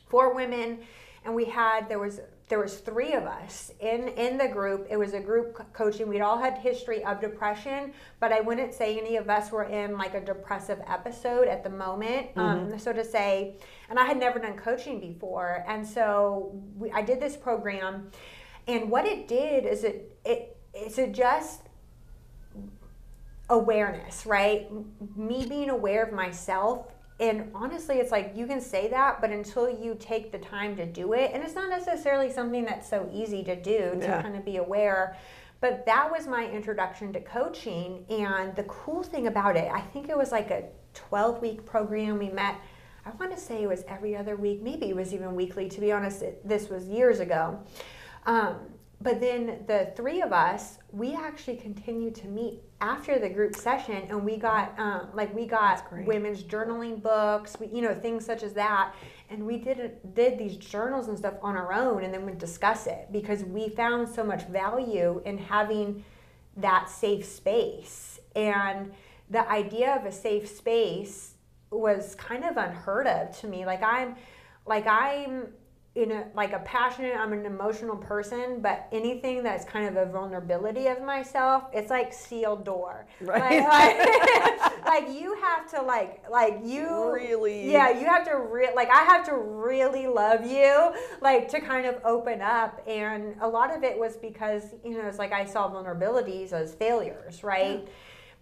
for 0.07 0.33
women, 0.33 0.79
and 1.25 1.35
we 1.35 1.45
had 1.45 1.87
there 1.89 1.99
was 1.99 2.21
there 2.49 2.59
was 2.59 2.79
three 2.79 3.13
of 3.13 3.25
us 3.25 3.71
in 3.79 4.07
in 4.09 4.37
the 4.37 4.47
group. 4.47 4.87
It 4.89 4.97
was 4.97 5.13
a 5.13 5.19
group 5.19 5.71
coaching. 5.71 6.09
We'd 6.09 6.21
all 6.21 6.37
had 6.37 6.57
history 6.57 7.03
of 7.05 7.21
depression, 7.21 7.93
but 8.19 8.33
I 8.33 8.41
wouldn't 8.41 8.73
say 8.73 8.97
any 8.97 9.17
of 9.17 9.29
us 9.29 9.51
were 9.51 9.65
in 9.65 9.97
like 9.97 10.15
a 10.15 10.21
depressive 10.21 10.79
episode 10.87 11.47
at 11.47 11.63
the 11.63 11.69
moment. 11.69 12.29
Um, 12.35 12.79
so 12.79 12.91
to 12.91 13.05
say, 13.05 13.55
and 13.89 13.99
I 13.99 14.05
had 14.05 14.17
never 14.17 14.39
done 14.39 14.57
coaching 14.57 14.99
before, 14.99 15.63
and 15.67 15.87
so 15.87 16.59
we, 16.75 16.91
I 16.91 17.03
did 17.03 17.19
this 17.19 17.37
program, 17.37 18.09
and 18.67 18.89
what 18.89 19.05
it 19.05 19.27
did 19.27 19.65
is 19.65 19.83
it 19.83 20.17
it 20.25 20.57
it's 20.73 20.97
it 20.97 21.11
just 21.11 21.61
awareness, 23.47 24.25
right? 24.25 24.67
Me 25.15 25.45
being 25.45 25.69
aware 25.69 26.03
of 26.03 26.13
myself. 26.13 26.87
And 27.19 27.51
honestly, 27.53 27.97
it's 27.97 28.11
like 28.11 28.31
you 28.35 28.47
can 28.47 28.61
say 28.61 28.87
that, 28.89 29.19
but 29.19 29.29
until 29.31 29.69
you 29.69 29.95
take 29.99 30.31
the 30.31 30.37
time 30.37 30.75
to 30.77 30.85
do 30.85 31.13
it, 31.13 31.31
and 31.33 31.43
it's 31.43 31.55
not 31.55 31.69
necessarily 31.69 32.31
something 32.31 32.63
that's 32.63 32.89
so 32.89 33.09
easy 33.13 33.43
to 33.43 33.55
do 33.61 33.91
to 33.95 33.99
Yeah. 33.99 34.21
kind 34.21 34.35
of 34.35 34.45
be 34.45 34.57
aware. 34.57 35.17
But 35.61 35.85
that 35.85 36.09
was 36.09 36.25
my 36.27 36.49
introduction 36.49 37.11
to 37.13 37.19
coaching. 37.19 38.05
And 38.09 38.55
the 38.55 38.63
cool 38.63 39.03
thing 39.03 39.27
about 39.27 39.57
it, 39.57 39.69
I 39.69 39.81
think 39.81 40.07
it 40.09 40.17
was 40.17 40.31
like 40.31 40.49
a 40.49 40.63
12 40.93 41.41
week 41.41 41.65
program. 41.65 42.17
We 42.17 42.29
met, 42.29 42.55
I 43.05 43.09
want 43.19 43.31
to 43.31 43.37
say 43.37 43.63
it 43.63 43.67
was 43.67 43.83
every 43.89 44.15
other 44.15 44.37
week, 44.37 44.61
maybe 44.61 44.87
it 44.89 44.95
was 44.95 45.13
even 45.13 45.35
weekly. 45.35 45.67
To 45.67 45.81
be 45.81 45.91
honest, 45.91 46.21
it, 46.21 46.47
this 46.47 46.69
was 46.69 46.87
years 46.87 47.19
ago. 47.19 47.59
Um, 48.25 48.55
but 49.01 49.21
then 49.21 49.63
the 49.67 49.93
three 49.95 50.21
of 50.21 50.33
us, 50.33 50.79
we 50.91 51.15
actually 51.15 51.55
continued 51.55 52.15
to 52.15 52.27
meet 52.27 52.59
after 52.81 53.17
the 53.17 53.29
group 53.29 53.55
session, 53.55 54.03
and 54.09 54.25
we 54.25 54.35
got 54.35 54.77
um, 54.77 55.07
like 55.13 55.33
we 55.33 55.45
got 55.45 55.85
women's 56.05 56.43
journaling 56.43 57.01
books, 57.01 57.55
we, 57.59 57.67
you 57.67 57.81
know, 57.81 57.93
things 57.93 58.25
such 58.25 58.43
as 58.43 58.53
that, 58.53 58.93
and 59.29 59.45
we 59.45 59.57
did 59.57 59.79
it, 59.79 60.15
did 60.15 60.37
these 60.37 60.57
journals 60.57 61.07
and 61.07 61.17
stuff 61.17 61.35
on 61.41 61.55
our 61.55 61.71
own, 61.71 62.03
and 62.03 62.13
then 62.13 62.25
would 62.25 62.37
discuss 62.37 62.87
it 62.87 63.07
because 63.11 63.43
we 63.45 63.69
found 63.69 64.07
so 64.07 64.23
much 64.23 64.45
value 64.47 65.21
in 65.25 65.37
having 65.37 66.03
that 66.57 66.89
safe 66.89 67.25
space, 67.25 68.19
and 68.35 68.91
the 69.29 69.49
idea 69.49 69.95
of 69.95 70.05
a 70.05 70.11
safe 70.11 70.49
space 70.49 71.35
was 71.71 72.15
kind 72.15 72.43
of 72.43 72.57
unheard 72.57 73.07
of 73.07 73.37
to 73.39 73.47
me. 73.47 73.65
Like 73.65 73.83
I'm, 73.83 74.15
like 74.65 74.87
I'm 74.87 75.47
in 75.99 76.11
a 76.11 76.25
like 76.33 76.53
a 76.53 76.59
passionate 76.59 77.13
i'm 77.17 77.33
an 77.33 77.45
emotional 77.45 77.97
person 77.97 78.61
but 78.61 78.87
anything 78.93 79.43
that's 79.43 79.65
kind 79.65 79.85
of 79.85 79.95
a 79.97 80.09
vulnerability 80.11 80.87
of 80.87 81.01
myself 81.03 81.63
it's 81.73 81.89
like 81.89 82.13
sealed 82.13 82.63
door 82.63 83.05
Right. 83.19 83.61
like, 83.61 83.97
like, 83.99 84.85
like 84.85 85.19
you 85.19 85.35
have 85.41 85.69
to 85.71 85.81
like 85.81 86.23
like 86.29 86.59
you 86.63 87.11
Really? 87.13 87.69
yeah 87.71 87.89
you 87.89 88.05
have 88.05 88.23
to 88.25 88.37
re- 88.37 88.71
like 88.75 88.89
i 88.89 89.03
have 89.03 89.25
to 89.25 89.33
really 89.35 90.07
love 90.07 90.45
you 90.45 90.93
like 91.21 91.49
to 91.49 91.59
kind 91.59 91.85
of 91.85 91.95
open 92.05 92.41
up 92.41 92.81
and 92.87 93.35
a 93.41 93.47
lot 93.47 93.75
of 93.75 93.83
it 93.83 93.97
was 93.99 94.15
because 94.15 94.63
you 94.85 94.91
know 94.97 95.05
it's 95.07 95.19
like 95.19 95.33
i 95.33 95.43
saw 95.45 95.69
vulnerabilities 95.69 96.53
as 96.53 96.73
failures 96.75 97.43
right 97.43 97.85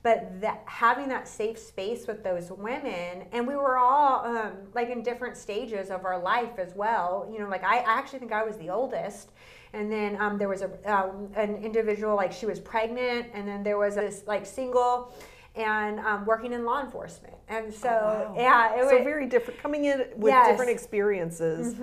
but 0.03 0.39
that 0.41 0.61
having 0.65 1.09
that 1.09 1.27
safe 1.27 1.57
space 1.57 2.07
with 2.07 2.23
those 2.23 2.51
women 2.51 3.25
and 3.31 3.47
we 3.47 3.55
were 3.55 3.77
all 3.77 4.25
um, 4.25 4.53
like 4.73 4.89
in 4.89 5.01
different 5.03 5.35
stages 5.35 5.89
of 5.89 6.05
our 6.05 6.19
life 6.21 6.57
as 6.59 6.73
well. 6.75 7.27
You 7.31 7.39
know 7.39 7.49
like 7.49 7.63
i, 7.63 7.77
I 7.79 7.97
actually 7.99 8.19
think 8.19 8.31
i 8.31 8.43
was 8.43 8.57
the 8.57 8.69
oldest. 8.69 9.31
And 9.73 9.91
then 9.91 10.19
um, 10.21 10.37
there 10.37 10.47
was 10.47 10.61
a 10.61 10.69
um, 10.91 11.29
an 11.35 11.57
individual 11.57 12.15
like 12.15 12.31
she 12.31 12.45
was 12.45 12.59
pregnant 12.59 13.27
and 13.33 13.47
then 13.47 13.63
there 13.63 13.77
was 13.77 13.95
this 13.95 14.23
like 14.25 14.45
single 14.45 15.11
and 15.55 15.99
um, 15.99 16.25
working 16.25 16.53
in 16.53 16.63
law 16.63 16.81
enforcement. 16.81 17.33
And 17.49 17.73
so 17.73 17.89
Oh, 17.89 18.33
wow. 18.33 18.35
yeah 18.37 18.75
it 18.75 18.81
was 18.81 18.89
so 18.91 19.03
very 19.03 19.25
different 19.25 19.59
coming 19.61 19.85
in 19.85 20.05
with 20.15 20.31
Yes. 20.31 20.47
different 20.47 20.71
experiences 20.71 21.75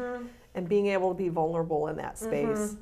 and 0.55 0.69
being 0.69 0.87
able 0.87 1.11
to 1.11 1.19
be 1.19 1.29
vulnerable 1.29 1.89
in 1.89 1.97
that 1.97 2.17
space 2.19 2.77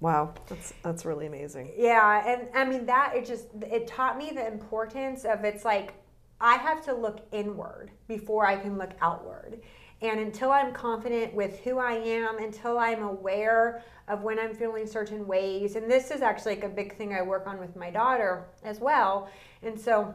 wow 0.00 0.32
that's 0.48 0.74
that's 0.82 1.04
really 1.04 1.26
amazing 1.26 1.72
Yeah, 1.76 2.22
and 2.26 2.48
I 2.54 2.64
mean 2.64 2.86
that 2.86 3.12
it 3.14 3.26
just 3.26 3.46
it 3.62 3.86
taught 3.86 4.18
me 4.18 4.30
the 4.34 4.46
importance 4.46 5.24
of 5.24 5.44
it's 5.44 5.64
like 5.64 5.94
I 6.40 6.56
have 6.56 6.84
to 6.84 6.94
look 6.94 7.26
inward 7.32 7.90
before 8.08 8.46
I 8.46 8.56
can 8.56 8.76
look 8.76 8.90
outward. 9.00 9.60
And 10.02 10.20
until 10.20 10.52
I'm 10.52 10.74
confident 10.74 11.32
with 11.34 11.60
who 11.60 11.78
I 11.78 11.92
am, 11.92 12.38
until 12.38 12.78
I'm 12.78 13.02
aware 13.02 13.82
of 14.08 14.22
when 14.22 14.38
I'm 14.38 14.54
feeling 14.54 14.86
certain 14.86 15.26
ways, 15.26 15.74
and 15.74 15.90
this 15.90 16.10
is 16.10 16.20
actually 16.20 16.56
like 16.56 16.64
a 16.64 16.68
big 16.68 16.96
thing 16.96 17.14
I 17.14 17.22
work 17.22 17.46
on 17.46 17.58
with 17.58 17.74
my 17.76 17.90
daughter 17.90 18.44
as 18.62 18.78
well. 18.78 19.30
And 19.62 19.80
so, 19.80 20.14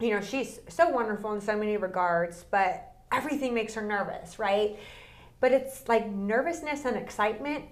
you 0.00 0.10
know, 0.10 0.22
she's 0.22 0.60
so 0.68 0.88
wonderful 0.88 1.34
in 1.34 1.40
so 1.42 1.54
many 1.56 1.76
regards, 1.76 2.46
but 2.50 2.92
everything 3.12 3.52
makes 3.52 3.74
her 3.74 3.82
nervous, 3.82 4.38
right? 4.38 4.78
But 5.40 5.52
it's 5.52 5.86
like 5.86 6.08
nervousness 6.08 6.86
and 6.86 6.96
excitement 6.96 7.64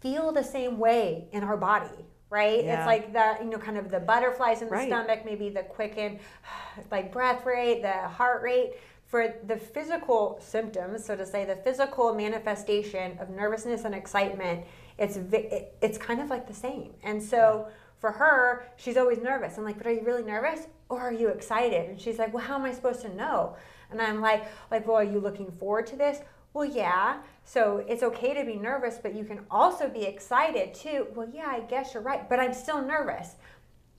feel 0.00 0.32
the 0.32 0.44
same 0.44 0.78
way 0.78 1.28
in 1.32 1.42
our 1.42 1.56
body, 1.56 2.04
right? 2.30 2.64
Yeah. 2.64 2.78
It's 2.78 2.86
like 2.86 3.12
the, 3.12 3.36
you 3.44 3.50
know, 3.50 3.58
kind 3.58 3.76
of 3.78 3.90
the 3.90 4.00
butterflies 4.00 4.62
in 4.62 4.68
the 4.68 4.74
Right. 4.74 4.88
stomach, 4.88 5.24
maybe 5.24 5.48
the 5.48 5.62
quicken, 5.62 6.18
like 6.90 7.12
breath 7.12 7.44
rate, 7.44 7.82
the 7.82 7.92
heart 8.08 8.42
rate. 8.42 8.74
For 9.06 9.32
the 9.46 9.56
physical 9.56 10.38
symptoms, 10.38 11.02
so 11.02 11.16
to 11.16 11.24
say, 11.24 11.46
the 11.46 11.56
physical 11.56 12.12
manifestation 12.14 13.16
of 13.18 13.30
nervousness 13.30 13.86
and 13.86 13.94
excitement, 13.94 14.66
it's 14.98 15.18
it's 15.80 15.96
kind 15.96 16.20
of 16.20 16.28
like 16.28 16.46
the 16.46 16.52
same. 16.52 16.92
And 17.02 17.22
so 17.22 17.68
for 18.00 18.12
her, 18.12 18.66
she's 18.76 18.98
always 18.98 19.16
nervous. 19.18 19.56
I'm 19.56 19.64
like, 19.64 19.78
but 19.78 19.86
are 19.86 19.92
you 19.92 20.02
really 20.02 20.24
nervous 20.24 20.66
or 20.90 21.00
are 21.00 21.12
you 21.12 21.28
excited? 21.28 21.88
And 21.88 21.98
she's 21.98 22.18
like, 22.18 22.34
well, 22.34 22.44
how 22.44 22.56
am 22.56 22.66
I 22.66 22.72
supposed 22.72 23.00
to 23.00 23.08
know? 23.14 23.56
And 23.90 24.02
I'm 24.02 24.20
like, 24.20 24.46
like, 24.70 24.86
well, 24.86 24.96
are 24.96 25.04
you 25.04 25.20
looking 25.20 25.50
forward 25.52 25.86
to 25.86 25.96
this? 25.96 26.18
Well, 26.52 26.64
yeah. 26.64 27.18
So 27.44 27.84
it's 27.88 28.02
okay 28.02 28.34
to 28.34 28.44
be 28.44 28.56
nervous, 28.56 28.98
but 29.02 29.14
you 29.14 29.24
can 29.24 29.40
also 29.50 29.88
be 29.88 30.02
excited 30.02 30.74
too. 30.74 31.06
Well, 31.14 31.28
yeah, 31.32 31.48
I 31.48 31.60
guess 31.60 31.94
you're 31.94 32.02
right, 32.02 32.28
but 32.28 32.40
I'm 32.40 32.54
still 32.54 32.82
nervous. 32.82 33.36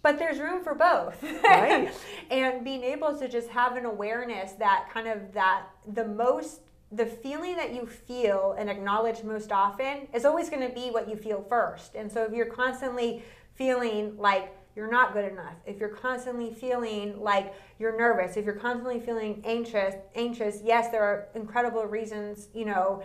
But 0.01 0.17
there's 0.17 0.39
room 0.39 0.63
for 0.63 0.75
both. 0.75 1.21
Right. 1.43 1.91
and 2.31 2.63
being 2.63 2.83
able 2.83 3.17
to 3.17 3.27
just 3.27 3.49
have 3.49 3.75
an 3.75 3.85
awareness 3.85 4.53
that 4.53 4.89
kind 4.91 5.07
of 5.07 5.33
that 5.33 5.63
the 5.93 6.05
most 6.05 6.61
the 6.91 7.05
feeling 7.05 7.55
that 7.55 7.73
you 7.73 7.85
feel 7.85 8.55
and 8.57 8.67
acknowledge 8.67 9.23
most 9.23 9.51
often 9.51 10.07
is 10.11 10.25
always 10.25 10.49
going 10.49 10.67
to 10.67 10.73
be 10.73 10.89
what 10.89 11.07
you 11.07 11.15
feel 11.15 11.45
first. 11.47 11.93
And 11.93 12.11
so 12.11 12.23
if 12.23 12.33
you're 12.33 12.47
constantly 12.47 13.23
feeling 13.53 14.17
like 14.17 14.55
you're 14.79 14.89
not 14.89 15.11
good 15.11 15.29
enough, 15.29 15.55
if 15.65 15.77
you're 15.77 15.89
constantly 15.89 16.53
feeling 16.53 17.21
like 17.21 17.53
you're 17.79 17.97
nervous, 17.97 18.37
if 18.37 18.45
you're 18.45 18.55
constantly 18.55 18.97
feeling 18.97 19.41
anxious, 19.45 19.93
anxious, 20.15 20.61
yes, 20.63 20.89
there 20.89 21.03
are 21.03 21.27
incredible 21.35 21.85
reasons, 21.85 22.47
you 22.53 22.63
know, 22.63 23.03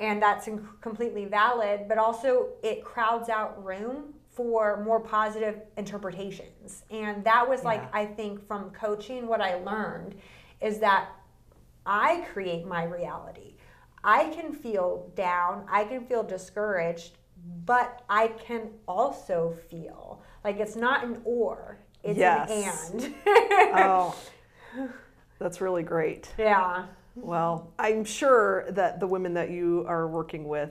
and 0.00 0.20
that's 0.20 0.48
in- 0.48 0.66
completely 0.80 1.24
valid, 1.24 1.82
but 1.86 1.98
also 1.98 2.48
it 2.64 2.82
crowds 2.82 3.28
out 3.28 3.64
room 3.64 4.12
for 4.32 4.82
more 4.82 4.98
positive 4.98 5.60
interpretations. 5.76 6.82
And 6.90 7.22
that 7.22 7.48
was 7.48 7.62
like, 7.62 7.88
I 7.94 8.04
think 8.04 8.44
from 8.48 8.70
coaching, 8.70 9.28
what 9.28 9.40
I 9.40 9.54
learned 9.54 10.16
is 10.60 10.80
that 10.80 11.10
I 11.86 12.26
create 12.32 12.66
my 12.66 12.82
reality. 12.82 13.54
I 14.02 14.30
can 14.30 14.52
feel 14.52 15.12
down, 15.14 15.64
I 15.70 15.84
can 15.84 16.04
feel 16.06 16.24
discouraged, 16.24 17.18
but 17.64 18.02
I 18.08 18.26
can 18.28 18.70
also 18.88 19.56
feel 19.70 20.23
like 20.44 20.60
it's 20.60 20.76
not 20.76 21.04
an 21.04 21.20
or, 21.24 21.78
it's 22.02 22.18
Yes. 22.18 22.90
an 22.90 23.00
and. 23.02 23.14
oh 23.74 24.16
that's 25.38 25.60
really 25.60 25.82
great 25.82 26.32
yeah. 26.38 26.86
Well, 27.16 27.72
I'm 27.78 28.04
sure 28.04 28.64
that 28.72 28.98
the 28.98 29.06
women 29.06 29.34
that 29.34 29.48
you 29.48 29.84
are 29.86 30.08
working 30.08 30.48
with 30.48 30.70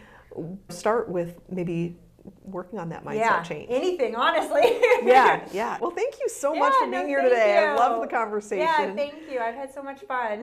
start 0.70 1.10
with 1.10 1.40
maybe 1.50 1.98
working 2.44 2.80
on 2.80 2.90
that 2.90 3.06
mindset 3.06 3.16
yeah, 3.20 3.44
change. 3.44 3.68
anything, 3.70 4.16
honestly. 4.16 4.62
yeah, 5.04 5.46
yeah. 5.54 5.78
Well, 5.80 5.92
thank 5.92 6.16
you 6.20 6.30
so 6.30 6.54
much 6.54 6.74
Yeah, 6.74 6.86
for 6.86 6.92
being 6.92 7.04
no, 7.04 7.08
here 7.08 7.22
thank 7.22 7.34
today. 7.34 7.58
I 7.58 7.76
love 7.76 8.02
the 8.02 8.08
conversation. 8.08 8.66
Yeah, 8.66 8.94
thank 8.96 9.16
you. 9.30 9.40
I've 9.40 9.56
had 9.56 9.74
so 9.74 9.84
much 9.84 10.02
fun. 10.02 10.42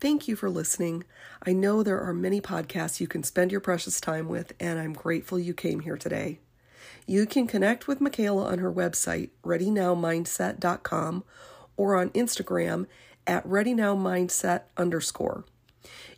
Thank 0.00 0.28
you 0.28 0.36
for 0.36 0.50
listening. 0.50 1.04
I 1.46 1.54
know 1.54 1.82
there 1.82 1.98
are 1.98 2.12
many 2.12 2.38
podcasts 2.38 3.00
you 3.00 3.06
can 3.06 3.22
spend 3.22 3.50
your 3.50 3.62
precious 3.62 4.02
time 4.02 4.28
with, 4.28 4.52
and 4.60 4.78
I'm 4.78 4.92
grateful 4.92 5.38
you 5.38 5.54
came 5.54 5.80
here 5.80 5.96
today. 5.96 6.40
You 7.06 7.26
can 7.26 7.46
connect 7.46 7.86
with 7.86 8.00
Mikaela 8.00 8.46
on 8.46 8.58
her 8.58 8.72
website, 8.72 9.30
readynowmindset.com, 9.44 11.24
or 11.76 11.96
on 11.96 12.10
Instagram 12.10 12.86
at 13.26 13.46
readynowmindset 13.46 14.62
underscore. 14.76 15.44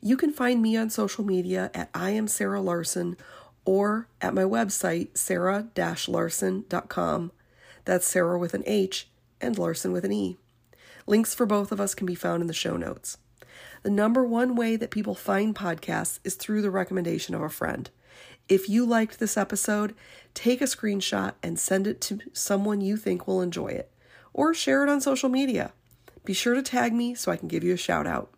You 0.01 0.17
can 0.17 0.33
find 0.33 0.63
me 0.63 0.77
on 0.77 0.91
social 0.91 1.25
media 1.25 1.71
at 1.75 1.91
I 1.95 2.11
am 2.11 2.29
Sarah 2.29 2.61
Larsen 2.61 3.17
or 3.65 4.07
at 4.21 4.35
my 4.35 4.43
website, 4.43 5.19
sarah-larsen.com. 5.19 7.33
That's 7.85 8.07
Sarah 8.07 8.39
with 8.39 8.55
an 8.55 8.63
H 8.67 9.09
and 9.41 9.59
Larsen 9.59 9.93
with 9.93 10.05
an 10.05 10.13
E. 10.13 10.37
Links 11.07 11.35
for 11.35 11.47
both 11.47 11.73
of 11.73 11.81
us 11.81 11.95
can 11.95 12.07
be 12.07 12.15
found 12.15 12.43
in 12.43 12.47
the 12.47 12.55
show 12.55 12.77
notes. 12.77 13.19
The 13.83 13.91
number 13.91 14.25
one 14.25 14.57
way 14.57 14.77
that 14.77 14.91
people 14.91 15.15
find 15.15 15.55
podcasts 15.55 16.19
is 16.25 16.35
through 16.35 16.63
the 16.63 16.71
recommendation 16.71 17.35
of 17.35 17.43
a 17.43 17.49
friend. 17.49 17.91
If 18.49 18.69
you 18.69 18.87
liked 18.87 19.19
this 19.19 19.37
episode, 19.37 19.95
take 20.33 20.61
a 20.61 20.65
screenshot 20.65 21.35
and 21.43 21.59
send 21.59 21.87
it 21.87 22.01
to 22.03 22.21
someone 22.33 22.81
you 22.81 22.97
think 22.97 23.27
will 23.27 23.43
enjoy 23.43 23.69
it, 23.69 23.91
or 24.33 24.55
share 24.55 24.85
it 24.85 24.89
on 24.89 25.01
social 25.01 25.29
media. 25.29 25.73
Be 26.25 26.33
sure 26.33 26.55
to 26.55 26.63
tag 26.63 26.93
me 26.93 27.15
so 27.15 27.33
I 27.33 27.37
can 27.37 27.49
give 27.49 27.65
you 27.65 27.75
a 27.75 27.79
shout 27.79 28.07
out. 28.07 28.31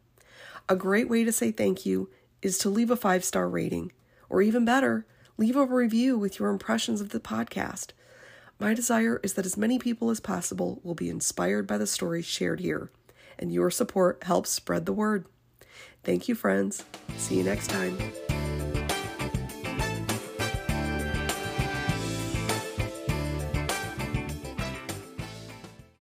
A 0.68 0.76
great 0.76 1.10
way 1.10 1.24
to 1.24 1.32
say 1.32 1.50
thank 1.50 1.84
you 1.84 2.08
is 2.40 2.56
to 2.58 2.70
leave 2.70 2.90
a 2.90 2.96
five 2.96 3.22
star 3.22 3.48
rating, 3.48 3.92
or 4.30 4.40
even 4.40 4.64
better, 4.64 5.06
leave 5.36 5.56
a 5.56 5.66
review 5.66 6.16
with 6.16 6.38
your 6.38 6.48
impressions 6.48 7.00
of 7.00 7.10
the 7.10 7.20
podcast. 7.20 7.88
My 8.58 8.74
desire 8.74 9.20
is 9.22 9.34
that 9.34 9.46
as 9.46 9.56
many 9.56 9.78
people 9.78 10.10
as 10.10 10.20
possible 10.20 10.80
will 10.82 10.94
be 10.94 11.10
inspired 11.10 11.66
by 11.66 11.78
the 11.78 11.86
stories 11.86 12.24
shared 12.24 12.60
here, 12.60 12.90
and 13.38 13.52
your 13.52 13.70
support 13.70 14.24
helps 14.24 14.50
spread 14.50 14.86
the 14.86 14.92
word. 14.92 15.26
Thank 16.02 16.28
you, 16.28 16.34
friends. 16.34 16.84
See 17.18 17.36
you 17.36 17.44
next 17.44 17.68
time. 17.68 17.98